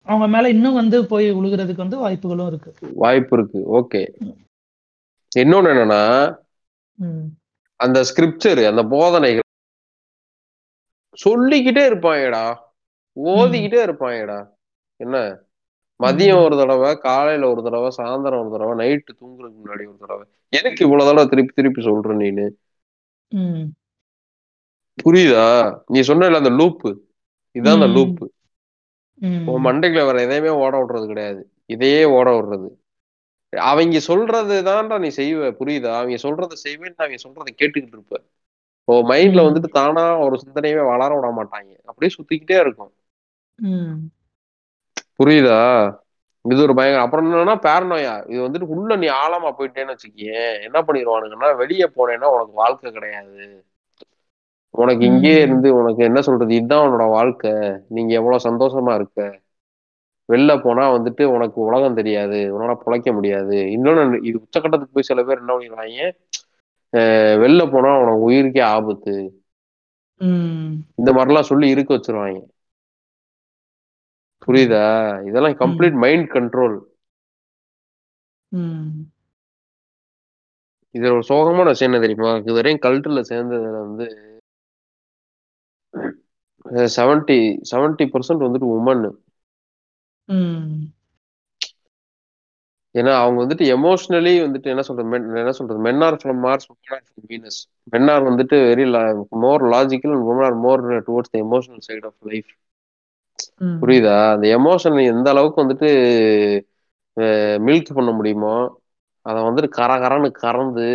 அவங்க 0.08 0.28
மேல 0.28 0.50
இன்னும் 0.50 0.74
வந்து 0.74 1.06
போய் 1.06 1.34
விழுகிறதுக்கு 1.34 1.76
வந்து 1.76 1.98
வாய்ப்புகளும் 1.98 2.48
இருக்கு. 2.48 2.72
வாய்ப்பு 2.96 3.38
இருக்கு. 3.38 3.60
ஓகே. 3.72 4.02
இன்னொன்னு 5.36 5.72
என்னன்னா 5.74 6.02
அந்த 7.80 8.04
ஸ்கிரிப்சர் 8.04 8.68
அந்த 8.68 8.84
போதனைகள் 8.86 9.48
சொல்லிக்கிட்டே 11.18 11.90
இருப்பாங்கடா. 11.90 12.44
ஓதிக்கிட்டே 13.18 13.80
இருப்பாங்கடா. 13.86 14.40
என்ன? 15.00 15.18
மதியம் 16.00 16.44
ஒரு 16.44 16.58
தடவை 16.58 16.98
காலையில 16.98 17.50
ஒரு 17.50 17.64
தடவை 17.64 17.92
சாயந்தரம் 17.98 18.42
ஒரு 18.42 18.52
தடவை 18.52 18.74
நைட்டு 18.82 19.12
தூங்குறதுக்கு 19.20 19.60
முன்னாடி 19.64 19.84
ஒரு 19.88 19.98
தடவை. 20.00 20.26
எதுக்கு 20.54 20.86
இவ்வளவு 20.86 21.10
தடவை 21.10 21.28
திருப்பி 21.28 21.54
திருப்பி 21.54 21.82
சொல்ற 21.82 22.16
நீனு. 22.16 22.46
புரியுதா? 24.98 25.46
நீ 25.94 26.00
சொன்ன 26.10 26.30
அந்த 26.42 26.52
லூப்பு 26.60 26.90
இதான் 27.56 27.78
அந்த 27.78 27.90
லூப்பு 27.96 28.26
உன் 29.52 29.66
மண்டைக்குள்ள 29.66 30.04
வேற 30.08 30.20
எதையுமே 30.26 30.52
ஓட 30.64 30.74
விடுறது 30.82 31.06
கிடையாது. 31.12 31.42
இதையே 31.70 32.02
ஓட 32.18 32.28
விடுறது. 32.36 32.70
அவங்க 33.54 34.00
சொல்றது 34.10 34.56
தான்டா 34.68 34.96
நீ 35.04 35.10
செய்வ 35.20 35.50
புரியுதா? 35.60 35.94
அவங்க 36.00 36.18
சொல்றதை 36.26 36.58
செய்வேன் 36.66 37.02
அவங்க 37.04 37.20
சொல்றதை 37.26 37.52
கேட்டுக்கிட்டு 37.54 37.98
இருப்ப. 37.98 38.16
இப்போ 38.82 38.94
மைண்ட்ல 39.12 39.42
வந்துட்டு 39.48 39.70
தானா 39.78 40.04
ஒரு 40.26 40.36
சிந்தனையவே 40.44 40.84
வளர 40.92 41.10
விட 41.18 41.28
மாட்டாங்க. 41.40 41.72
அப்படியே 41.90 42.12
சுத்திக்கிட்டே 42.18 42.58
இருக்கும். 42.64 42.92
புரியுதா? 45.20 45.58
இது 46.46 46.60
ஒரு 46.66 46.74
பயங்கர 46.78 47.02
அப்புறம் 47.04 47.26
என்னன்னா 47.28 47.56
பேரனோயா 47.66 48.14
இது 48.32 48.40
வந்துட்டு 48.46 48.72
உள்ள 48.76 48.96
நீ 49.04 49.08
ஆழமா 49.22 49.50
போயிட்டேன்னு 49.58 49.94
வச்சுக்கியேன். 49.96 50.54
என்ன 50.68 50.78
பண்ணிடுவானுங்கன்னா 50.88 51.50
வெளியே 51.64 51.88
போனேன்னா 51.98 52.30
உனக்கு 52.36 52.54
வாழ்க்கை 52.62 52.92
கிடையாது. 52.98 53.44
உனக்கு 54.74 55.04
இங்கேயே 55.06 55.40
ம் 55.40 55.44
இருந்து 55.44 55.70
உனக்கு 55.76 56.02
என்ன 56.04 56.20
சொல்றது? 56.22 56.56
இதுதான் 56.56 56.86
உன்னோட 56.86 57.06
வாழ்க்கை. 57.10 57.54
நீங்க 57.90 58.12
எவ்வளவு 58.14 58.46
சந்தோஷமா 58.48 58.94
இருக்க? 58.96 59.20
வெளில 60.30 60.62
போனா 60.62 60.84
வந்துட்டு 60.92 61.24
உனக்கு 61.32 61.62
உலகம் 61.62 61.94
தெரியாது. 61.94 62.40
உன்னால 62.52 62.74
பிழைக்க 62.80 63.14
முடியாது. 63.14 63.58
இன்னொன்னு 63.74 64.04
இது 64.24 64.38
உச்சக்கட்டத்துக்கு 64.44 64.94
போய் 64.94 65.10
சில 65.10 65.24
பேர் 65.24 65.38
என்ன 65.38 65.54
பண்ணிடுவாங்க? 65.54 66.02
அஹ் 66.94 67.38
வெளில 67.42 67.72
போனா 67.72 67.92
உனக்கு 67.98 68.30
உயிருக்கே 68.30 68.64
ஆபத்து. 68.70 69.16
இந்த 70.98 71.10
மாதிரிலாம் 71.14 71.50
சொல்லி 71.50 71.68
இருக்க 71.70 71.92
வச்சிருவாங்க. 71.94 72.40
புரியுது? 74.42 74.80
இதெல்லாம் 75.30 75.58
கம்ப்ளீட் 75.58 75.98
மைண்ட் 76.00 76.30
கண்ட்ரோல் 76.32 76.78
ம். 78.52 78.92
இது 80.96 81.06
ஒரு 81.12 81.24
சோகமான 81.28 81.64
விஷயம் 81.66 81.90
என்ன 81.90 82.04
தெரியுமா? 82.04 82.32
இதுவரையும் 82.42 82.84
கல்ட்டுல 82.84 83.22
சேர்ந்ததுல 83.30 83.76
வந்து 83.80 84.08
செவன்டி 86.96 87.38
செவன்டி 87.70 88.06
பர்சன்ட் 88.14 88.46
வந்துட்டு 88.46 88.74
உமன் 88.74 89.06
ஏன்னா 92.96 93.12
அவங்க 93.20 93.38
வந்துட்டு 93.42 93.66
எமோஷனலி 93.76 94.32
வந்துட்டு 94.42 94.72
என்ன 94.72 94.84
சொல்றது 94.88 95.10
men 95.12 95.24
என்ன 95.42 95.52
சொல்றது 95.58 95.80
men 95.86 96.02
are 96.08 96.18
from 96.18 96.40
Mars 96.44 96.66
are 96.90 97.04
from 97.06 97.28
Venus 97.30 97.60
men 97.94 98.10
are 98.14 98.28
வந்துட்டு 98.28 98.58
very 98.66 98.86
more 99.44 99.64
logical 99.74 100.14
and 100.16 100.28
women 100.30 100.46
are 100.48 100.58
more 100.66 100.82
towards 101.08 101.34
the 101.34 101.40
emotional 101.46 101.84
side 101.88 102.08
of 102.10 102.20
life 102.30 102.52
புரியுதா? 103.82 104.16
அந்த 104.34 104.46
எமோஷன் 104.58 104.98
எந்த 105.12 105.28
அளவுக்கு 105.34 105.64
வந்துட்டு 105.64 105.90
மில்க் 107.60 107.90
பண்ண 107.90 108.12
முடியுமோ 108.18 108.56
அதை 109.26 109.40
வந்துட்டு 109.48 109.70
கர 109.78 109.92
கரன்னு 110.04 110.30
கறந்து 110.40 110.86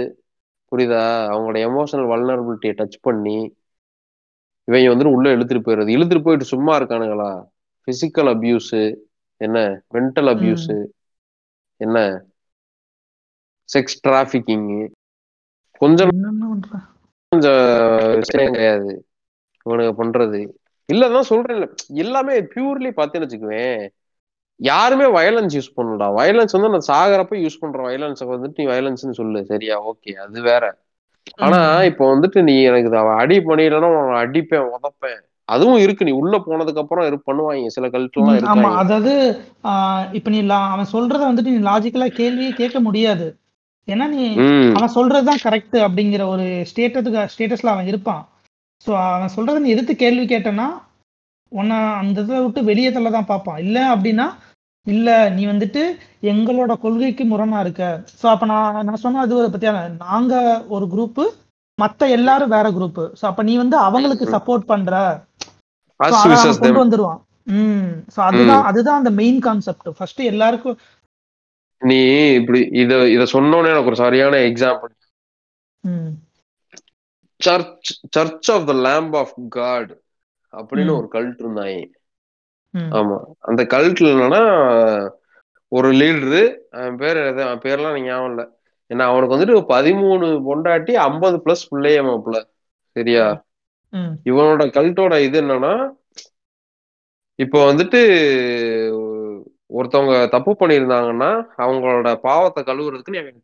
புரியுதா? 0.72 1.02
அவங்களோட 1.26 1.58
எமோஷனல் 1.68 2.10
வல்னரபிலிட்டியை 2.12 2.74
டச் 2.78 2.98
பண்ணி 3.02 3.36
இவங்க 4.66 4.88
வந்துட்டு 4.94 5.12
உள்ள 5.12 5.36
இழுத்துட்டு 5.36 5.62
போயிடுறது. 5.64 5.92
இழுத்துட்டு 5.96 6.22
போயிட்டு 6.22 6.44
சும்மா 6.44 6.78
இருக்கானுங்களா? 6.78 7.48
பிசிக்கல் 7.86 8.32
அபியூஸு 8.34 8.94
என்ன? 9.36 9.82
மென்டல் 9.92 10.30
அபியூஸு 10.34 10.86
என்ன? 11.76 12.24
செக்ஸ் 13.68 13.98
டிராஃபிக்கிங் 14.08 14.88
கொஞ்சம் 15.78 16.10
கொஞ்சம் 17.28 18.14
விஷயம் 18.14 18.52
கிடையாது. 18.52 19.06
இவனுங்க 19.64 19.92
பண்றது. 19.98 20.40
இல்லதான் 20.92 21.20
சொல்றேன் 21.20 21.74
எல்லாமே 21.86 22.40
பியூர்லி 22.40 22.90
பார்த்தேன்னு 22.90 23.26
வச்சுக்குவேன். 23.26 23.88
யாருமே 24.56 25.04
வயலன்ஸ் 25.20 25.56
யூஸ் 25.58 25.72
பண்ணலடா. 25.76 26.08
வயலன்ஸ் 26.20 26.54
வந்து 26.56 26.68
நான் 26.68 26.88
சாகரப்ப 26.88 27.36
யூஸ் 27.36 27.60
பண்ற 27.60 27.88
வயலன்ஸை 27.88 28.26
வந்துட்டு 28.34 28.52
நீ 28.56 28.66
வயலன்ஸ்னு 28.66 29.10
சொல்லு. 29.10 29.44
சரியா? 29.44 29.88
ஓகே 29.88 30.12
அது 30.12 30.42
வேற. 30.42 30.85
ஆனா 31.44 31.60
இப்போ 31.90 32.04
வந்துட்டு 32.12 32.38
நீ 32.48 32.54
எனக்கு 32.62 32.90
அடி 33.22 33.36
பண்ணிடலன்னா 33.48 33.90
அடிப்பேன் 34.20 34.68
உதப்பேன். 34.76 35.18
அதுவும் 35.48 35.82
இருக்கு 35.82 36.06
நீ 36.06 36.12
உள்ள 36.12 36.36
போனதுக்கு 36.38 36.82
அப்புறம் 36.82 37.06
இரு 37.08 37.16
பண்ணுவாங்க 37.28 37.72
சில 37.74 37.88
கல்ட்டுலாம் 37.88 38.38
ம், 38.38 38.48
ஆமா. 38.52 38.70
அதாவது 38.82 39.12
இப்ப 40.12 40.30
நீ 40.30 40.38
அவன் 40.68 40.92
சொல்றத 40.94 41.22
வந்துட்டு 41.28 41.54
நீ 41.54 41.60
லாஜிக்கலா 41.68 42.08
கேள்வியே 42.20 42.52
கேட்க 42.60 42.80
முடியாது. 42.80 43.26
ஏன்னா 43.88 44.06
நீ 44.14 44.22
அவன் 44.76 44.94
சொல்றதுதான் 44.96 45.44
கரெக்ட் 45.44 45.76
அப்படிங்கிற 45.86 46.22
ஒரு 46.34 46.46
ஸ்டேட்டத்துக்கு 46.70 47.30
ஸ்டேட்டஸ்ல 47.34 47.74
அவன் 47.74 47.90
இருப்பான். 47.92 48.22
ஸோ 48.86 48.92
அவன் 49.12 49.34
சொல்றத 49.36 49.62
நீ 49.62 49.70
எதிர்த்து 49.74 49.96
கேள்வி 49.96 50.24
கேட்டனா 50.26 50.66
உன்னை 51.52 51.76
அந்த 52.00 52.18
இதை 52.20 52.38
விட்டு 52.44 52.60
வெளியே 52.70 52.90
தள்ள 52.90 53.10
தான் 53.10 53.30
பார்ப்பான். 53.30 53.58
இல்லை 53.58 53.82
அப்படின்னா 53.94 54.26
இல்ல 54.86 55.08
நீ 55.30 55.42
வந்துட்டு 55.46 55.82
எங்களோட 56.30 56.72
கொள்கைக்கு 56.78 57.24
முரணா 57.26 57.58
இருக்க. 57.64 57.84
ஸோ 58.12 58.26
அப்ப 58.32 58.46
நான் 58.46 58.86
நான் 58.86 59.02
சொன்ன 59.02 59.22
அது 59.22 59.34
ஒரு 59.36 59.48
பத்தியா 59.52 59.72
நாங்க 60.04 60.34
ஒரு 60.70 60.86
குரூப் 60.92 61.22
மத்த 61.78 62.08
எல்லாரும் 62.16 62.52
வேற 62.52 62.66
குரூப் 62.72 63.00
ஸோ 63.18 63.24
அப்ப 63.30 63.42
நீ 63.44 63.54
வந்து 63.62 63.76
அவங்களுக்கு 63.86 64.26
சப்போர்ட் 64.34 64.70
பண்ற. 64.70 64.92
கொண்டு 66.60 66.82
வந்துருவான் 66.82 67.20
ம். 67.56 67.90
ஸோ 68.14 68.18
அதுதான் 68.28 68.64
அதுதான் 68.68 69.00
அந்த 69.00 69.10
மெயின் 69.18 69.40
கான்செப்ட் 69.42 69.88
ஃபர்ஸ்ட் 69.96 70.22
எல்லாருக்கும் 70.32 70.78
நீ 71.82 71.98
இப்படி 72.38 72.60
இத 72.82 72.92
இத 73.14 73.24
சொன்னோன்னே 73.32 73.72
எனக்கு 73.72 73.92
ஒரு 73.92 74.02
சரியான 74.02 74.40
example 74.48 74.92
church 77.40 77.86
church 78.14 78.48
of 78.54 78.66
the 78.66 78.76
lamb 78.82 79.16
of 79.18 79.34
God 79.54 79.92
அப்படின்னு 80.52 80.92
ஒரு 80.94 81.08
கல்ட் 81.12 81.40
இருந்தாங்க 81.42 81.74
ஆமா. 82.98 83.16
அந்த 83.40 83.62
கல்ட்ல 83.74 84.12
என்னன்னா 84.14 84.42
ஒரு 85.72 85.88
லீடரு 85.92 86.42
அவன் 86.70 86.96
பேர் 86.96 87.18
அவன் 87.44 87.62
பேர்லாம் 87.64 87.98
ஞாபகம் 88.04 88.30
இல்லை. 88.30 88.44
ஏன்னா 88.90 89.04
அவனுக்கு 89.10 89.34
வந்துட்டு 89.36 89.56
பதிமூணு 89.72 90.26
பொண்டாட்டி 90.48 90.92
ஐம்பது 91.06 91.36
பிளஸ் 91.44 91.64
பிள்ளைய 91.70 92.00
மாப்பிள்ள 92.08 92.38
சரியா? 92.96 93.24
இவனோட 94.30 94.64
கல்ட்டோட 94.76 95.14
இது 95.26 95.36
என்னன்னா 95.42 95.72
இப்போ 97.38 97.58
வந்துட்டு 97.70 98.00
ஒருத்தவங்க 99.70 100.16
தப்பு 100.34 100.52
பண்ணியிருந்தாங்கன்னா 100.60 101.30
அவங்களோட 101.64 102.08
பாவத்தை 102.26 102.60
கழுவுறதுக்கு 102.64 103.14
நீ 103.14 103.20
அவன் 103.22 103.42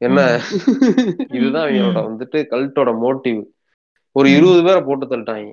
என்ன 0.00 0.20
இதுதான் 1.36 1.66
அவங்களோட 1.66 1.98
வந்துட்டு 2.08 2.38
கல்ட்டோட 2.52 2.90
மோட்டிவ் 3.04 3.40
ஒரு. 4.16 4.28
இருபது 4.36 4.62
பேரை 4.66 4.80
போட்டு 4.86 5.06
தள்ளிட்டாங்க. 5.06 5.50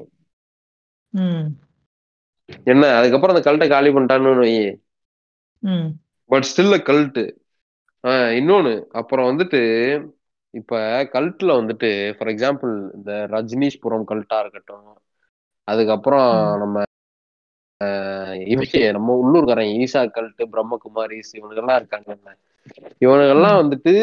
என்ன 2.72 2.90
அதுக்கப்புறம் 2.98 3.34
அந்த 3.34 3.44
கல்ட்டை 3.48 3.68
காலி 3.70 3.90
பண்ணிட்டான்னு 3.92 4.34
வை 4.40 4.52
பட் 6.30 6.48
ஸ்டில் 6.50 6.78
கல்ட்டு 6.88 7.24
இன்னொன்னு 8.38 8.72
அப்புறம் 9.00 9.30
வந்துட்டு 9.30 9.62
இப்ப 10.54 10.80
கல்ட்ல 11.14 11.52
வந்துட்டு 11.60 11.90
ஃபார் 12.18 12.32
எக்ஸாம்பிள் 12.34 12.74
இந்த 12.98 13.12
ரஜினீஷ்புரம் 13.32 14.10
கல்ட்டா 14.12 14.40
இருக்கட்டும் 14.44 14.88
அதுக்கப்புறம். 15.68 16.30
நம்ம 16.62 16.84
நம்ம 18.92 19.16
உள்ளூர்காரன் 19.22 19.74
ஈசா 19.78 20.02
கல்ட்டு 20.16 20.44
பிரம்மகுமாரிஸ் 20.54 21.32
இவனுங்கெல்லாம் 21.38 21.80
இருக்காங்கல்ல 21.82 22.32
இவனுங்கெல்லாம். 23.02 23.60
வந்துட்டு 23.62 23.94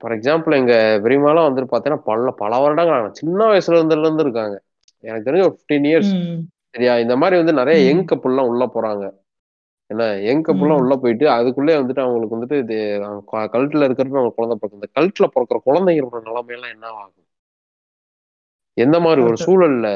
ஃபார் 0.00 0.14
எக்ஸாம்பிள் 0.16 0.58
எங்க 0.58 0.74
பெரியமாலாம் 1.04 1.48
வந்துட்டு 1.48 1.72
பாத்தீங்கன்னா 1.72 2.06
பல 2.08 2.32
பல 2.42 2.52
வருடங்கள். 2.62 3.18
சின்ன 3.20 3.40
வயசுல 3.50 3.78
இருந்துல 3.78 4.06
இருந்து 4.06 4.26
இருக்காங்க 4.26 4.56
எனக்கு 5.04 5.26
தெரிஞ்ச 5.28 5.44
ஒரு 5.44 5.56
ஃபிஃப்டீன் 5.56 5.88
இயர்ஸ். 5.90 6.12
சரியா 6.74 6.92
இந்த 7.02 7.14
மாதிரி 7.20 7.36
வந்து 7.40 7.54
நிறைய. 7.58 7.78
யங் 7.84 8.04
கப்புள்லாம் 8.10 8.50
உள்ள 8.50 8.64
போறாங்க 8.74 9.04
என்ன 9.90 10.02
யங் 10.26 10.44
கப்புள்லாம். 10.46 10.80
உள்ள 10.82 10.94
போயிட்டு 11.02 11.26
அதுக்குள்ளே 11.32 11.74
வந்துட்டு 11.78 12.04
அவங்களுக்கு 12.04 12.36
வந்துட்டு 12.36 12.58
இது 12.62 12.76
கல்ட்ல 13.54 13.86
இருக்கிறப்ப 13.88 14.20
அவங்க 14.20 14.34
குழந்தை 14.36 14.56
பிறக்கும் 14.56 14.80
இந்த 14.80 14.90
கல்ட்ல 14.96 15.26
பிறக்கிற 15.30 15.60
குழந்தைங்களோட 15.66 16.20
நிலைமையெல்லாம் 16.28 16.74
என்ன 16.76 16.86
ஆகும் 16.94 17.26
எந்த 18.76 18.96
மாதிரி 19.04 19.20
ஒரு. 19.26 19.36
சூழல்ல 19.44 19.86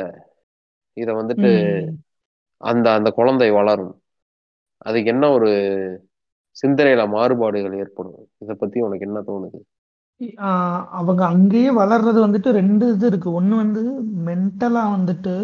இத 0.97 1.11
வந்துட்டு. 1.21 1.51
அந்த 2.61 2.87
அந்த 2.97 3.09
குழந்தை 3.17 3.49
வளரும் 3.53 3.95
அதுக்கு 4.87 5.13
என்ன 5.13 5.25
ஒரு 5.37 5.51
சிந்தனையில 6.57 7.03
மாறுபாடுகள் 7.15 7.79
ஏற்படும் 7.83 8.19
இத 8.43 8.55
பத்தி 8.57 8.79
உனக்கு 8.87 9.07
என்ன 9.09 9.21
தோணுது 9.29 9.61
அவங்க 10.99 11.23
அங்கேயே 11.29 11.71
வளர்றது 11.79 12.19
வந்துட்டு 12.23 12.51
ரெண்டு 12.59 12.85
இது 12.93 13.07
இருக்கு 13.07 13.31
ஒண்ணு 13.39 13.55
வந்து 13.61 13.83
மென்டலா 14.27 14.85
வந்துட்டு 14.93 15.35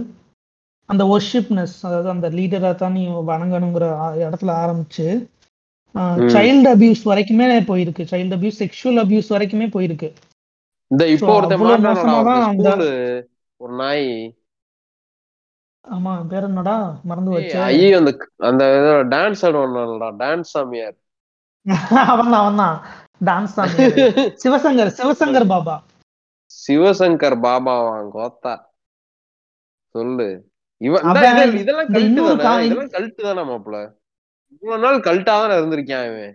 அந்த 0.93 1.03
ஒர்ஷிப்னஸ் 1.15 1.75
அதாவது 1.87 2.09
அந்த 2.15 2.27
லீடரா 2.39 2.71
தான் 2.83 2.97
நீ 2.99 3.03
வணங்கணுங்கிற 3.31 3.87
இடத்துல 4.25 4.51
ஆரம்பிச்சு. 4.63 5.07
சைல்டு 6.35 6.69
அபியூஸ் 6.75 7.03
வரைக்குமே 7.11 7.47
போயிருக்கு. 7.71 8.03
சைல்டு 8.13 8.37
அபியூஸ் 8.37 8.61
செக்ஷுவல் 8.63 9.01
அபியூஸ் 9.05 9.33
வரைக்குமே 9.35 9.67
போயிருக்கு. 9.77 10.09
இந்த 10.91 11.05
இப்போ 11.15 11.33
ஒருத்தன் 11.39 11.65
ஒரு 13.61 13.75
நாய். 13.83 14.07
ஆமா 15.85 16.13
பேர் 16.31 16.47
என்னடா 16.49 16.77
மறந்து 17.11 17.31
வச்சு. 17.35 17.57
ஐயோ 17.69 17.99
அந்த 18.01 18.13
அந்த 18.49 18.65
டான்ஸ் 19.15 19.45
ஆடுவான்டா 19.49 20.09
டான்ஸ் 20.23 20.53
சாமியார். 20.55 20.97
அவன் 22.13 22.37
அவன் 22.41 22.61
தான் 22.63 22.77
டான்ஸ் 23.29 23.57
தான் 23.59 23.73
சிவசங்கர் 24.43 24.93
சிவசங்கர் 24.99 25.49
பாபா. 25.55 25.77
சிவசங்கர் 26.51 27.37
பாபாவான் 27.47 28.13
கோத்தா. 28.17 28.55
சொல்லு. 29.95 30.29
இவன் 30.81 31.03
இதெல்லாம் 31.63 31.91
கல்ட்டு 31.95 32.23
இதெல்லாம் 32.67 32.95
கல்ட்டு 32.97 33.27
தானே 33.29 33.43
மாப்பிள 33.51 33.79
இவ்வளவு 34.55 34.85
நாள் 34.85 35.07
கல்ட்டா 35.09 35.35
தானே 35.43 35.57
இருந்திருக்கான் 35.59 36.07
இவன். 36.11 36.33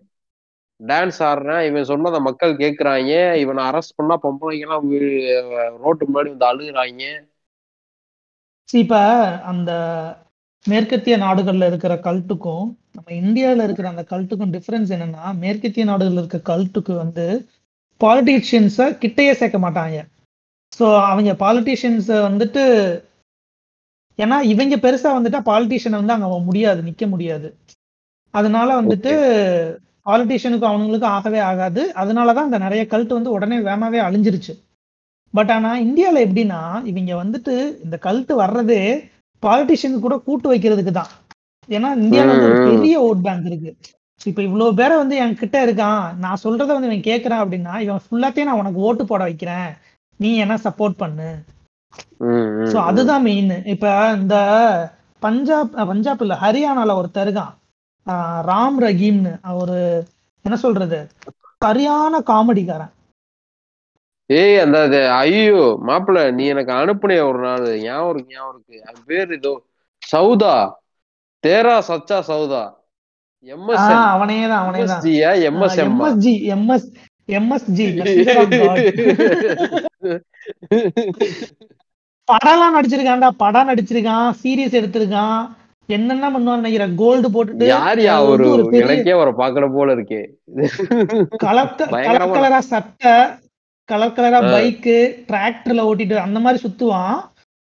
டான்ஸ் 0.79 1.19
ஆடுறான் 1.27 1.63
இவன் 1.67 1.89
சொன்னதை 1.89 2.19
மக்கள் 2.27 2.53
கேக்குறாங்க. 2.61 3.11
இவனை 3.43 3.61
அரெஸ்ட் 3.69 3.97
பண்ணா 3.99 4.15
பொம்பளைங்க 4.23 4.65
எல்லாம் 4.67 4.85
ரோட்டு 5.83 6.07
முன்னாடி 6.07 6.29
வந்து 6.33 6.49
அழுகுறாங்க. 6.51 7.03
இப்ப 8.69 8.95
அந்த 9.51 9.71
மேற்கத்திய 10.65 11.15
நாடுகள்ல 11.23 11.67
இருக்கிற 11.71 11.93
கல்ட்டுக்கும் 12.07 12.65
நம்ம 12.95 13.09
இந்தியால 13.21 13.65
இருக்கிற 13.67 13.87
அந்த 13.89 14.03
கல்ட்டுக்கும் 14.13 14.53
டிஃபரன்ஸ் 14.55 14.93
என்னன்னா 14.95 15.25
மேற்கத்திய 15.43 15.85
நாடுகள்ல 15.91 16.21
இருக்க 16.23 16.39
கல்ட்டுக்கு 16.51 16.93
வந்து 17.03 17.25
பாலிட்டிஷியன்ஸை 18.01 18.87
கிட்டையே 19.03 19.33
சேர்க்க 19.41 19.59
மாட்டாங்க. 19.65 19.97
ஸோ 20.77 20.85
அவங்க 21.11 21.31
பாலிட்டிஷியன்ஸை 21.43 22.17
வந்துட்டு 22.27 22.63
ஏன்னா 24.18 24.41
இவங்க 24.41 24.76
பெருசா 24.76 25.09
வந்துட்டா 25.18 25.39
பாலிட்டிஷியனை 25.45 25.97
வந்து 26.01 26.13
அங்க 26.13 26.39
முடியாது 26.39 26.82
நிக்க 26.82 27.09
முடியாது. 27.09 27.57
அதனால 28.34 28.82
வந்துட்டு 28.82 29.11
பாலிட்டிஷியனுக்கும் 30.05 30.72
அவனுங்களுக்கும் 30.72 31.13
ஆகவே 31.18 31.39
ஆகாது. 31.39 31.91
அதனாலதான் 31.95 32.43
இந்த 32.43 32.57
நிறைய 32.57 32.86
கல்ட் 32.89 33.18
வந்து 33.18 33.32
உடனே 33.32 33.57
வேகமாவே 33.57 33.99
அழிஞ்சிருச்சு. 34.07 34.53
பட் 35.34 35.51
ஆனா 35.51 35.80
இந்தியால 35.80 36.18
எப்படின்னா 36.28 36.86
இவங்க 36.86 37.13
வந்துட்டு 37.24 37.55
இந்த 37.84 37.99
கல்ட் 38.01 38.32
வர்றதே 38.43 38.82
பாலிட்டிஷியன் 39.43 39.99
கூட 39.99 40.18
கூட்டு 40.18 40.53
வைக்கிறதுக்கு 40.53 40.91
தான். 40.91 41.11
ஏன்னா 41.70 41.89
இந்தியால 42.03 42.32
வந்து 42.34 42.47
ஒரு. 42.49 42.59
பெரிய 42.70 42.95
ஓட் 43.01 43.22
பேங்க் 43.22 43.45
இருக்கு. 43.45 43.76
இப்ப 44.26 44.41
இவ்வளவு 44.41 44.74
பேரை 44.74 44.97
வந்து 44.97 45.16
என் 45.16 45.36
கிட்ட 45.36 45.66
இருக்கான். 45.66 46.16
நான் 46.16 46.41
சொல்றத 46.43 46.72
வந்து 46.78 46.89
இவன் 46.89 47.07
கேட்கறான் 47.07 47.43
அப்படின்னா 47.43 47.74
இவன் 47.80 48.03
ஃபுல்லாத்தையும் 48.05 48.49
நான் 48.49 48.61
உனக்கு 48.61 48.80
ஓட்டு 48.80 49.05
போட 49.05 49.24
வைக்கிறேன். 49.24 49.70
நீ 50.20 50.36
என்ன 50.36 50.55
சப்போர்ட் 50.63 50.97
பண்ணு? 50.97 51.30
சோ. 52.71 52.77
அதுதான் 52.89 53.23
மெயின் 53.27 53.53
இப்ப 53.73 53.85
இந்த 54.17 54.35
பஞ்சாப் 55.21 55.73
பஞ்சாப் 55.89 56.19
இல்ல 56.19 56.33
ஹரியானால 56.43 56.93
ஒருத்தர் 56.99 57.25
இருக்கான். 57.25 57.53
ராம் 58.49 58.77
ரஹீம்னு. 58.85 59.33
அவரு 59.51 59.77
என்ன 60.45 60.55
சொல்றது? 60.63 60.99
சரியான 61.61 62.13
காமெடிக்காரன். 62.29 62.91
ஏய் 64.29 64.59
அந்த 64.63 64.77
ஐயோ 65.19 65.63
மாப்பிள 65.87 66.17
நீ 66.37 66.43
எனக்கு 66.53 66.71
அனுப்புனே 66.75 67.17
ஒரு 67.29 67.39
நாள். 67.45 67.65
ஞாபகம் 67.83 68.09
இருக்கு 68.13 68.33
ஞாபகம் 68.35 68.55
இருக்கு. 68.55 68.77
அது 68.87 68.99
பேர் 69.09 69.33
ஏதோ 69.37 69.51
சவுதா 70.01 70.55
தேரா 71.43 71.75
சச்சா 71.89 72.17
சவுதா 72.29 72.63
எம்எஸ்என் 73.45 73.97
ஆஹ் 73.97 74.09
அவனே 74.13 74.37
தான் 74.43 74.61
அவனே 74.63 74.79
தான் 74.83 74.87
எம்எஸ்எம் 75.49 75.89
எம்எஸ்ஜி 75.89 76.33
எம்எஸ் 76.55 76.87
எம்எஸ்ஜி 77.29 77.85
படம்லாம் 82.32 82.76
நடிச்சிருக்கான்டா 82.76 83.30
படம் 83.43 83.69
நடிச்சிருக்கான் 83.69 84.28
சீரியஸ் 84.41 84.78
எடுத்திருக்கான். 84.80 85.41
என்னென்ன 85.95 86.30
பண்ணுவான்னு 86.34 86.61
நினைக்கிறேன்? 86.61 86.95
கோல்டு 87.01 87.28
போட்டுட்டு 87.34 87.65
யார் 87.71 87.99
யா 88.05 88.13
அது 88.19 88.47
ஒரு 88.53 88.63
எனக்கே 88.82 89.13
அவரை 89.15 89.34
பாக்குற 89.41 89.65
போல 89.76 89.95
இருக்கே. 89.97 90.21
கலர் 91.43 91.76
கலர் 92.38 92.69
சட்டை 92.71 93.15
கலர் 93.89 94.15
கலரா. 94.17 94.39
பைக்கு 94.53 94.97
டிராக்டர்ல 95.30 95.86
ஓட்டிட்டு 95.89 96.15
அந்த 96.26 96.39
மாதிரி 96.45 96.63
சுத்துவான். 96.65 97.17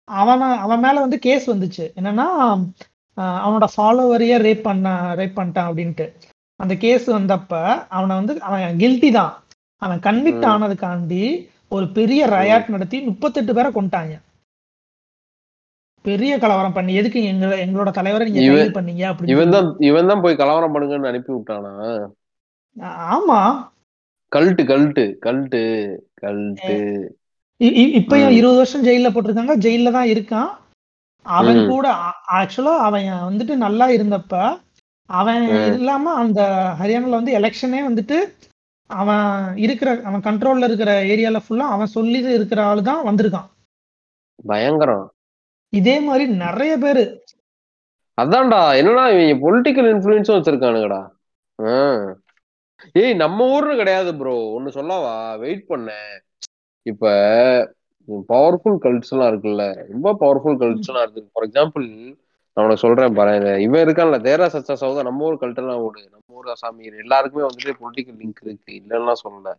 அவன 0.07 0.49
அவன் 0.65 0.83
மேல 0.85 0.95
வந்து 1.05 1.17
கேஸ் 1.25 1.45
வந்துச்சு. 1.51 1.85
என்னன்னா 1.99 2.27
அவனோட 3.43 3.67
ஃபாலோவரையே 3.75 4.37
ரேப் 4.45 4.67
பண்ண 4.67 4.87
ரேப் 5.19 5.37
பண்ணிட்டான் 5.39 5.69
அப்படின்ட்டு. 5.69 6.05
அந்த 6.59 6.73
கேஸ் 6.83 7.05
வந்தப்ப 7.17 7.53
அவனை 7.97 8.13
வந்து 8.19 8.33
அவன் 8.47 8.79
கில்ட்டி 8.83 9.09
தான். 9.19 9.33
அவன் 9.81 10.03
கன்விக்ட். 10.07 10.45
ஆனதுக்காண்டி 10.53 11.23
ஒரு 11.75 11.85
பெரிய 11.97 12.21
ரயாட் 12.35 12.73
நடத்தி 12.75 12.97
முப்பத்தெட்டு 13.09 13.53
பேரை 13.57 13.71
கொண்டாங்க 13.79 14.15
பெரிய 16.05 16.33
கலவரம் 16.39 16.75
பண்ணி 16.75 16.93
எதுக்கு 16.99 17.19
எங்க 17.29 17.45
எங்களோட 17.63 17.89
தலைவரை 17.97 18.25
நீங்க 18.27 18.41
கைது 18.47 18.77
பண்ணீங்க 18.77 19.03
அப்படின்னு 19.09 19.33
இவன். 19.35 19.53
தான் 19.55 19.67
இவன் 19.89 20.09
தான் 20.11 20.23
போய் 20.23 20.41
கலவரம் 20.41 20.73
பண்ணுங்கன்னு 20.73 21.11
அனுப்பி 21.11 21.31
விட்டானா 21.33 21.73
ஆமா 23.09 23.39
கல்ட்டு 24.31 24.63
கல்ட்டு 24.69 25.03
கல்ட்டு 25.25 25.61
கல்ட்டு 26.21 26.75
இப்பயும். 27.97 28.35
இருபது 28.37 28.59
வருஷம் 28.59 28.85
ஜெயில 28.87 29.09
போட்டிருக்காங்க 29.11 29.55
ஜெயில 29.65 29.91
தான் 29.91 30.11
இருக்கான் 30.13 30.51
அவன். 31.25 31.59
கூட 31.67 31.87
ஆக்சுவலா 32.37 32.73
அவன் 32.87 33.05
வந்துட்டு 33.27 33.53
நல்லா 33.65 33.85
இருந்தப்ப 33.95 34.33
அவன். 35.09 35.43
இல்லாம 35.77 36.13
அந்த 36.21 36.41
ஹரியானால 36.79 37.19
வந்து 37.19 37.37
எலெக்ஷனே 37.39 37.81
வந்துட்டு 37.87 38.17
அவன் 38.89 39.27
இருக்கிற 39.65 39.89
அவன் 40.03 40.25
கண்ட்ரோல்ல 40.25 40.67
இருக்கிற 40.69 40.91
ஏரியால 41.11 41.39
ஃபுல்லா 41.43 41.67
அவன் 41.75 41.93
சொல்லி 41.93 42.19
இருக்கிற 42.37 42.61
ஆளு 42.69 42.81
தான் 42.89 43.07
வந்திருக்கான் 43.07 43.47
பயங்கரம் 44.45 45.05
இதே 45.73 45.95
மாதிரி 46.07 46.25
நிறைய 46.45 46.73
பேரு 46.77 47.03
அதான்டா. 48.17 48.59
என்னடா 48.79 49.03
இவங்க 49.13 49.35
பொலிட்டிக்கல் 49.45 49.87
இன்ஃபுளுன்ஸும் 49.93 50.37
வச்சிருக்கானுங்கடா. 50.37 50.99
ஏய் 53.01 53.13
நம்ம 53.21 53.45
ஊர்னு 53.53 53.75
கிடையாது 53.79 54.11
ப்ரோ 54.19 54.35
ஒன்னு 54.55 54.69
சொல்லவா? 54.77 55.13
வெயிட் 55.43 55.63
பண்ண. 55.71 55.89
இப்ப 56.85 57.03
பவர்ஃபுல் 58.31 58.77
கல்ட்ஸ் 58.85 59.11
எல்லாம் 59.13 59.29
இருக்குல்ல. 59.31 59.65
ரொம்ப 59.93 60.09
பவர்ஃபுல் 60.21 60.59
கல்ட்ஸ் 60.63 60.89
எல்லாம் 60.91 61.05
இருக்கு 61.05 61.31
ஃபார் 61.33 61.47
எக்ஸாம்பிள் 61.49 61.85
நான் 62.57 62.65
உனக்கு 62.65 62.83
சொல்றேன் 62.85 63.15
பாரு. 63.19 63.35
இவன் 63.65 63.83
இருக்கான்ல 63.85 64.17
தேரா 64.27 64.47
சச்சா 64.55 64.73
சௌதா 64.81 65.03
நம்ம 65.07 65.25
ஊர் 65.27 65.41
கல்ட் 65.43 65.61
எல்லாம் 65.61 65.83
ஓடு. 65.85 66.01
நம்ம 66.15 66.37
ஊர் 66.39 66.59
சாமி 66.63 66.91
எல்லாருக்குமே 67.03 67.45
வந்துட்டு 67.47 67.79
பொலிட்டிக்கல் 67.83 68.19
லிங்க் 68.21 68.43
இருக்கு. 68.47 68.71
இல்லைன்னா 68.81 69.15
சொல்லல. 69.23 69.51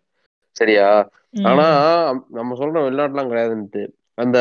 சரியா? 0.57 0.89
ஆனா 1.51 1.67
நம்ம 2.39 2.57
சொல்றோம் 2.61 2.87
வெளிநாட்டுலாம் 2.89 3.31
கிடையாதுன்ட்டு 3.31 3.83
அந்த 4.23 4.39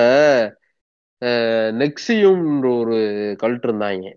நெக்ஸியும் 1.81 2.77
ஒரு 2.77 2.97
கல்ட் 3.43 3.65
இருந்தாங்க. 3.67 4.13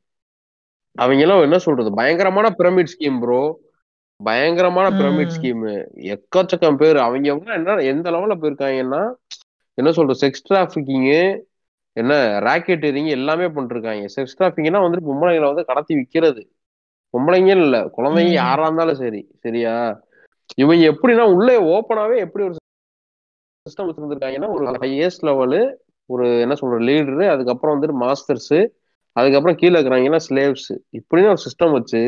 அவங்க 0.93 1.23
எல்லாம் 1.23 1.41
என்ன 1.41 1.59
சொல்றது? 1.59 1.95
பயங்கரமான 1.95 2.55
பிரமிட் 2.59 2.93
ஸ்கீம் 2.93 3.21
ப்ரோ 3.21 3.61
பயங்கரமான 4.25 4.91
பிரமிட். 4.91 5.33
ஸ்கீம் 5.37 5.63
எக்கச்சக்கம் 6.13 6.77
பேர். 6.77 6.97
அவங்க 6.97 7.35
என்ன 7.35 7.77
எந்த 7.77 8.11
லெவல்ல 8.11 8.37
போயிருக்காங்கன்னா 8.43 9.15
என்ன 9.75 9.93
சொல்றது? 9.93 10.21
செக்ஸ் 10.23 10.47
டிராபிக்கிங்கு 10.49 11.41
என்ன 11.93 12.41
ராக்கெட்டரிங் 12.41 13.09
எல்லாமே 13.09 13.45
பண்ணிருக்காங்க. 13.45 14.05
செக்ஸ் 14.17 14.39
டிராபிக்னா 14.39 14.81
வந்துட்டு 14.85 15.09
பொம்பளைங்களை 15.11 15.47
வந்து 15.47 15.65
கடத்தி 15.65 15.95
விக்கிறது. 15.95 16.43
பொம்பளைங்க 17.15 17.47
இல்ல. 17.47 17.91
குழந்தைங்க. 17.97 18.33
யாரா 18.33 18.63
இருந்தாலும் 18.63 18.95
சரி. 18.95 19.31
சரியா? 19.41 20.01
இவங்க 20.57 20.87
எப்படின்னா 20.87 21.33
உள்ளே 21.35 21.57
ஓப்பனாவே 21.61 22.19
எப்படி 22.19 22.45
ஒரு 22.45 22.55
சிஸ்டம் 23.67 23.83
வச்சிருந்திருக்காங்கன்னா 23.83 24.49
ஒரு 24.49 24.67
ஹையஸ்ட் 24.71 25.23
லெவலு 25.23 25.75
ஒரு 26.07 26.41
என்ன 26.41 26.55
சொல்ற 26.61 26.81
லீடரு 26.83 27.29
அதுக்கப்புறம் 27.29 27.83
வந்துட்டு 27.83 28.01
மாஸ்டர்ஸ் 28.01 28.69
அதுக்கப்புறம் 29.13 29.57
கீழே 29.57 29.81
இருக்கிறாங்கன்னா 29.81 30.19
ஸ்லேவ்ஸ் 30.29 30.71
இப்படின்னு 30.93 31.29
ஒரு 31.29 31.37
சிஸ்டம் 31.47 31.73
வச்சு 31.73 32.01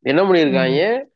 என்ன 0.00 0.22
பண்ணியிருக்காங்க? 0.22 1.12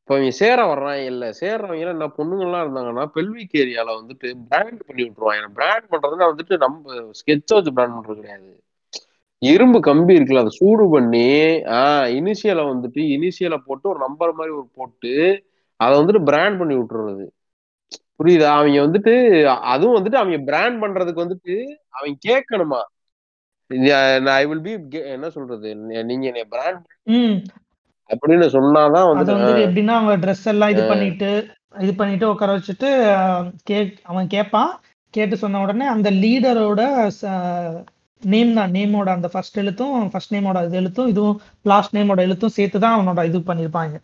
இப்ப 0.00 0.14
இவங்க 0.14 0.30
சேர 0.30 0.64
வர்றான் 0.64 1.04
இல்ல. 1.04 1.30
சேர்றவங்க 1.40 1.78
எல்லாம் 1.78 1.98
என்ன 1.98 2.06
பொண்ணுங்கள்லாம் 2.16 2.62
இருந்தாங்கன்னா 2.62 3.04
பெல்விக் 3.06 3.56
ஏரியால 3.56 3.90
வந்துட்டு 4.00 4.34
பிராண்ட் 4.48 4.86
பண்ணி 4.86 5.02
விட்டுருவாங்க. 5.02 5.48
பிராண்ட் 5.54 5.84
பண்றதுன்னா 5.90 6.32
வந்துட்டு 6.32 6.56
நம்ம 6.56 6.94
ஸ்கெட்ச் 6.94 7.54
வச்சு 7.54 7.72
பிராண்ட் 7.72 7.94
பண்றது 7.94 8.14
கிடையாது. 8.14 8.62
இரும்பு 9.38 9.80
கம்பி 9.80 10.18
இருக்குல்ல 10.18 10.38
அதை 10.38 10.48
சூடு 10.48 10.90
பண்ணி 10.90 11.28
ஆஹ் 11.74 12.08
இனிஷியலை 12.18 12.64
வந்துட்டு 12.72 13.00
இனிஷியலை 13.16 13.56
போட்டு 13.66 13.88
ஒரு 13.88 13.98
நம்பர் 13.98 14.32
மாதிரி 14.32 14.54
ஒரு 14.54 14.66
போட்டு 14.74 15.44
அதை 15.76 15.98
வந்துட்டு 15.98 16.24
பிராண்ட் 16.24 16.58
பண்ணி 16.58 16.74
விட்டுறது. 16.74 17.26
புரியுதா? 18.20 18.48
அவங்க 18.56 18.80
வந்துட்டு 18.86 19.12
அதுவும் 19.72 19.96
வந்துட்டு 19.98 20.20
அவங்க 20.22 20.38
பிராண்ட் 20.48 20.80
பண்றதுக்கு 20.82 21.24
வந்துட்டு 21.24 21.54
அவங்க 21.96 22.16
கேட்கணுமா? 22.28 22.80
ஐ 24.40 24.42
வில் 24.50 24.66
பி 24.66 24.72
என்ன 25.14 25.30
சொல்றது? 25.36 25.70
நீங்க 26.10 26.24
என்னை 26.30 26.44
பிராண்ட் 26.54 26.84
அப்படின்னு 28.10 28.46
சொன்னாதான் 28.56 29.08
வந்து 29.38 29.64
எப்படின்னா 29.66 29.96
அவங்க 29.98 30.14
ட்ரெஸ் 30.24 30.46
எல்லாம் 30.52 30.72
இது 30.74 30.84
பண்ணிட்டு 30.92 31.30
இது 31.84 31.92
பண்ணிட்டு 31.98 32.26
உட்கார 32.32 32.54
வச்சுட்டு 32.56 32.88
கே 33.68 33.76
அவன் 34.10 34.32
கேட்பான். 34.34 34.70
கேட்டு 35.14 35.34
சொன்ன 35.42 35.60
உடனே 35.64 35.86
அந்த 35.92 36.08
லீடரோட 36.22 36.80
நேம் 38.22 38.50
தான் 38.56 38.72
நேமோட 38.76 39.08
அந்த 39.16 39.28
ஃபர்ஸ்ட் 39.32 39.60
எழுத்தும் 39.62 39.94
ஃபர்ஸ்ட் 40.12 40.34
நேமோட 40.34 40.58
இது 40.66 40.78
எழுத்தும் 40.80 41.10
இதுவும் 41.12 41.38
லாஸ்ட் 41.70 41.94
நேமோட 41.96 42.20
எழுத்தும் 42.28 42.54
சேர்த்து 42.56 42.78
தான் 42.84 42.96
அவனோட 42.96 43.20
இது 43.30 43.38
பண்ணியிருப்பாங்க. 43.50 43.94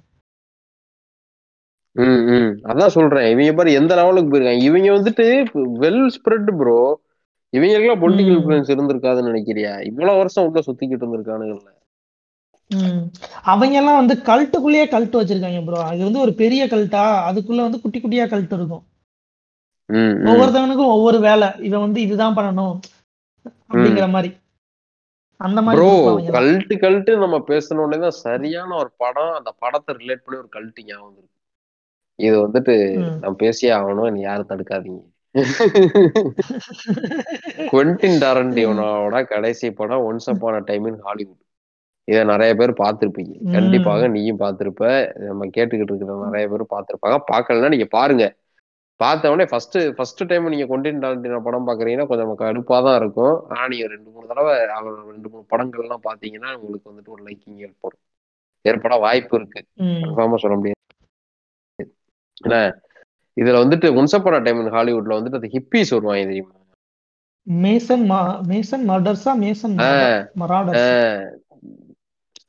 அதான் 2.71 2.95
சொல்றேன். 2.97 3.27
இவங்க 3.33 3.53
பாரு 3.59 3.79
எந்த 3.81 3.93
லெவலுக்கு 3.99 4.31
போயிருக்காங்க? 4.33 4.67
இவங்க 4.69 4.89
வந்துட்டு 4.97 5.27
வெல் 5.85 6.07
ஸ்ப்ரெட் 6.17 6.51
ப்ரோ 6.61 6.79
இவங்களுக்குலாம் 7.53 8.03
பொலிட்டிக்கல். 8.03 8.37
இன்ஃபுளுன்ஸ் 8.37 8.73
இருந்திருக்காதுன்னு 8.75 9.31
நினைக்கிறியா? 9.33 9.73
இவ்வளவு 9.91 10.21
வருஷம் 10.21 10.47
உள்ள 10.49 10.61
சுத்திக்கிட்டு 10.67 11.05
இருந்திருக்கானுங்கல்ல. 11.05 11.71
அவங்க 13.51 13.75
எல்லாம் 13.81 14.01
வந்து 14.01 14.15
கல்ட்டுக்குள்ளேயே 14.29 14.87
கல்ட் 14.95 15.19
வச்சிருக்காங்க 15.19 15.61
ப்ரோ 15.67 15.81
இது 15.97 16.03
வந்து 16.09 16.23
ஒரு 16.25 16.33
பெரிய 16.43 16.63
கல்ட்டா 16.73 17.05
அதுக்குள்ள 17.29 17.61
வந்து 17.67 17.83
குட்டி 17.83 17.99
குட்டியா 18.01 18.25
கல்ட் 18.33 18.57
இருக்கும். 18.59 18.85
ஒவ்வொருத்தவனுக்கும் 20.31 20.95
ஒவ்வொரு 20.95 21.19
வேலை. 21.27 21.49
இவன் 21.67 21.85
வந்து 21.87 22.01
இதுதான் 22.07 22.37
பண்ணணும் 22.39 22.75
அப்படிங்கிற 23.71 24.09
மாதிரி. 24.17 24.31
அந்த 25.41 25.61
மாதிரி. 25.63 25.81
கல்ட்டு 26.39 26.77
கல்ட்டு 26.85 27.15
நம்ம 27.23 27.39
பேசின 27.51 27.83
உடனே 27.85 28.03
தான் 28.05 28.21
சரியான 28.27 28.71
ஒரு 28.83 28.91
படம் 29.03 29.33
அந்த 29.39 29.51
படத்தை 29.63 29.95
ரிலேட் 30.03 30.25
பண்ணி 30.25 30.43
ஒரு 30.43 30.51
கல்ட்டு 30.57 30.87
ஞாபகம் 30.91 31.33
இது 32.19 32.47
வந்துட்டு. 32.47 32.97
நான் 33.23 33.37
பேசியே 33.37 33.73
ஆகணும். 33.73 34.11
நீ 34.11 34.21
யாரும் 34.21 34.49
தடுக்காதீங்க. 34.49 35.03
குவென்டின் 37.71 38.23
டாரண்டியோனோட 38.23 39.27
கடைசி 39.27 39.71
படம் 39.71 40.09
once 40.09 40.33
upon a 40.33 40.61
time 40.61 40.87
in 40.87 41.01
Hollywood 41.01 41.39
இதை 42.09 42.25
நிறைய 42.25 42.55
பேர் 42.55 42.73
பார்த்திருப்பீங்க. 42.83 43.53
கண்டிப்பாக 43.53 44.09
நீயும் 44.09 44.41
பார்த்திருப்ப. 44.41 45.13
நம்ம 45.27 45.47
கேட்டுக்கிட்டு 45.57 45.93
இருக்கிற 45.93 46.25
நிறைய 46.25 46.49
பேர் 46.49 46.65
பார்த்திருப்பாங்க. 46.75 47.21
பார்க்கலன்னா 47.33 47.69
நீங்க 47.69 47.89
பாருங்க. 47.91 48.37
பார்த்த 49.01 49.31
உடனே 49.31 49.49
ஃபர்ஸ்ட் 49.51 49.97
ஃபர்ஸ்ட் 49.97 50.27
டைம் 50.27 50.49
நீங்க 50.49 50.67
கொண்டின் 50.67 51.03
டாரண்டினோ 51.03 51.43
படம் 51.43 51.67
பாக்குறீங்கன்னா 51.67 52.07
கொஞ்சம் 52.07 52.27
நமக்கு 52.27 52.45
கடுப்பா 52.45 52.83
தான் 52.83 52.97
இருக்கும். 52.97 53.49
ஆனா 53.49 53.69
நீங்க 53.69 53.87
ரெண்டு 53.87 54.11
மூணு 54.11 54.27
தடவை 54.27 54.69
அவர் 54.69 55.11
ரெண்டு 55.11 55.29
மூணு 55.29 55.45
படங்கள்லாம் 55.53 56.09
பாத்தீங்கன்னா 56.09 56.55
உங்களுக்கு 56.55 56.91
வந்துட்டு 56.91 57.09
ஒரு 57.09 57.25
லைக்கிங் 57.25 57.67
ஏற்படும். 57.67 58.01
ஏற்பட 58.65 58.97
வாய்ப்பு 58.97 59.37
இருக்கு. 59.37 59.67
கன்ஃபார்மா 60.05 60.37
சொல்ல 60.37 60.57
முடியாது. 60.57 60.86
என்ன 62.41 62.57
இதுல 63.37 63.63
வந்துட்டு 63.63 63.87
அப்பான 64.19 64.39
டைம் 64.45 64.61
ஹாலிவுட்ல 64.77 65.17
வந்துட்டு 65.17 65.41
அந்த 65.41 65.51
ஹிப்பிஸ் 65.55 65.95
வருவாங்க 65.95 66.25
தெரியுமா? 66.25 66.55
மேசன் 67.47 68.05
மேசன் 68.49 68.85
மர்டர்ஸா 68.89 69.33
மேசன் 69.43 69.75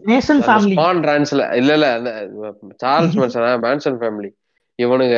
மேசன் 0.08 0.42
ஃபேமிலி 0.46 0.76
ஸ்பான் 0.76 1.02
டிரான்ஸ்ல 1.04 1.44
இல்ல 1.56 1.72
இல்ல 1.74 1.88
அந்த 1.94 2.12
சார்ல்ஸ் 2.84 3.18
மேன்சன் 3.18 3.64
மேன்சன் 3.66 4.00
ஃபேமிலி 4.02 4.30
இவனுங்க 4.80 5.18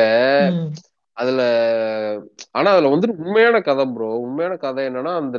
அதுல 1.18 1.42
ஆனா 2.52 2.68
அதுல 2.74 2.92
வந்துட்டு 2.92 3.22
உண்மையான 3.24 3.58
கதை 3.62 3.86
ப்ரோ 3.88 4.10
உண்மையான 4.26 4.56
கதை 4.58 4.84
என்னன்னா 4.86 5.14
அந்த 5.16 5.38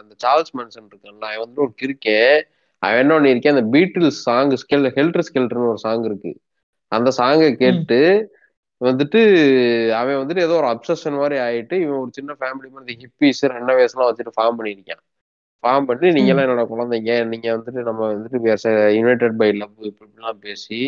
அந்த 0.00 0.14
சார்ல்ஸ் 0.24 0.54
மேன்சன் 0.56 0.88
இருக்கான்ல 0.88 1.28
அவன் 1.28 1.42
வந்துட்டு 1.42 1.64
ஒரு 1.66 1.74
கிறுக்கேன் 1.82 2.38
அவன் 2.82 3.02
என்ன 3.02 3.14
பண்ணிருக்கேன் 3.14 3.54
அந்த 3.56 3.66
பீட்டில்ஸ் 3.74 4.18
சாங் 4.24 4.54
ஸ்கெல் 4.62 4.88
ஹெல்டர் 4.96 5.26
ஸ்கெல்டர்னு 5.28 5.70
ஒரு 5.70 5.78
சாங் 5.78 6.04
இருக்கு. 6.04 6.32
அந்த 6.94 7.10
சாங்கை 7.18 7.48
கேட்டு 7.56 7.98
வந்துட்டு 8.80 9.20
அவன் 9.98 10.20
வந்துட்டு 10.20 10.44
ஏதோ 10.46 10.54
ஒரு 10.54 10.68
அப்சஷன் 10.72 11.20
மாதிரி 11.20 11.36
ஆயிட்டு 11.44 11.74
இவன் 11.84 12.00
ஒரு 12.00 12.10
சின்ன 12.12 12.36
ஃபேமிலி 12.40 12.68
மாதிரி 12.72 12.94
ஹிப்பிஸ் 13.02 13.42
ரெண்ட 13.52 13.72
வயசுலாம் 13.78 14.08
வச்சுட்டு 14.08 14.36
ஃபார்ம் 14.36 14.58
பண்ணியிருக்கான் 14.58 15.02
ஃபார்ம் 15.64 15.86
பண்ணி 15.86 16.08
நீங்க 16.12 16.30
எல்லாம் 16.32 16.46
என்னோட 16.46 16.64
குழந்தைங்க 16.70 17.12
நீங்க 17.32 17.48
வந்துட்டு 17.54 17.82
நம்ம 17.88 18.08
வந்துட்டு 18.10 18.38
யுனைடெட் 18.96 19.38
பை 19.38 19.50
லவ் 19.54 19.88
இப்படிலாம் 19.90 20.42
பேசி 20.42 20.80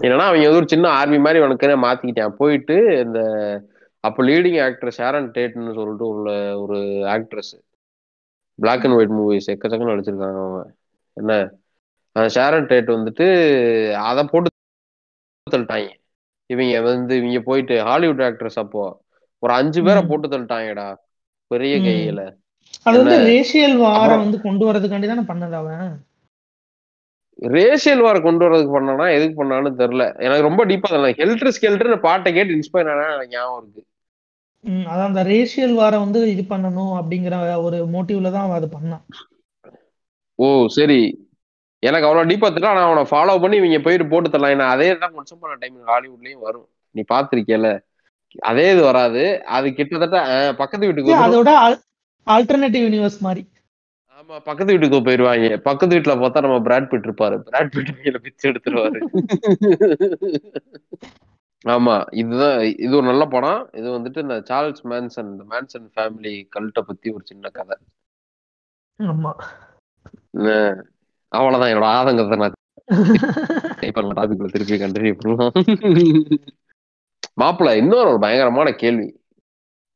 என்னன்னா 0.00 0.26
அவங்க 0.28 0.44
வந்து 0.44 0.60
ஒரு 0.60 0.70
சின்ன 0.70 0.86
ஆர்மி 0.98 1.18
மாதிரி 1.20 1.42
உனக்கு 1.44 1.66
மாத்திக்கிட்டான். 1.84 2.36
போயிட்டு 2.38 2.76
இந்த 3.04 3.18
அப்போ 4.04 4.20
லீடிங் 4.24 4.58
ஆக்ட்ரஸ் 4.64 4.98
ஷாரன் 4.98 5.28
டேட்னு 5.34 5.76
சொல்லிட்டு 5.76 6.06
உள்ள 6.12 6.28
ஒரு 6.62 6.78
actress 7.14 7.52
black 8.58 8.84
and 8.84 8.96
white 8.96 9.14
movies 9.16 9.50
எக்கச்சக்கம் 9.52 9.92
நடிச்சிருக்காங்க 9.92 10.40
அவங்க 10.42 10.60
என்ன? 11.16 11.32
அந்த 12.16 12.26
ஷாரன் 12.36 12.68
டேட் 12.70 12.90
வந்துட்டு 12.94 13.26
அதை 14.04 14.22
போட்டு 14.26 14.50
தள்ளிட்டாங்க. 15.54 15.90
இவங்க 16.50 16.80
வந்து 16.80 17.16
இவங்க 17.16 17.40
போயிட்டு 17.40 17.74
ஹாலிவுட் 17.82 18.22
ஆக்ட்ரஸ் 18.22 18.58
அப்போ 18.62 18.82
ஒரு 19.42 19.52
அஞ்சு 19.52 19.82
பேரை. 19.82 20.02
போட்டு 20.02 20.28
தள்ளிட்டாங்கடா 20.28 20.88
பெரிய. 21.50 21.74
கையில. 21.78 22.22
அது 22.82 22.96
வந்து? 22.98 23.16
ரேஷியல் 23.30 23.76
வார 23.76 24.16
வந்து 24.16 24.40
கொண்டு 24.40 24.64
வரதுக்காண்டி 24.70 25.06
தானே 25.06 25.24
பண்ணது 25.28 25.52
அவன்? 25.52 25.94
ரேஷியல் 27.38 28.02
வார் 28.02 28.18
கொண்டு 28.20 28.44
வரதுக்கு 28.44 28.74
பண்ணானா 28.76 29.06
எதுக்கு 29.14 29.36
பண்ணான்னு 29.40 29.70
தெரியல. 29.80 30.04
எனக்கு 30.18 30.42
ரொம்ப 30.42 30.66
டீப்பா 30.66 30.88
தெரியல. 30.90 31.10
ஹெல்டர் 31.20 31.54
ஸ்கெல்டர் 31.56 31.96
பாட்டை 31.98 32.32
கேட்டு 32.32 32.54
இன்ஸ்பயர் 32.54 32.90
ஆனா 32.92 33.06
எனக்கு 33.14 33.34
ஞாபகம் 33.36 33.60
இருக்கு. 33.62 33.82
அதான் 34.64 35.08
அந்த 35.08 35.22
ரேஷியல் 35.22 35.74
வார 35.74 35.98
வந்து 35.98 36.20
இது 36.30 36.42
பண்ணணும் 36.42 36.92
அப்படிங்கிற 37.00 37.62
ஒரு 37.62 37.78
மோட்டிவ்ல 37.94 38.30
தான் 38.30 38.46
அவன் 38.46 38.56
அது 38.56 38.68
பண்ணான். 38.76 39.04
ஓ 40.38 40.46
சரி. 40.68 41.00
எனக்கு 41.88 42.06
அவ்வளவு 42.08 42.28
டீப்பா 42.30 42.48
தெரியல 42.50 42.72
ஆனா 42.72 42.84
அவனை 42.88 43.02
ஃபாலோ 43.12 43.34
பண்ணி 43.42 43.56
இவங்க 43.60 43.80
போயிட்டு 43.86 44.06
போட்டு 44.12 44.28
தரலாம். 44.34 44.54
ஏன்னா 44.56 44.66
அதே 44.74 44.88
தான் 45.02 45.16
கொஞ்சம் 45.16 45.40
பண்ண 45.42 45.56
டைம் 45.62 45.76
ஹாலிவுட்லயும் 45.92 46.44
வரும். 46.46 46.68
நீ 46.94 47.02
பாத்திருக்கேல 47.12 47.70
அதே 48.50 48.66
இது 48.74 48.82
வராது. 48.90 49.24
அது 49.56 49.66
கிட்டத்தட்ட 49.78 50.20
பக்கத்து 50.60 50.88
வீட்டுக்கு. 50.88 51.12
அதோட 51.26 51.50
ஆல்டர்னேட்டிவ் 52.26 52.84
யூனிவர்ஸ் 52.86 53.18
மாதிரி. 53.26 53.42
ஆமா 54.18 54.36
பக்கத்து 54.48 54.72
வீட்டுக்கு 54.72 54.98
போயிருவாங்க. 55.06 55.56
பக்கத்து 55.68 55.94
வீட்டுல 55.96 56.14
பார்த்தா 56.22 56.44
நம்ம 56.46 56.58
பிராட் 56.66 56.88
பிட் 56.92 57.06
இருப்பாரு. 57.08 57.36
பிராட் 57.48 57.72
பிட் 57.76 57.90
கையில 57.96 58.18
பிச்சு 58.26 58.44
எடுத்துருவாரு. 58.50 59.00
ஆமா 61.64 61.96
இதுதான் 62.22 62.56
இது 62.84 62.92
ஒரு 63.00 63.06
நல்ல 63.10 63.24
படம். 63.34 63.60
இது 63.80 63.86
வந்துட்டு 63.96 64.24
இந்த 64.24 64.36
சார்ல்ஸ் 64.50 64.82
மேன்சன் 64.92 65.30
இந்த 65.34 65.44
மேன்சன் 65.52 65.86
ஃபேமிலி 65.94 66.34
கல்ட்டை 66.56 66.82
பத்தி 66.88 67.10
ஒரு 67.16 67.24
சின்ன 67.30 67.50
கதை. 67.58 67.76
ஆமா. 68.98 69.32
அவ்வளவுதான். 71.34 71.72
என்னோட 71.72 71.88
ஆதங்கத்தை 71.94 72.36
நான் 72.36 72.60
இப்ப 73.88 74.02
டாபிக்ல 74.12 74.48
திருப்பி 74.50 74.76
கண்டினியூ 74.76 75.14
பண்ணலாம். 75.14 75.54
மாப்பிள்ள 77.40 77.70
இன்னொரு 77.76 78.08
ஒரு 78.08 78.18
பயங்கரமான 78.18 78.70
கேள்வி. 78.74 79.06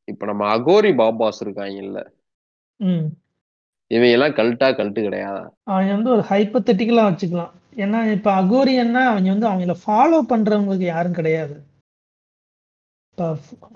இப்ப 0.09 0.27
நம்ம 0.27 0.45
அகோரி 0.55 0.91
பாபாஸ் 0.95 1.41
இருக்காங்கல்ல 1.41 2.01
ம். 2.81 3.07
இவங்க 3.91 4.13
எல்லாம் 4.13 4.37
கல்ட்டா 4.37 4.69
கல்ட்டு 4.71 5.01
கிடையாதா? 5.01 5.43
அவன் 5.65 5.95
வந்து 5.95 6.11
ஒரு 6.11 6.25
ஹைப்பத்தட்டிக்கலா 6.31 7.05
வச்சுக்கலாம். 7.07 7.53
ஏன்னா 7.77 7.99
இப்ப 8.13 8.29
அகோரியன்னா 8.33 9.03
அவங்க 9.07 9.29
வந்து 9.29 9.49
அவங்கள 9.49 9.75
ஃபாலோ 9.85 10.21
பண்றவங்களுக்கு 10.31 10.87
யாரும் 10.87 11.15
கிடையாது. 11.15 11.57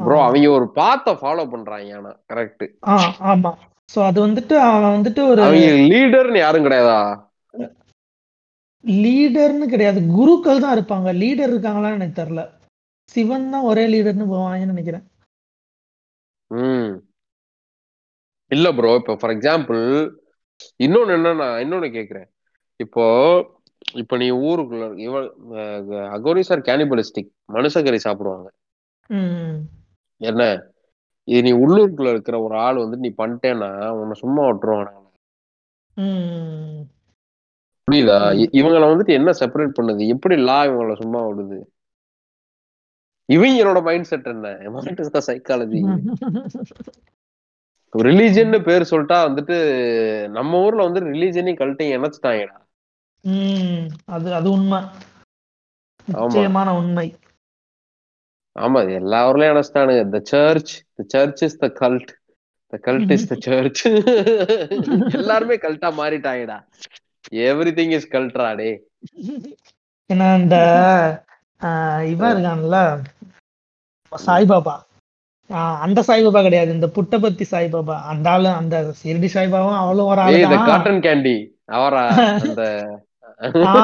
ப்ரோ 0.01 0.19
அவங்க 0.21 0.51
ஒரு 0.51 0.67
பாத்த 0.77 1.15
ஃபாலோ 1.21 1.45
பண்றாங்க 1.51 1.95
ஆனா. 1.97 2.13
கரெக்ட் 2.29 2.65
ஆமா. 3.31 3.53
சோ 3.91 4.01
அது 4.07 4.19
வந்துட்டு 4.27 4.55
அவன் 4.67 4.95
வந்துட்டு 4.97 5.23
ஒரு 5.29 5.41
அவங்க 5.43 5.71
லீடர்னு 5.91 6.39
யாரும் 6.39 6.67
கிடையாதா? 6.67 6.99
லீடர்னு 8.85 9.67
கிடையாது. 9.69 10.01
குருக்கள் 10.15 10.63
தான் 10.65 10.75
இருப்பாங்க. 10.77 11.09
லீடர் 11.21 11.51
இருக்காங்களான்னு 11.51 11.99
எனக்கு 12.01 12.21
தெரியல. 12.21 12.43
சிவன் 13.15 13.51
தான் 13.51 13.69
ஒரே 13.71 13.85
லீடர்னு 13.93 14.27
போவாங்கன்னு 14.33 14.75
நினைக்கிறேன். 14.75 15.05
இல்ல 18.51 18.67
ப்ரோ 18.73 18.91
இப்போ 18.95 19.15
ஃபார் 19.21 19.35
எக்ஸாம்பிள் 19.35 19.83
இன்னொன்னு 20.81 21.15
என்னன்னா 21.17 21.49
இன்னொன்னு 21.63 21.89
கேக்குறேன். 21.95 22.29
இப்போ 22.81 23.05
இப்போ 24.01 24.15
நீ 24.17 24.27
ஊருக்குள்ள 24.43 24.85
இவ 25.05 25.15
அகோரிஸ் 26.17 26.53
ஆர் 26.55 26.67
கேனிபலிஸ்டிக் 26.69 27.31
மனுஷக்கறி 27.53 27.99
சாப்பிடுவாங்க. 28.05 28.49
என்ன? 30.21 30.43
இது 31.29 31.41
நீ 31.47 31.53
உள்ளூருக்குள்ள 31.63 32.11
இருக்கிற 32.11 32.37
ஒரு 32.41 32.55
ஆள் 32.59 32.83
வந்து 32.85 32.97
நீ 32.97 33.11
பண்ணிட்டேன்னா 33.19 33.71
உன்னை 33.99 34.15
சும்மா 34.23 34.43
விட்டுருவாங்க 34.47 34.91
ம். 35.97 36.79
புரியுதா? 37.89 38.17
இவங்கள 38.59 38.83
வந்துட்டு 38.89 39.13
என்ன 39.13 39.31
செப்பரேட் 39.41 39.77
பண்ணுது? 39.79 40.03
எப்படி 40.15 40.37
லா 40.43 40.59
இவங்கள 40.69 40.95
சும்மா 40.99 41.21
விடுது? 41.29 41.59
இவங்களோட 43.29 43.79
மைண்ட் 43.83 44.09
செட் 44.09 44.29
என்ன 44.31 44.49
what 44.77 45.01
is 45.01 45.13
the 45.13 45.23
psychology 45.29 45.81
religion 47.93 48.57
பேர் 48.67 48.91
சொல்லிட்டா 48.91 49.19
வந்துட்டு 49.27 49.57
நம்ம 50.31 50.61
ஊர்ல 50.65 50.87
வந்து 50.89 51.03
ரிலீஜனையும் 51.09 51.61
கல்ட்டையும் 51.61 51.97
இணைச்சிட்டாங்கடா. 51.97 52.57
அது 54.09 54.29
அது 54.35 54.49
உண்மை. 54.51 54.81
நிச்சயமான 56.09 56.69
உண்மை. 56.75 57.07
ஆமா 58.57 58.81
எல்லா 58.99 59.21
ஊர்லயும் 59.29 59.53
அடைச்சிட்டானுங்க 59.53 60.03
the 60.13 60.21
church 60.31 60.73
the 60.97 61.07
church 61.13 61.43
is 61.47 61.59
the 61.59 61.69
cult 61.81 62.13
the 62.73 62.79
cult 62.85 63.13
is 63.17 63.29
the 63.29 63.37
church 63.47 63.83
எல்லாருமே 65.19 65.57
கல்ட்டா 65.65 65.91
மாறிட்டாங்கடா. 66.01 66.59
எவ்ரி 67.33 67.73
திங் 67.77 67.95
இஸ் 67.97 68.13
கல்ட்ரா 68.13 68.49
டே 68.59 68.71
ஏன்னா 70.11 70.29
இந்த 70.41 70.57
இவன் 72.13 72.33
இருக்கான்ல 72.35 72.79
சாய்பாபா 74.13 74.77
அந்த 75.85 76.01
சாய்பாபா 76.09 76.41
கிடையாது 76.43 76.71
இந்த 76.77 76.89
புட்டபர்த்தி 76.97 77.45
சாய்பாபா 77.51 77.97
அந்த 78.11 78.29
ஆளு 78.31 78.51
அந்த 78.61 78.77
சிறுடி 79.01 79.29
சாய்பாபாவும் 79.35 79.81
அவளும் 79.81 80.11
ஒரு 80.13 80.21
ஆளு 80.25 80.37
ஏய் 80.37 80.45
த 80.45 80.53
தான் 80.55 80.69
காட்டன் 80.71 81.03
கேண்டி 81.07 81.37
அவரா 81.73 82.05
அந்த 82.41 82.63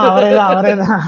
அவரேதான் 0.07 0.51
அவரேதான். 0.51 1.01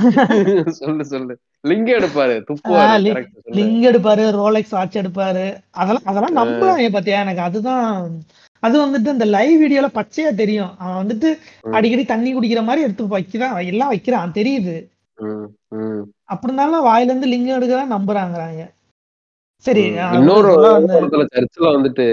சொல்லு 0.78 1.04
சொல்லு. 1.10 1.34
லிங்க் 1.64 1.90
எடுப்பாரு 1.96 2.34
துப்புவாரு 2.48 3.10
லிங்க் 3.56 3.84
எடுப்பாரு 3.90 4.22
ரோலெக்ஸ் 4.38 4.74
வாட்ச் 4.76 4.98
எடுப்பாரு. 5.00 5.44
அதெல்லாம் 5.74 6.08
அதெல்லாம் 6.10 6.38
நம்புறாங்க 6.40 6.88
பாத்தியா? 6.96 7.20
எனக்கு 7.24 7.42
அதுதான் 7.46 7.86
அது 8.60 8.86
வந்துட்டு 8.86 9.06
இந்த 9.06 9.24
லைவ் 9.24 9.62
வீடியோல 9.62 9.88
பச்சையா 9.88 10.34
தெரியும். 10.34 10.78
அவன் 10.78 11.06
வந்துட்டு. 11.06 11.38
அடிக்கடி 11.70 12.04
தண்ணி 12.04 12.34
குடிக்கிற 12.34 12.62
மாதிரி 12.62 12.82
எடுத்து 12.82 13.08
வைக்கிறான். 13.08 13.56
எல்லாம் 13.56 13.88
வைக்கிறான். 13.88 14.32
தெரியுது. 14.34 14.86
அப்படி 16.24 16.52
இருந்தாலும் 16.52 16.86
வாயில 16.86 17.04
இருந்து 17.04 17.26
லிங்கம் 17.26 17.62
எடுக்கதான் 17.62 17.94
நம்புறாங்கறாங்க. 17.96 18.70
சரி 19.56 19.82
இன்னொரு 20.12 20.54
வந்த- 20.56 21.26
சர்ச்சில் 21.26 21.66
வந்துட்டு 21.66 22.06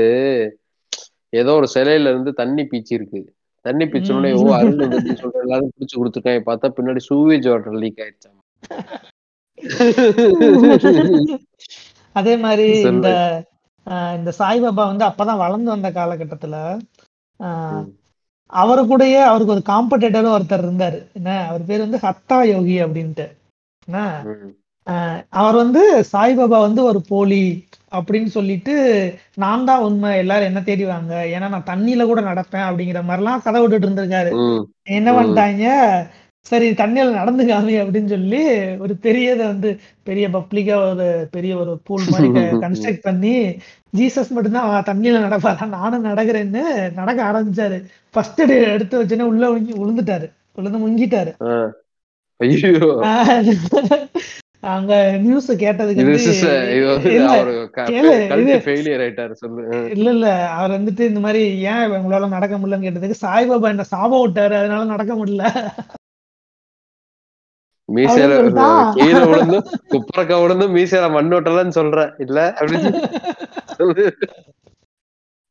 ஏதோ 1.30 1.52
ஒரு 1.54 1.68
சிலையில 1.74 2.02
இருந்து 2.02 2.34
தண்ணி 2.34 2.64
பீச்சி 2.64 2.93
இருக்கு 2.93 3.34
தண்ணி 3.62 3.86
பீச்சனோட 3.86 4.34
ஓ 4.34 4.54
அருள் 4.54 4.76
வந்துருச்சுன்னு 4.76 5.14
சொல்லிட்டு 5.14 5.39
எல்லாரும் 5.39 5.72
பிடிச்சு 5.80 6.00
கொடுத்துருக்காங்க. 6.00 6.41
பார்த்தா 6.45 6.72
பின்னாடி 6.78 7.00
சூவேஜ் 7.10 7.50
வாட்டர் 7.50 7.74
லீக் 7.74 7.98
ஆயிடுச்சாம் 7.98 8.36
அதே 12.12 12.38
மாதிரி. 12.38 12.80
இந்த 12.80 13.43
இந்த 14.18 14.32
சாய்பாபா 14.40 14.86
வந்து 14.92 15.06
அப்பதான் 15.06 15.44
வளர்ந்து 15.44 15.70
வந்த 15.70 15.90
காலகட்டத்துல. 15.92 16.56
அவரு 18.54 18.82
கூடயே 18.84 19.22
அவருக்கு 19.24 19.56
ஒரு 19.56 19.64
காம்படேட்டரும் 19.72 20.36
ஒருத்தர் 20.38 20.66
இருந்தாரு. 20.68 21.00
என்ன? 21.14 21.32
அவர் 21.48 21.66
பேர் 21.66 21.86
வந்து 21.86 22.00
ஹத்தா 22.02 22.38
யோகி 22.54 22.76
அப்படின்ட்டு. 22.84 23.26
என்ன? 23.88 24.00
அவர் 25.30 25.56
வந்து 25.56 25.82
சாய்பாபா 26.12 26.60
வந்து 26.68 26.82
ஒரு 26.84 27.00
போலி 27.08 27.42
அப்படின்னு 27.92 28.30
சொல்லிட்டு 28.36 28.74
நான் 29.36 29.66
தான் 29.66 29.82
உண்மை 29.82 30.18
எல்லாரும் 30.18 30.46
என்ன 30.46 30.62
தேடி 30.62 30.86
வாங்க? 30.86 31.14
ஏன்னா 31.34 31.48
நான் 31.50 31.70
தண்ணியில 31.72 32.06
கூட 32.06 32.22
நடப்பேன் 32.22 32.68
அப்படிங்கிற 32.70 33.02
மாதிரிலாம் 33.10 33.44
கதை 33.44 33.62
விட்டுட்டு 33.62 33.88
இருந்திருக்காரு. 33.88 34.32
என்ன. 34.98 35.12
பண்ணிட்டாங்க? 35.12 35.66
சரி 36.48 36.68
தண்ணியில 36.74 37.16
நடந்துக்காமி 37.18 37.74
அப்படின்னு 37.82 38.08
சொல்லி 38.08 38.41
ஒரு 38.84 38.93
பெரியதை 39.04 39.43
வந்து 39.45 39.70
பெரிய 40.04 40.26
பப்ளிக்கா 40.30 40.76
ஒரு 40.86 41.06
பெரிய 41.32 41.54
ஒரு 41.58 41.74
பூல் 41.84 42.06
மாதிரி 42.08 42.30
கன்ஸ்ட்ரக்ட் 42.64 43.06
பண்ணி 43.08 43.34
ஜீசஸ் 43.93 44.34
மட்டும்தான் 44.36 44.88
தண்ணியில 44.89 45.22
நடப்பாரா? 45.26 45.66
நானும் 45.76 46.06
நடக்கிறேன்னு 46.06 46.64
நடக்க 46.95 47.20
ஆரம்பிச்சாரு. 47.30 47.78
ஃபர்ஸ்ட் 48.16 48.41
எடுத்து 48.70 48.95
வச்சோன்னே 49.00 49.30
உள்ள 49.32 49.45
விழுந்துட்டாரு 49.78 50.28
விழுந்து 50.58 50.80
முங்கிட்டாரு. 50.84 51.32
அங்க 54.70 54.93
நியூஸ் 55.24 55.50
கேட்டதுக்கு. 55.62 56.04
இல்ல 59.95 60.10
இல்ல. 60.12 60.28
அவர் 60.56 60.76
வந்துட்டு 60.78 61.04
இந்த 61.10 61.20
மாதிரி 61.20 61.41
ஏன் 61.72 61.93
உங்களால 61.98 62.30
நடக்க 62.30 62.56
முடியலன்னு 62.58 62.88
கேட்டதுக்கு 62.88 63.22
சாய்பாபா 63.22 63.70
என்ன 63.70 63.86
சாபம் 63.93 64.24
விட்டாரு 64.24 64.56
அதனால 64.62 64.84
நடக்க 64.93 65.14
முடியல. 65.16 65.45
மீசையில. 67.90 68.34
கீழே 68.96 69.22
விழுந்து 69.26 69.58
குப்பரக்கா 69.92 70.38
விழுந்து 70.42 70.66
மீசையில 70.74 71.08
மண் 71.14 71.34
ஓட்டலன்னு 71.36 71.78
சொல்ற 71.78 72.00
இல்ல 72.20 72.38
அப்படின்னு. 72.60 72.92
சொல்லு 73.76 74.06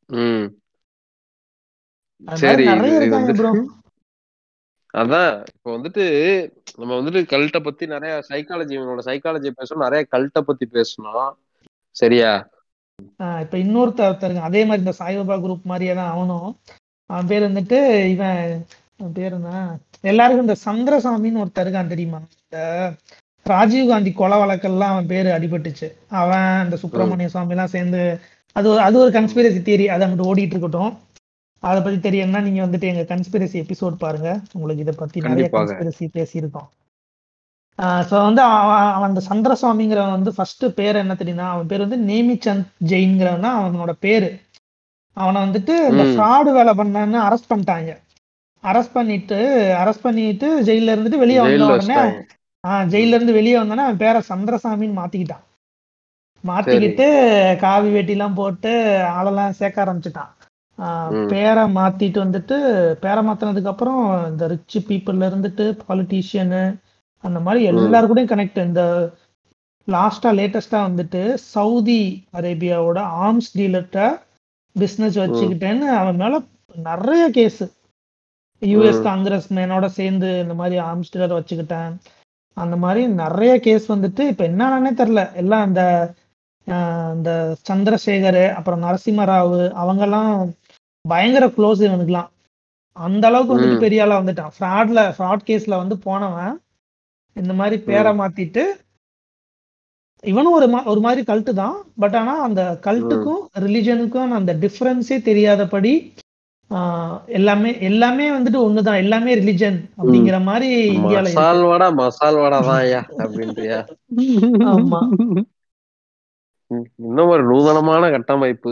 ம். 0.09 0.45
அது 2.23 2.39
சரி 2.41 2.65
அதான் 4.93 5.31
இப்போ 5.49 5.69
வந்துட்டு 5.73 6.03
நம்ம 6.77 6.91
வந்துட்டு 6.97 7.21
கல்ட்டை 7.31 7.59
பத்தி 7.61 7.85
நிறைய 7.87 8.13
சைக்காலஜி 8.29 8.73
இவனோட 8.77 9.01
சைக்காலஜி 9.07 9.49
பேசணும் 9.57 9.85
நிறைய 9.85 10.01
கல்ட்டை 10.13 10.41
பத்தி 10.43 10.65
பேசணும் 10.71 11.27
சரியா? 11.95 12.31
இப்ப 13.43 13.55
இன்னொருத்தர் 13.59 14.09
ஒருத்தருங்க 14.09 14.43
அதே 14.45 14.61
மாதிரி 14.65 14.83
இந்த 14.83 14.93
சாய்பாபா 14.99 15.35
குரூப் 15.39 15.69
மாதிரியே 15.71 15.93
தான் 15.95 16.13
அவனும். 16.13 16.49
அவன் 17.09 17.29
பேர் 17.29 17.47
வந்துட்டு 17.47 17.79
இவன் 18.13 18.39
பேர் 18.99 19.33
என்ன 19.33 19.51
எல்லாருக்கும் 20.03 20.45
இந்த 20.47 20.55
சந்திரசாமின்னு 20.65 21.41
ஒருத்தர் 21.43 21.65
இருக்கான் 21.65 21.93
தெரியுமா? 21.93 22.19
இந்த 22.43 22.59
ராஜீவ் 23.45 23.89
காந்தி 23.89 24.11
கொலை 24.13 24.37
வழக்கெல்லாம் 24.41 24.93
அவன் 24.93 25.11
பேரு 25.11 25.29
அடிபட்டுச்சு. 25.31 25.87
அவன் 26.21 26.63
இந்த 26.65 26.75
சுப்பிரமணிய 26.75 27.29
சுவாமி 27.29 27.49
எல்லாம் 27.49 27.73
சேர்ந்து 27.75 28.01
அது 28.55 28.79
அது 28.79 28.95
ஒரு 28.99 29.11
கன்ஸ்பிரசி 29.11 29.59
தியரி 29.67 29.85
அதை 29.85 30.03
அங்கிட்டு 30.07 30.29
ஓடிட்டு 30.29 30.55
இருக்கட்டும். 30.55 30.93
அதை 31.63 31.77
பத்தி 31.81 31.99
தெரியணும்னா 32.09 32.41
நீங்க 32.41 32.61
வந்துட்டு 32.65 32.89
எங்க 32.91 33.03
கன்ஸ்பிரசி 33.13 33.57
எபிசோட் 33.63 33.95
பாருங்க. 34.05 34.29
உங்களுக்கு 34.53 34.83
இதை 34.85 34.93
பத்தி 34.97 35.19
நிறைய. 35.19 35.49
கன்ஸ்பிரசி 35.57 36.07
பேசியிருக்கோம். 36.17 36.67
ஸோ 38.09 38.15
வந்து 38.23 38.41
அவன் 38.41 39.07
அந்த 39.09 39.21
சந்திரசுவாமிங்கிறவன் 39.29 40.15
வந்து 40.17 40.33
ஃபர்ஸ்ட் 40.33 40.65
பேர் 40.75 40.95
என்ன 40.95 41.15
தெரியுமா? 41.15 41.47
அவன் 41.49 41.67
பேர் 41.67 41.85
வந்து 41.85 41.99
நேமிச்சந்த் 42.11 42.67
ஜெயின்கிறவன் 42.91 43.49
அவனோட 43.59 43.91
பேரு. 43.99 44.29
அவனை 45.13 45.39
வந்துட்டு 45.41 45.75
இந்த. 45.91 46.03
ஃப்ராடு 46.13 46.51
வேலை 46.51 46.73
பண்ணான்னு 46.73 47.19
அரெஸ்ட் 47.27 47.51
பண்ணிட்டாங்க. 47.53 47.93
அரெஸ்ட் 48.67 48.93
பண்ணிட்டு 48.93 49.37
அரெஸ்ட் 49.81 50.01
பண்ணிட்டு 50.01 50.47
ஜெயில 50.63 50.93
இருந்துட்டு 50.93 51.17
வெளியே 51.17 51.39
வந்த 51.39 51.67
உடனே 51.73 51.99
ஆஹ் 52.63 52.85
ஜெயில 52.87 53.15
இருந்து 53.15 53.33
வெளியே 53.33 53.57
வந்தோடனே 53.57 53.85
அவன் 53.85 53.97
பேரை 53.97 54.21
சந்திரசாமின்னு 54.29 54.99
மாத்திக்கிட்டான். 54.99 55.43
மாத்திக்கிட்டு 56.43 57.05
காவி 57.61 57.89
வேட்டிலாம் 57.89 58.33
போட்டு 58.33 58.71
ஆளெல்லாம் 59.09 59.51
சேர்க்க 59.51 59.83
ஆரம்பிச்சிட்டான். 59.83 60.31
பேரை 61.29 61.63
மாத்திட்டு 61.75 62.19
வந்துட்டு 62.23 62.55
பேரை 62.99 63.21
மாத்தினதுக்கு 63.27 63.67
அப்புறம் 63.67 64.01
இந்த 64.27 64.47
ரிச் 64.47 64.77
பீப்புள்ல 64.89 65.29
இருந்துட்டு 65.29 65.65
பாலிட்டிஷியனு 65.81 66.63
அந்த 67.23 67.39
மாதிரி 67.39 67.61
எல்லாரு 67.71 68.07
கூடயும் 68.07 68.31
கனெக்ட் 68.33 68.59
இந்த 68.63 68.83
லாஸ்டா 69.87 70.29
லேட்டஸ்டா 70.39 70.79
வந்துட்டு 70.87 71.21
சவுதி 71.53 72.01
அரேபியாவோட 72.33 72.99
ஆர்ம்ஸ் 73.23 73.49
டீலர்கிட்ட 73.57 74.01
பிசினஸ் 74.75 75.17
வச்சுக்கிட்டேன்னு 75.17 75.87
அவன் 75.93 76.15
மேல 76.15 76.39
நிறைய 76.85 77.29
கேஸ் 77.29 77.61
யூஎஸ். 78.61 79.01
காங்கிரஸ் 79.01 79.53
மேனோட 79.53 79.85
சேர்ந்து 79.85 80.39
இந்த 80.39 80.53
மாதிரி 80.53 80.77
ஆர்ம்ஸ் 80.77 81.17
டீலர் 81.17 81.43
வச்சுக்கிட்டேன். 81.43 81.97
அந்த 82.53 82.75
மாதிரி 82.75 83.07
நிறைய 83.07 83.59
கேஸ் 83.59 83.91
வந்துட்டு 83.91 84.19
இப்ப 84.19 84.47
என்னன்னே 84.47 84.93
தெரியல. 84.97 85.33
எல்லாம் 85.33 85.61
அந்த 85.61 86.13
இந்த 87.13 87.55
சந்திரசேகர் 87.71 88.53
அப்புறம் 88.53 88.81
நரசிம்மராவ் 88.81 89.71
அவங்கெல்லாம் 89.83 90.51
பயங்கர 91.01 91.47
க்ளோஸ் 91.47 91.81
இவனுக்குலாம் 91.81 92.27
அந்த 92.93 93.27
அளவுக்கு 93.27 93.57
வந்துட்டு. 93.57 93.79
பெரிய 93.79 94.03
ஆளா 94.03 94.19
வந்துட்டான். 94.19 94.51
ஃப்ராட்ல 94.59 95.13
ஃப்ராட் 95.17 95.39
கேஸ்ல 95.45 95.69
வந்து 95.69 95.97
போனவன். 95.97 96.59
இந்த 97.33 97.53
மாதிரி 97.53 97.81
பேரை 97.81 98.19
மாத்திட்டு 98.19 98.61
இவனும் 100.21 100.53
ஒரு 100.53 100.67
மா- 100.67 100.85
ஒரு 100.85 100.99
மாதிரி 100.99 101.33
கல்ட்டு 101.33 101.53
தான் 101.53 101.75
பட் 101.99 102.15
ஆனா 102.15 102.41
அந்த 102.41 102.79
கல்ட்டுக்கும் 102.81 103.45
ரிலிஜனுக்கும் 103.59 104.27
அந்த 104.27 104.53
டிஃபரன்ஸே 104.53 105.21
தெரியாதபடி 105.21 106.13
எல்லாமே 107.27 107.69
எல்லாமே 107.81 108.25
வந்துட்டு 108.31 108.59
ஒண்ணுதான். 108.65 109.01
எல்லாமே 109.03 109.35
ரிலிஜன் 109.35 109.77
அப்படிங்கிற 109.97 110.37
மாதிரி 110.43 110.69
இந்தியால 110.97 111.25
இருக்கு. 111.25 111.37
மசால் 111.37 111.63
வடா 111.63 111.87
மசால் 111.99 112.35
வடா 112.35 112.59
தான் 112.59 112.81
ஐயா 112.81 113.01
அப்படின்றியா? 113.17 113.79
ஆமா. 114.73 115.01
இன்னும் 117.01 117.31
ஒரு 117.33 117.43
நூதனமான 117.43 118.09
கட்டமைப்பு. 118.09 118.71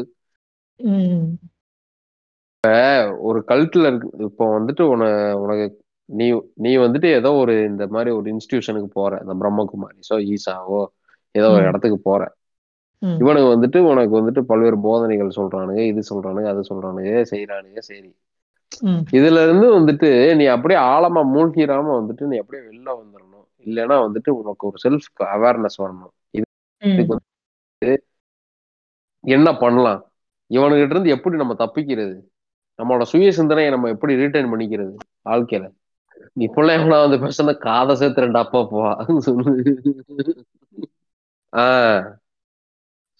உம் 0.79 1.25
ஒரு 3.27 3.39
கல்ட்டுல 3.47 3.89
இருக்கு. 3.89 4.09
இப்போ 4.19 4.45
வந்துட்டு 4.59 4.83
உன 4.93 5.03
உனக்கு 5.35 5.65
நீ 6.09 6.25
நீ 6.55 6.71
வந்துட்டு 6.77 7.07
ஏதோ 7.19 7.29
ஒரு 7.33 7.53
இந்த 7.63 7.83
மாதிரி 7.87 8.09
ஒரு 8.15 8.27
இன்ஸ்டிடியூஷனுக்கு 8.33 8.89
போற. 8.93 9.11
இந்த 9.23 9.33
பிரம்மகுமாரி. 9.41 9.99
சோ 10.09 10.15
ஈசாவோ 10.33 10.81
ஏதோ 11.35 11.47
ஒரு. 11.49 11.63
இடத்துக்கு 11.63 11.99
போற. 11.99 12.21
இவனுக்கு 13.21 13.49
வந்துட்டு 13.53 13.79
உனக்கு 13.89 14.13
வந்துட்டு 14.17 14.41
பல்வேறு 14.49 14.77
போதனைகள் 14.85 15.37
சொல்றானுங்க 15.37 15.81
இது 15.91 16.01
சொல்றானுங்க 16.09 16.49
அது 16.53 16.63
சொல்றானுங்க 16.69 17.11
செய்யறானுங்க 17.31 17.81
சரி. 17.87 18.09
இதுல 19.17 19.41
இருந்து 19.45 19.67
வந்துட்டு 19.75 20.09
நீ 20.37 20.45
அப்படியே 20.55 20.79
ஆழமா 20.89 21.21
மூழ்கிராம 21.31 21.87
வந்துட்டு 21.97 22.23
நீ 22.25 22.37
அப்படியே 22.37 22.63
வெளில 22.67 22.89
வந்துடணும் 22.97 23.31
இல்லைன்னா 23.65 23.97
வந்துட்டு 24.05 24.29
உனக்கு 24.39 24.67
ஒரு 24.67 24.77
செல்ஃப் 24.83 25.07
அவேர்னஸ் 25.29 25.77
வரணும். 25.77 26.13
என்ன 29.23 29.49
பண்ணலாம்? 29.59 30.01
இவனுகிட்ட 30.51 30.93
இருந்து 30.93 31.13
எப்படி 31.15 31.35
நம்ம 31.37 31.53
தப்பிக்கிறது? 31.59 32.15
நம்மளோட 32.79 33.03
சுய 33.11 33.29
சிந்தனையை 33.33 33.69
நம்ம 33.71 33.89
எப்படி 33.93 34.13
ரீட்டைன் 34.21 34.51
பண்ணிக்கிறது? 34.51 34.93
வாழ்க்கையில. 35.25 35.65
இப்பெல்லாம் 36.43 36.77
எவனா 36.77 36.97
வந்து 37.01 37.17
பேசுனா 37.21 37.53
காதை 37.59 37.93
சேர்த்து 37.95 38.23
ரெண்டு 38.23 38.39
அப்பா 38.43 38.59
போவா 38.67 38.91
சொல்லு 39.27 39.51
ஆஹ் 41.53 42.05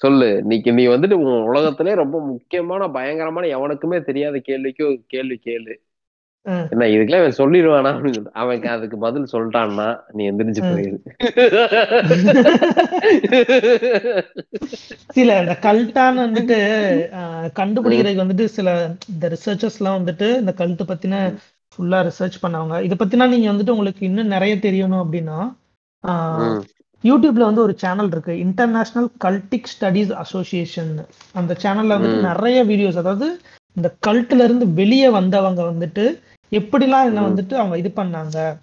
சொல்லு. 0.01 0.43
நீக்கு 0.43 0.73
நீ 0.73 0.87
வந்துட்டு 0.87 1.23
உன் 1.23 1.43
உலகத்திலே 1.43 1.93
ரொம்ப 1.93 2.25
முக்கியமான 2.25 2.89
பயங்கரமான 2.89 3.57
எவனுக்குமே 3.57 4.03
தெரியாத 4.03 4.41
கேள்விக்கு 4.43 4.85
ஒரு 4.85 5.01
கேள்வி 5.07 5.39
கேளு. 5.45 5.73
என்ன 6.71 6.85
இதுக்கெல்லாம் 6.85 7.21
இவன் 7.21 7.39
சொல்லிடுவானா? 7.39 8.19
அவன் 8.33 8.63
அதுக்கு 8.73 8.97
பதில் 8.97 9.27
சொல்லிட்டான்னா 9.31 9.99
நீ 10.11 10.31
எந்திரிச்சு. 10.31 10.65
போயிரு. 10.65 10.99
சில 15.09 15.41
இந்த 15.41 15.57
கல்ட்டான 15.61 16.25
வந்துட்டு 16.25 16.57
கண்டுபிடிக்கிறதுக்கு 17.59 18.23
வந்துட்டு 18.23 18.45
சில 18.57 18.95
இந்த 19.13 19.29
ரிசர்ச்சர்ஸ் 19.33 19.79
எல்லாம் 19.79 19.99
வந்துட்டு 19.99 20.39
இந்த 20.39 20.53
கல்ட் 20.57 20.91
பத்தின 20.91 21.33
ஃபுல்லா 21.73 22.07
ரிசர்ச் 22.07 22.41
பண்ணவங்க. 22.41 22.83
இதை 22.83 22.97
பத்தினா 22.99 23.29
நீங்க 23.29 23.51
வந்துட்டு 23.51 23.69
உங்களுக்கு 23.69 24.05
இன்னும் 24.05 24.27
நிறைய 24.27 24.57
தெரியணும் 24.57 25.03
அப்படின்னா. 25.03 25.55
யூடியூப்ல 27.03 27.45
வந்து 27.45 27.61
ஒரு 27.61 27.75
சேனல் 27.77 28.07
இருக்கு. 28.07 28.45
இன்டர்நேஷனல் 28.45 29.09
கல்டிக் 29.23 29.73
ஸ்டடீஸ் 29.73 30.21
அசோசியேஷன் 30.21 31.05
அந்த 31.35 31.57
சேனல்ல 31.63 31.97
வந்துட்டு 31.97 32.19
ம். 32.19 32.23
நிறைய 32.23 32.65
வீடியோஸ் 32.65 32.95
அதாவது 32.95 33.41
இந்த 33.75 33.93
கல்ட்ல 34.07 34.43
இருந்து 34.43 34.75
வெளியே 34.75 35.09
வந்தவங்க 35.15 35.63
வந்துட்டு 35.63 36.21
எப்படிலாம் 36.51 37.05
என்ன. 37.05 37.27
வந்துட்டு 37.27 37.55
அவங்க 37.55 37.77
இது 37.77 37.91
பண்ணாங்க. 37.95 38.55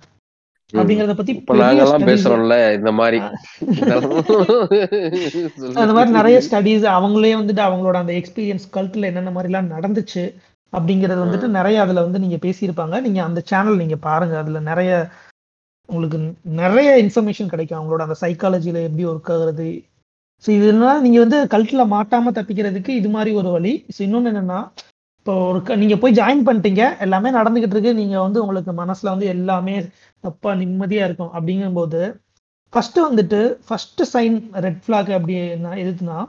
அப்படிங்கறத 0.72 1.12
பத்தி 1.12 1.43
நாங்கெல்லாம் 1.61 2.07
பேசுறோம்ல 2.07 2.74
இந்த 2.74 2.93
மாதிரி. 2.93 3.20
அந்த 5.80 5.93
மாதிரி 5.93 6.11
நிறைய 6.11 6.41
ஸ்டடீஸ் 6.47 6.95
அவங்களே 6.95 7.41
வந்துட்டு 7.41 7.66
அவங்களோட 7.66 8.01
அந்த 8.01 8.20
எக்ஸ்பீரியன்ஸ் 8.20 8.76
கல்ட்ல 8.76 9.07
என்னென்ன 9.07 9.30
மாதிரிலாம் 9.30 9.74
நடந்துச்சு 9.74 10.33
அப்படிங்கறது 10.72 11.24
வந்துட்டு 11.24 11.51
நிறைய 11.51 11.80
அதுல 11.80 12.01
வந்து 12.01 12.18
நீங்க 12.18 12.39
பேசியிருப்பாங்க. 12.43 13.01
நீங்க 13.01 13.22
அந்த 13.22 13.43
சேனல் 13.47 13.76
நீங்க 13.76 13.99
பாருங்க. 14.03 14.39
அதுல 14.39 14.62
நிறைய 14.62 15.11
உங்களுக்கு 15.89 16.18
நிறைய 16.61 16.91
இன்ஃபர்மேஷன் 17.05 17.51
கிடைக்கும். 17.53 17.78
அவங்களோட 17.78 18.03
அந்த 18.07 18.16
சைக்காலஜியில 18.20 18.83
எப்படி 18.89 19.05
ஒர்க் 19.07 19.33
ஆகுறது. 19.35 19.68
ஸோ 20.45 20.51
இதனால 20.59 21.01
நீங்க 21.01 21.18
வந்து 21.18 21.39
கல்ட்டில் 21.55 21.93
மாட்டாம 21.95 22.33
தப்பிக்கிறதுக்கு 22.39 22.93
இது 23.01 23.09
மாதிரி 23.09 23.33
ஒரு 23.41 23.51
வழி. 23.51 23.72
ஸோ 23.97 24.01
இன்னொன்னு 24.07 24.30
என்னன்னா 24.33 24.61
இப்போ 25.18 25.35
ஒரு 25.49 25.76
நீங்க 25.76 25.97
போய் 25.97 26.16
ஜாயின் 26.20 26.45
பண்ணிட்டீங்க. 26.47 26.85
எல்லாமே 26.99 27.30
நடந்துகிட்டு 27.30 27.76
இருக்கு. 27.76 27.93
நீங்க 27.95 28.16
வந்து 28.20 28.41
உங்களுக்கு 28.43 28.72
மனசுல 28.72 29.12
வந்து 29.14 29.26
எல்லாமே 29.26 29.76
தப்பா 30.24 30.53
நிம்மதியா 30.55 31.05
இருக்கும். 31.05 31.33
அப்படிங்கும்போது 31.37 32.01
ஃபர்ஸ்ட் 32.72 32.99
வந்துட்டு 32.99 33.41
ஃபர்ஸ்ட் 33.66 34.03
சைன் 34.14 34.37
ரெட் 34.64 34.80
ஃபிளாக் 34.85 35.11
அப்படி 35.18 35.35
என்ன 35.57 36.28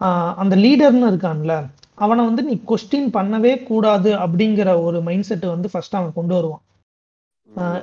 ஆஹ் 0.00 0.34
அந்த 0.34 0.56
லீடர்னு 0.56 1.08
இருக்கான்ல 1.10 1.54
அவனை 1.94 2.24
வந்து 2.24 2.42
நீ 2.42 2.54
கொஸ்டின் 2.70 3.10
பண்ணவே 3.16 3.52
கூடாது 3.64 4.10
அப்படிங்கிற 4.14 4.70
ஒரு 4.82 5.02
மைண்ட் 5.02 5.24
செட் 5.24 5.46
வந்து 5.46 5.68
ஃபர்ஸ்ட் 5.72 5.94
அவன் 5.94 6.12
கொண்டு 6.12 6.34
வருவான். 6.34 6.62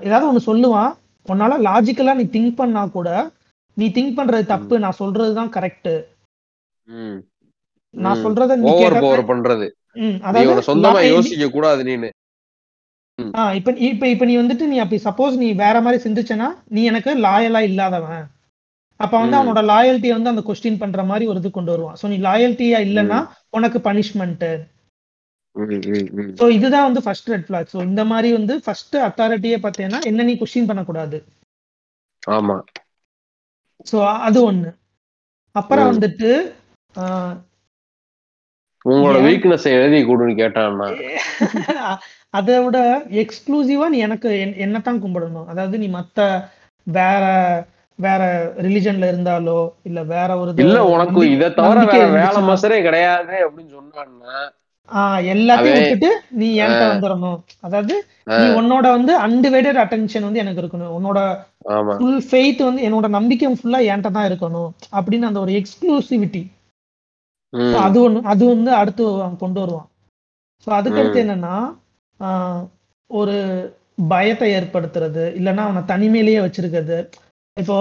ஏதாவது 0.05 0.30
ஒன்று 0.30 0.47
சொல்லுவான். 0.47 0.91
உன்னால 1.26 1.57
லாஜிக்கலா 1.67 2.13
நீ 2.13 2.26
திங்க் 2.36 2.55
பண்ணா 2.55 2.84
கூட 2.89 3.09
நீ 3.78 3.86
திங்க் 3.89 4.17
பண்றது 4.17 4.45
தப்பு. 4.45 4.76
நான் 4.80 4.99
சொல்றது 5.01 5.34
தான் 5.34 5.53
கரெக்ட். 5.53 5.91
நான். 7.93 8.22
சொல்றத 8.24 8.55
நீ 8.57 8.65
ஓவர் 8.74 8.97
பவர் 9.03 9.30
பண்றது. 9.30 9.67
அதாவது 10.28 10.67
சொந்தமா 10.69 10.99
யோசிக்க 11.07 11.47
கூடாது 11.49 11.82
நீனு. 11.84 12.09
ஆ 13.19 13.53
இப்ப 13.53 13.72
இப்ப 13.89 14.07
இப்ப 14.07 14.26
நீ 14.26 14.36
வந்துட்டு 14.38 14.65
நீ 14.67 14.78
அப்படி 14.78 14.99
சப்போஸ் 15.03 15.36
நீ 15.36 15.47
வேற 15.63 15.76
மாதிரி 15.82 15.99
சிந்திச்சனா 16.03 16.47
நீ 16.67 16.82
எனக்கு 16.84 17.11
லாயலா 17.26 17.61
இல்லாதவன். 17.61 18.24
அப்ப 18.99 19.13
வந்து. 19.19 19.36
அவனோட 19.38 19.61
லாயல்ட்டியை 19.72 20.13
வந்து 20.17 20.30
அந்த 20.30 20.43
கொஸ்டின் 20.47 20.80
பண்ற 20.80 21.03
மாதிரி 21.03 21.26
ஒரு 21.28 21.39
இது 21.39 21.51
கொண்டு 21.51 21.72
வருவான். 21.72 21.97
சோ 22.01 22.07
நீ 22.07 22.17
லாயல்ட்டியா 22.28 22.80
இல்லைன்னா 22.88 23.19
உனக்கு 23.49 23.80
பனிஷ்மெண்ட். 23.89 24.47
சோ 25.55 26.49
இதுதான் 26.49 26.83
வந்து 26.83 27.03
ஃபர்ஸ்ட் 27.03 27.27
ரெட் 27.27 27.45
ஃபிளாக் 27.49 27.65
சோ 27.73 27.81
இந்த 27.81 28.05
மாதிரி 28.05 28.33
வந்து 28.33 28.61
ஃபர்ஸ்ட் 28.61 28.95
அத்தாரிட்டியே 28.95 29.57
பார்த்தீங்கன்னா 29.57 29.99
என்ன 30.01 30.23
நீ 30.23 30.33
கொஸ்டின் 30.33 30.65
பண்ணக்கூடாது. 30.65 31.23
ஆமா. 32.27 32.61
சோ 33.91 34.19
அது 34.19 34.51
ஒண்ணு. 34.51 34.75
அப்புறம். 35.51 35.99
வந்துட்டு 35.99 36.51
உங்களோட? 38.85 39.23
வீக்னஸ் 39.23 39.65
எழுதி 39.65 40.03
கொடுன்னு 40.03 40.39
கேட்டான்னா. 40.41 41.97
அதை 42.29 42.63
விட 42.63 42.99
எக்ஸ்க்ளூசிவா 42.99 43.87
நீ 43.89 43.97
எனக்கு 43.97 44.29
என்- 44.29 44.59
என்னத்தான் 44.59 45.01
கும்பிடணும். 45.01 45.45
அதாவது 45.45 45.77
நீ 45.77 45.87
மத்த 45.87 46.49
வேற 46.83 47.23
வேற 47.95 48.53
ரிலிஜன்ல 48.57 49.05
இருந்தாலோ 49.05 49.73
இல்ல 49.83 50.03
வேற 50.03 50.37
ஒரு 50.37 50.53
இல்ல 50.55 50.85
உனக்கு 50.85 51.31
இத 51.31 51.49
தவிர 51.49 51.85
வேற 51.85 52.07
வேலை 52.07 52.41
மசரே 52.41 52.81
கிடையாது 52.81 53.49
அப்படின்னு 53.49 53.69
சொன்னான்னா 53.69 54.51
எல்லாத்தையும் 55.33 55.77
விட்டுட்டு 55.79 56.09
நீ 56.39 56.47
என்கிட்ட 56.63 56.85
வந்துடணும். 56.91 57.37
அதாவது 57.65 57.95
நீ 58.39 58.45
உன்னோட 58.59 58.85
வந்து 58.95 59.13
அன்டிவைடட் 59.25 59.79
அட்டென்ஷன் 59.83 60.25
வந்து 60.27 60.41
எனக்கு 60.43 60.61
இருக்கணும். 60.63 60.93
உன்னோட 60.97 61.19
ஃபுல் 61.99 62.23
ஃபெய்த் 62.29 62.61
வந்து 62.69 62.85
என்னோட 62.87 63.07
நம்பிக்கை 63.17 63.51
ஃபுல்லா 63.59 63.81
என்கிட்ட 63.91 64.11
தான் 64.17 64.29
இருக்கணும். 64.29 64.69
அப்படின்னு 64.97 65.29
அந்த 65.29 65.41
ஒரு 65.45 65.53
எக்ஸ்க்ளூசிவிட்டி 65.59 66.43
அது 67.85 67.97
ஒண்ணு 68.05 68.27
அது 68.33 68.43
வந்து 68.53 68.71
அடுத்து 68.81 69.03
அவன் 69.23 69.41
கொண்டு 69.43 69.59
வருவான். 69.63 69.87
ஸோ 70.63 70.69
அதுக்கடுத்து. 70.79 71.23
என்னன்னா 71.25 71.55
ஒரு 73.09 73.37
பயத்தை 74.11 74.47
ஏற்படுத்துறது 74.57 75.23
இல்லைன்னா 75.39 75.63
அவனை 75.67 75.81
தனிமையிலேயே 75.91 76.39
வச்சிருக்கிறது. 76.43 76.99
இப்போ 77.57 77.77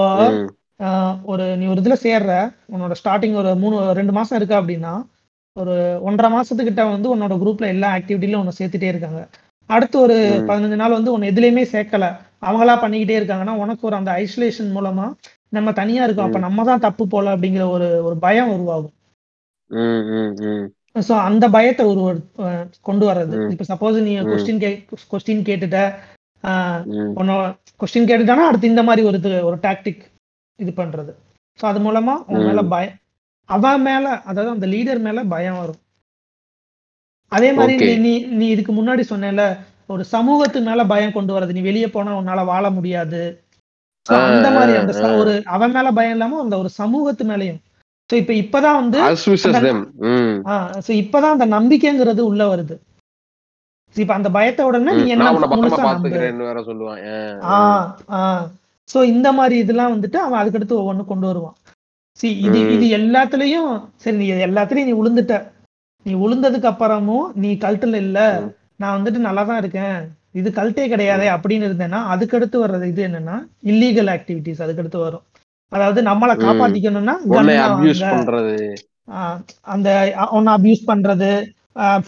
ஒரு 1.32 1.44
நீ 1.60 1.64
ஒரு 1.72 1.80
இதுல 1.82 1.96
சேர்ற 2.04 2.32
உன்னோட 2.74 2.94
ஸ்டார்டிங் 3.00 3.36
ஒரு 3.40 3.50
மூணு 3.62 3.76
ரெண்டு 3.98 4.12
மாசம் 4.18 4.38
இருக்கு 4.38 4.56
அப்படின்னா 4.60 4.92
ஒரு 5.56 5.74
ஒன்றரை 6.00 6.28
மாசத்துக்கிட்ட 6.30 6.82
வந்து 6.90 7.08
உன்னோட 7.14 7.34
குரூப்ல 7.40 7.66
எல்லா 7.66 7.88
ஆக்டிவிட்டிலும் 7.96 8.42
உன்னை 8.42 8.54
சேர்த்துட்டே 8.58 8.90
இருக்காங்க 8.92 9.20
அடுத்து 9.70 9.96
ஒரு. 10.00 10.16
பதினஞ்சு 10.48 10.76
நாள் 10.76 10.96
வந்து 10.98 11.12
உன்னை 11.14 11.30
எதுலையுமே 11.32 11.64
சேர்க்கல 11.72 12.06
அவங்களா 12.42 12.74
பண்ணிக்கிட்டே 12.82 13.18
இருக்காங்கன்னா 13.18 13.54
உனக்கு 13.62 13.82
ஒரு 13.88 13.96
அந்த 13.98 14.10
ஐசோலேஷன் 14.22 14.70
மூலமா 14.76 15.06
நம்ம 15.56 15.68
தனியா 15.78 16.02
இருக்கோம் 16.04 16.28
அப்ப 16.28 16.40
நம்ம 16.46 16.64
தான் 16.64 16.84
தப்பு 16.86 17.04
போல 17.08 17.32
அப்படிங்கிற 17.34 17.64
ஒரு 17.74 17.88
ஒரு 18.08 18.16
பயம் 18.24 18.52
உருவாகும். 18.54 18.94
ஸோ 21.00 21.14
அந்த 21.26 21.44
பயத்தை 21.56 21.82
ஒரு 21.90 22.02
கொண்டு 22.88 23.04
வர்றது. 23.08 23.34
இப்ப 23.52 23.64
சப்போஸ் 23.70 23.98
நீ. 24.06 24.12
கொஸ்டின் 24.30 24.62
கே 24.62 24.70
கொஸ்டின் 25.12 25.44
கேட்டுட்ட 25.48 25.80
உன்னோட 27.20 27.42
கொஸ்டின் 27.80 28.08
கேட்டுட்டானா 28.10 28.46
அடுத்து 28.48 28.72
இந்த 28.72 28.84
மாதிரி 28.88 29.02
ஒரு 29.10 29.18
ஒரு 29.48 29.58
டாக்டிக் 29.66 30.02
இது 30.58 30.72
பண்றது 30.80 31.12
ஸோ 31.58 31.66
அது 31.70 31.80
மூலமா 31.86 32.14
உன் 32.30 32.46
மேல. 32.48 32.62
பயம் 32.74 32.96
அவன் 33.50 33.82
மேல 33.82 34.04
அதாவது 34.24 34.50
அந்த 34.50 34.66
லீடர் 34.66 35.00
மேல 35.00 35.20
பயம் 35.28 35.58
வரும். 35.58 35.80
அதே 37.32 37.48
மாதிரி. 37.52 37.74
நீ 38.00 38.12
நீ 38.32 38.46
இதுக்கு 38.48 38.72
முன்னாடி 38.74 39.02
சொன்னேல 39.10 39.42
ஒரு 39.88 40.02
சமூகத்து 40.12 40.58
மேல 40.62 40.80
பயம் 40.86 41.12
கொண்டு 41.12 41.32
வர்றது. 41.34 41.52
நீ 41.52 41.62
வெளியே 41.62 41.88
போனா 41.88 42.20
உன்னால 42.20 42.44
வாழ 42.46 42.64
முடியாது. 42.70 43.22
அந்த 44.06 44.48
மாதிரி 44.50 44.72
அந்த 44.80 44.92
ச-. 44.94 45.18
ஒரு 45.20 45.32
அவன் 45.54 45.72
மேல 45.72 45.88
பயம் 45.92 46.12
இல்லாம 46.12 46.38
அந்த 46.40 46.56
ஒரு 46.58 46.70
சமூகத்து 46.78 47.24
மேலயும். 47.24 47.60
ஸோ 48.10 48.16
இப்ப 48.16 48.32
இப்பதான் 48.42 48.78
வந்து 48.78 49.00
இப்பதான் 51.00 51.34
அந்த 51.36 51.46
நம்பிக்கைங்கிறது 51.52 52.22
உள்ள 52.30 52.42
வருது. 52.48 52.76
So, 53.96 54.02
இப்ப 54.02 54.14
அந்த 54.14 54.30
பயத்தை 54.30 54.64
உடனே 54.66 54.92
நீ. 54.92 55.04
என்ன 55.12 55.24
சொல்லுவான். 55.68 55.86
ஆஹ் 57.52 57.86
ஆஹ் 58.18 58.44
சோ 58.88 58.98
இந்த 59.10 59.28
மாதிரி 59.32 59.56
இதெல்லாம் 59.58 59.94
வந்துட்டு 59.94 60.18
அவன் 60.18 60.40
அதுக்கடுத்து 60.40 60.80
ஒவ்வொன்று 60.80 61.04
கொண்டு 61.06 61.26
வருவான். 61.26 61.56
சி 62.20 62.28
இது. 62.46 62.58
இது 62.76 62.86
எல்லாத்துலயும் 62.98 63.72
சரி 64.02 64.16
நீ 64.22 64.26
எல்லாத்துலயும் 64.48 64.88
நீ 64.90 64.94
உளுந்துட்ட. 65.02 65.34
நீ 66.06 66.12
உளுந்ததுக்கு 66.24 66.68
அப்புறமும் 66.72 67.26
நீ 67.42 67.50
கல்ட்டுல 67.64 67.98
இல்ல. 68.06 68.18
நான் 68.82 68.96
வந்துட்டு 68.96 69.20
நல்லா 69.28 69.42
தான் 69.50 69.60
இருக்கேன். 69.62 69.98
இது 70.38 70.48
கல்ட்டே 70.58 70.84
கிடையாதே 70.92 71.28
அப்படின்னு 71.34 71.66
இருந்தேன்னா 71.68 72.00
அதுக்கடுத்து 72.12 72.56
வர்றது 72.64 72.86
இது 72.92 73.02
என்னன்னா 73.08 73.36
இல்லீகல் 73.70 74.10
ஆக்டிவிட்டிஸ் 74.16 74.62
அதுக்கடுத்து 74.66 74.98
வரும். 75.06 75.24
அதாவது 75.72 76.00
நம்மளை. 76.10 76.34
காப்பாத்திக்கணும்னா 76.44 77.14
அந்த 79.74 79.88
உன்னை 80.36 80.52
அபியூஸ் 80.56 80.84
பண்றது 80.92 81.30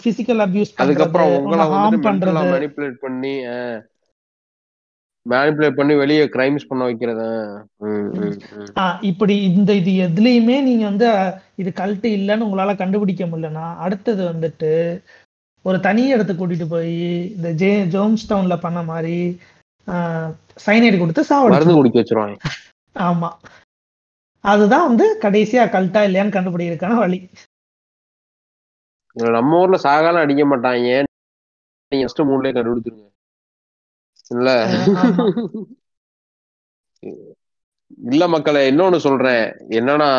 பிசிக்கல் 0.03 0.41
அபியூஸ் 0.45 0.71
அதுக்கப்புறம் 0.83 1.33
ஹார்ம் 1.73 2.05
பண்றது. 2.07 2.47
மேனிப்புலேட் 5.25 5.77
பண்ணி 5.77 5.93
வெளியே 5.95 6.23
கிரைம்ஸ் 6.25 6.69
பண்ண 6.69 6.83
வைக்கிறது? 6.83 7.27
இப்படி 9.09 9.35
இந்த 9.49 9.71
இது 9.73 9.91
எதுலயுமே 10.07 10.57
நீங்க 10.61 10.83
வந்து 10.83 11.07
இது 11.55 11.69
கல்ட்டு 11.75 12.09
இல்லைன்னு 12.17 12.47
உங்களால 12.47 12.73
கண்டுபிடிக்க 12.75 13.25
முடியலன்னா 13.25 13.65
அடுத்தது 13.77 14.23
வந்துட்டு 14.33 14.71
ஒரு 15.65 15.77
தனி 15.79 16.03
இடத்துக்கு 16.07 16.41
கூட்டிட்டு 16.41 16.67
போய் 16.67 16.95
இந்த 17.35 17.49
ஜே 17.53 17.71
ஜோம்ஸ் 17.85 18.29
டவுன்ல 18.29 18.55
பண்ண 18.59 18.79
மாதிரி 18.83 19.17
சைனைடு 20.57 20.97
கொடுத்து 20.97 21.23
மருந்து 21.53 21.77
குடிக்க 21.77 21.97
வச்சிருவாங்க. 21.99 22.35
ஆமா. 23.07 23.29
அதுதான் 24.43 24.87
வந்து 24.87 25.05
கடைசியா 25.21 25.63
கல்ட்டா 25.75 26.01
இல்லையான்னு 26.07 26.35
கண்டுபிடிக்கிறதுக்கான 26.35 26.97
வழி. 26.97 27.19
நம்ம 29.35 29.59
ஊர்ல 29.59 29.77
சாகாலாம் 29.83 30.23
அடிக்க 30.25 30.43
மாட்டாங்க. 30.45 30.91
நீங்க 31.91 32.05
மூணுலயே 32.29 32.53
கண்டுபிடிச்சிருங்க. 32.55 33.07
இல்ல? 34.33 34.49
இல்ல 38.11 38.27
மக்களே 38.27 38.71
இன்னொன்னு 38.71 38.95
சொல்றேன். 38.95 39.45
என்னன்னா 39.77 40.11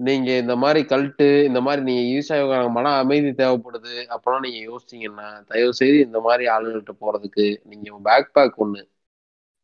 நீங்க 0.00 0.30
இந்த 0.36 0.56
மாதிரி 0.56 0.80
கல்ட்டு 0.86 1.44
இந்த 1.44 1.60
மாதிரி 1.60 1.82
நீங்க 1.82 2.02
ஈசாயோக 2.18 2.70
மன 2.70 2.92
அமைதி 2.96 3.30
தேவைப்படுது 3.30 3.94
அப்பெல்லாம் 4.14 4.44
நீங்க 4.46 4.60
யோசிச்சீங்கன்னா 4.68 5.44
தயவு 5.46 5.74
செய்து 5.74 5.98
இந்த 5.98 6.20
மாதிரி 6.20 6.44
ஆளுங்கள்ட்ட 6.46 6.94
போறதுக்கு 7.00 7.46
நீங்க 7.64 7.98
பேக் 8.02 8.32
பேக் 8.32 8.66
ஒண்ணு 8.66 8.82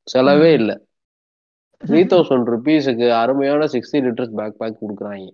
செலவே. 0.06 0.52
இல்ல. 0.52 0.72
த்ரீ 1.84 2.00
தௌசண்ட் 2.12 2.50
ருபீஸுக்கு 2.52 3.06
அருமையான 3.10 3.64
சிக்ஸ்டி 3.64 3.98
லிட்டர்ஸ் 4.06 4.34
பேக் 4.34 4.58
பேக் 4.58 4.82
கொடுக்குறாங்க. 4.82 5.28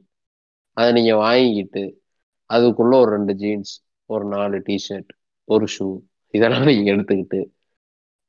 அதை 0.77 0.93
நீங்க 0.93 1.17
வாங்கிக்கிட்டு 1.17 1.83
அதுக்குள்ள 2.51 2.95
ஒரு 3.01 3.11
ரெண்டு 3.11 3.35
ஜீன்ஸ் 3.35 3.73
ஒரு 4.11 4.25
நாலு 4.25 4.59
டிஷர்ட் 4.69 5.13
ஒரு 5.45 5.67
ஷூ 5.79 5.87
இதெல்லாம் 6.35 6.65
நீங்க 6.65 6.93
எடுத்துக்கிட்டு 6.93 7.41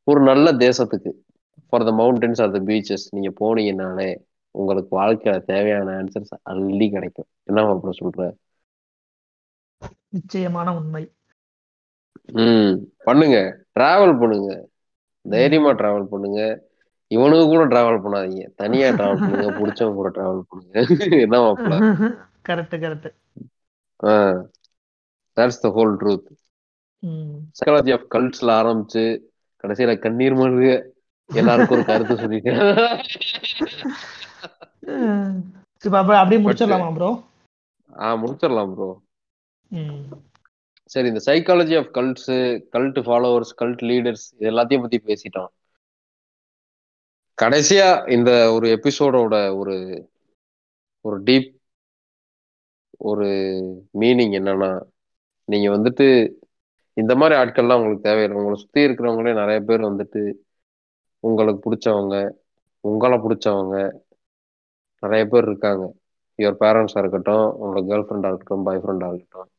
ஒரு 0.08 0.22
நல்ல 0.22 0.48
தேசத்துக்கு. 0.60 1.12
For 1.68 1.84
the 1.84 1.94
mountains 1.94 2.42
or 2.42 2.52
the 2.52 2.60
beaches 2.66 3.06
நீங்க 3.12 3.30
போனீங்கன்னாலே 3.40 4.10
உங்களுக்கு 4.56 4.92
வாழ்க்கையில 4.98 5.38
தேவையான 5.46 5.96
ஆன்சர்ஸ் 6.00 6.34
அள்ளி 6.52 6.88
கிடைக்கும். 6.90 7.30
என்ன 7.44 7.60
மாப்பிள்ள 7.64 7.96
சொல்ற? 8.00 8.22
நிச்சயமான 10.14 10.68
உண்மை. 10.76 11.04
ம் 12.38 12.76
பண்ணுங்க. 13.06 13.38
டிராவல் 13.76 14.20
பண்ணுங்க. 14.20 14.50
தைரியமா 15.26 15.72
டிராவல் 15.74 16.12
பண்ணுங்க. 16.12 16.40
இவனுக்கு 17.12 17.46
கூட 17.46 17.64
டிராவல் 17.66 18.04
பண்ணாதீங்க. 18.04 18.44
தனியா 18.56 18.88
டிராவல் 18.92 19.22
பண்ணுங்க. 19.24 19.48
பிடிச்சவங்க 19.58 19.98
கூட 19.98 20.10
டிராவல் 20.16 20.44
பண்ணுங்க. 20.46 20.76
என்ன 21.26 21.38
மாப்பிள்ள 21.44 21.78
correct 22.48 22.76
correct 22.78 23.10
that's 25.38 25.62
the 25.62 25.70
whole 25.76 25.94
truth 26.00 26.30
psychology 27.58 27.92
of 27.96 28.08
கல்ட்ஸ்ல 28.14 28.50
ஆரம்பிச்சு 28.60 29.04
கடைசியில 29.64 29.92
கண்ணீர் 30.00 30.34
மல்க 30.40 30.66
எல்லாருக்கும் 31.30 31.78
ஒரு 31.78 31.86
கருத்து 31.86 32.18
சொல்லிட்டேன் 32.18 32.60
அப்படியே 36.14 36.40
முடிச்சிடலாமா 36.44 36.88
ப்ரோ 36.96 37.10
ஆ 37.94 38.08
முடிச்சிடலாம் 38.22 38.72
ப்ரோ 38.74 38.88
சரி 40.92 41.08
இந்த 41.12 41.22
psychology 41.28 41.74
of 41.80 41.88
cults 41.96 42.30
cult 42.74 42.98
followers 43.06 43.52
cult 43.62 43.82
leaders 43.90 44.26
இது 44.34 44.50
எல்லாத்தையும் 44.52 44.84
பத்தி 44.84 44.98
பேசிட்டோம். 45.04 45.50
கடைசியா 47.38 47.88
இந்த 48.16 48.30
ஒரு 48.56 48.66
எபிசோடோட 48.76 49.36
ஒரு 49.60 49.76
ஒரு 51.06 51.18
டீப் 51.28 51.48
ஒரு 53.08 53.28
மீனிங் 54.02 54.34
என்னன்னா 54.40 54.70
நீங்க 55.50 55.68
வந்துட்டு 55.76 56.06
இந்த 56.94 57.16
மாதிரி 57.16 57.40
ஆட்கள்லாம் 57.40 57.76
உங்களுக்கு 57.76 58.02
தேவையில்லை. 58.02 58.38
உங்களை 58.38 58.60
சுத்தி 58.60 58.82
இருக்கிறவங்களே 58.82 59.34
நிறைய 59.34 59.60
பேர் 59.60 59.82
வந்துட்டு 59.82 60.34
உங்களுக்கு 61.20 61.62
பிடிச்சவங்க 61.66 62.30
உங்களை 62.80 63.18
பிடிச்சவங்க 63.18 63.92
நிறைய 65.00 65.26
பேர் 65.26 65.44
இருக்காங்க. 65.44 65.94
யுவர் 66.38 66.60
பேரண்ட்ஸாக 66.60 66.98
இருக்கட்டும் 66.98 67.46
உங்களோட 67.62 67.82
கேர்ள் 67.90 68.06
ஃப்ரெண்டாக 68.08 68.28
இருக்கட்டும் 68.28 68.64
பாய் 68.64 68.78
ஃப்ரெண்டாக 68.78 69.14
இருக்கட்டும் 69.14 69.50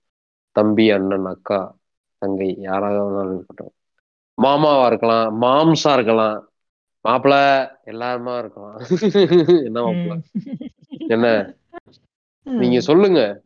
தம்பி 0.53 0.91
அண்ணன் 0.91 1.25
அக்கா 1.25 1.77
தங்கை 2.19 2.57
யாராக 2.59 2.95
வேணாலும் 2.95 3.35
இருக்கட்டும். 3.35 3.73
மாமாவா 4.43 4.87
இருக்கலாம் 4.87 5.43
மாம்ஸா 5.43 5.93
இருக்கலாம். 5.93 6.49
மாப்பிள்ள 7.05 7.37
எல்லாருமா 7.85 8.39
இருக்கலாம். 8.39 8.77
என்ன 9.65 9.81
மாப்பிள்ள 9.81 10.15
என்ன? 11.07 11.57
நீங்க 12.43 12.81
சொல்லுங்க. 12.81 13.44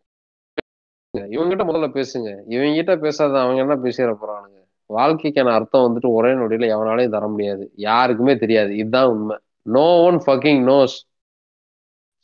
இவங்கிட்ட 1.14 1.64
முதல்ல 1.64 1.88
பேசுங்க. 1.88 2.44
இவங்கிட்ட 2.48 2.96
பேசாத 2.96 3.40
அவங்க 3.40 3.60
என்ன 3.60 3.76
பேசிட 3.76 4.16
போறானுங்க? 4.22 4.60
வாழ்க்கைக்கான 4.90 5.52
அர்த்தம் 5.52 5.86
வந்துட்டு 5.86 6.12
ஒரே 6.12 6.28
நொடியில 6.28 6.74
எவனாலையும் 6.74 7.08
தர 7.08 7.28
முடியாது. 7.28 7.70
யாருக்குமே 7.74 8.36
தெரியாது. 8.36 8.76
இதுதான் 8.76 9.06
உண்மை. 9.06 9.36
நோ 9.66 10.02
ஒன் 10.02 10.16
ஃபக்கிங் 10.16 10.64
நோஸ் 10.64 11.04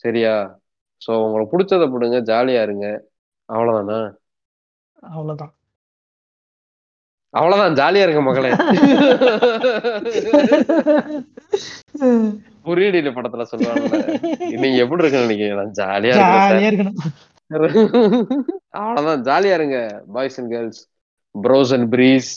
சரியா? 0.04 0.60
சோ 1.02 1.24
உங்களுக்கு 1.24 1.52
பிடிச்சதை 1.52 1.90
போடுங்க 1.90 2.20
ஜாலியா 2.20 2.62
இருங்க. 2.62 3.04
அவ்வளவுதானா? 3.48 4.14
அவ்வளவுதான். 5.02 5.54
அவ்வளவுதான். 7.34 7.74
ஜாலியா 7.74 8.02
இருங்க 8.02 8.22
மகளே. 8.22 8.50
புரியடியில 12.64 13.12
படத்துல 13.12 13.46
சொல்லுவாங்கல்ல 13.50 14.60
நீங்க 14.60 14.76
எப்படி 14.76 15.02
இருக்குன்னு 15.02 15.26
நினைக்கிறீங்க? 15.26 15.80
ஜாலியா 15.80 16.20
ஜாலியா 16.20 16.70
இருக்கணும். 16.70 16.96
அவ்வளவுதான். 17.50 19.22
ஜாலியா 19.28 19.54
இருங்க 19.54 19.78
boys 20.12 20.38
and 20.40 20.50
girls 20.50 20.80
bros 21.34 21.72
and 21.76 21.88
breeze 21.94 22.30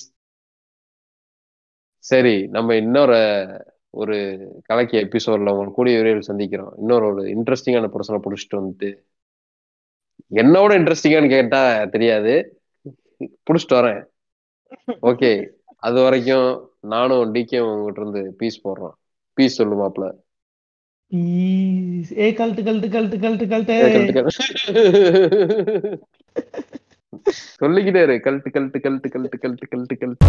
சரி 2.00 2.36
நம்ம 2.56 2.76
இன்னொரு 2.76 3.18
ஒரு 3.90 4.16
கலக்கிய 4.64 5.00
எபிசோட்ல 5.06 5.52
உங்களுக்கு 5.54 5.78
கூடிய 5.78 5.98
விரைவில் 5.98 6.28
சந்திக்கிறோம். 6.28 6.74
இன்னொரு 6.78 7.06
ஒரு 7.12 7.24
இன்ட்ரெஸ்டிங்கான 7.36 7.88
பர்சனை 7.96 8.20
பிடிச்சிட்டு 8.26 8.60
வந்துட்டு 8.60 8.90
என்னோட 10.42 10.72
இன்ட்ரெஸ்டிங்கான்னு 10.80 11.34
கேட்டா 11.36 11.62
தெரியாது. 11.86 12.34
பிடிச்சிட்டு 13.46 13.78
வரேன். 13.80 14.02
ஓகே 15.10 15.32
அது 15.88 15.98
வரைக்கும் 16.04 16.50
நானும் 16.94 17.34
டிகே 17.34 17.60
உங்ககிட்ட 17.66 18.02
இருந்து 18.02 18.22
பீஸ் 18.40 18.64
போடுறோம். 18.68 18.96
பீஸ் 19.38 19.58
சொல்லுமாப்ல. 19.62 20.06
ஏ 21.12 22.26
cult 22.32 22.62
cult 22.64 22.88
cult 22.94 23.18
cult 23.18 23.46
cult 23.48 23.76
சொல்லிக்கிட்டே 27.60 28.02
இரு. 28.02 28.16
கழட்டு 28.20 28.50
கழட்டு 28.50 28.80
கழட்டு 28.80 29.10
கல்ட்டு 29.10 29.38
கழட்டு 29.38 29.68
கல்ட்டு 29.68 29.96
கல்ட்டு 30.02 30.28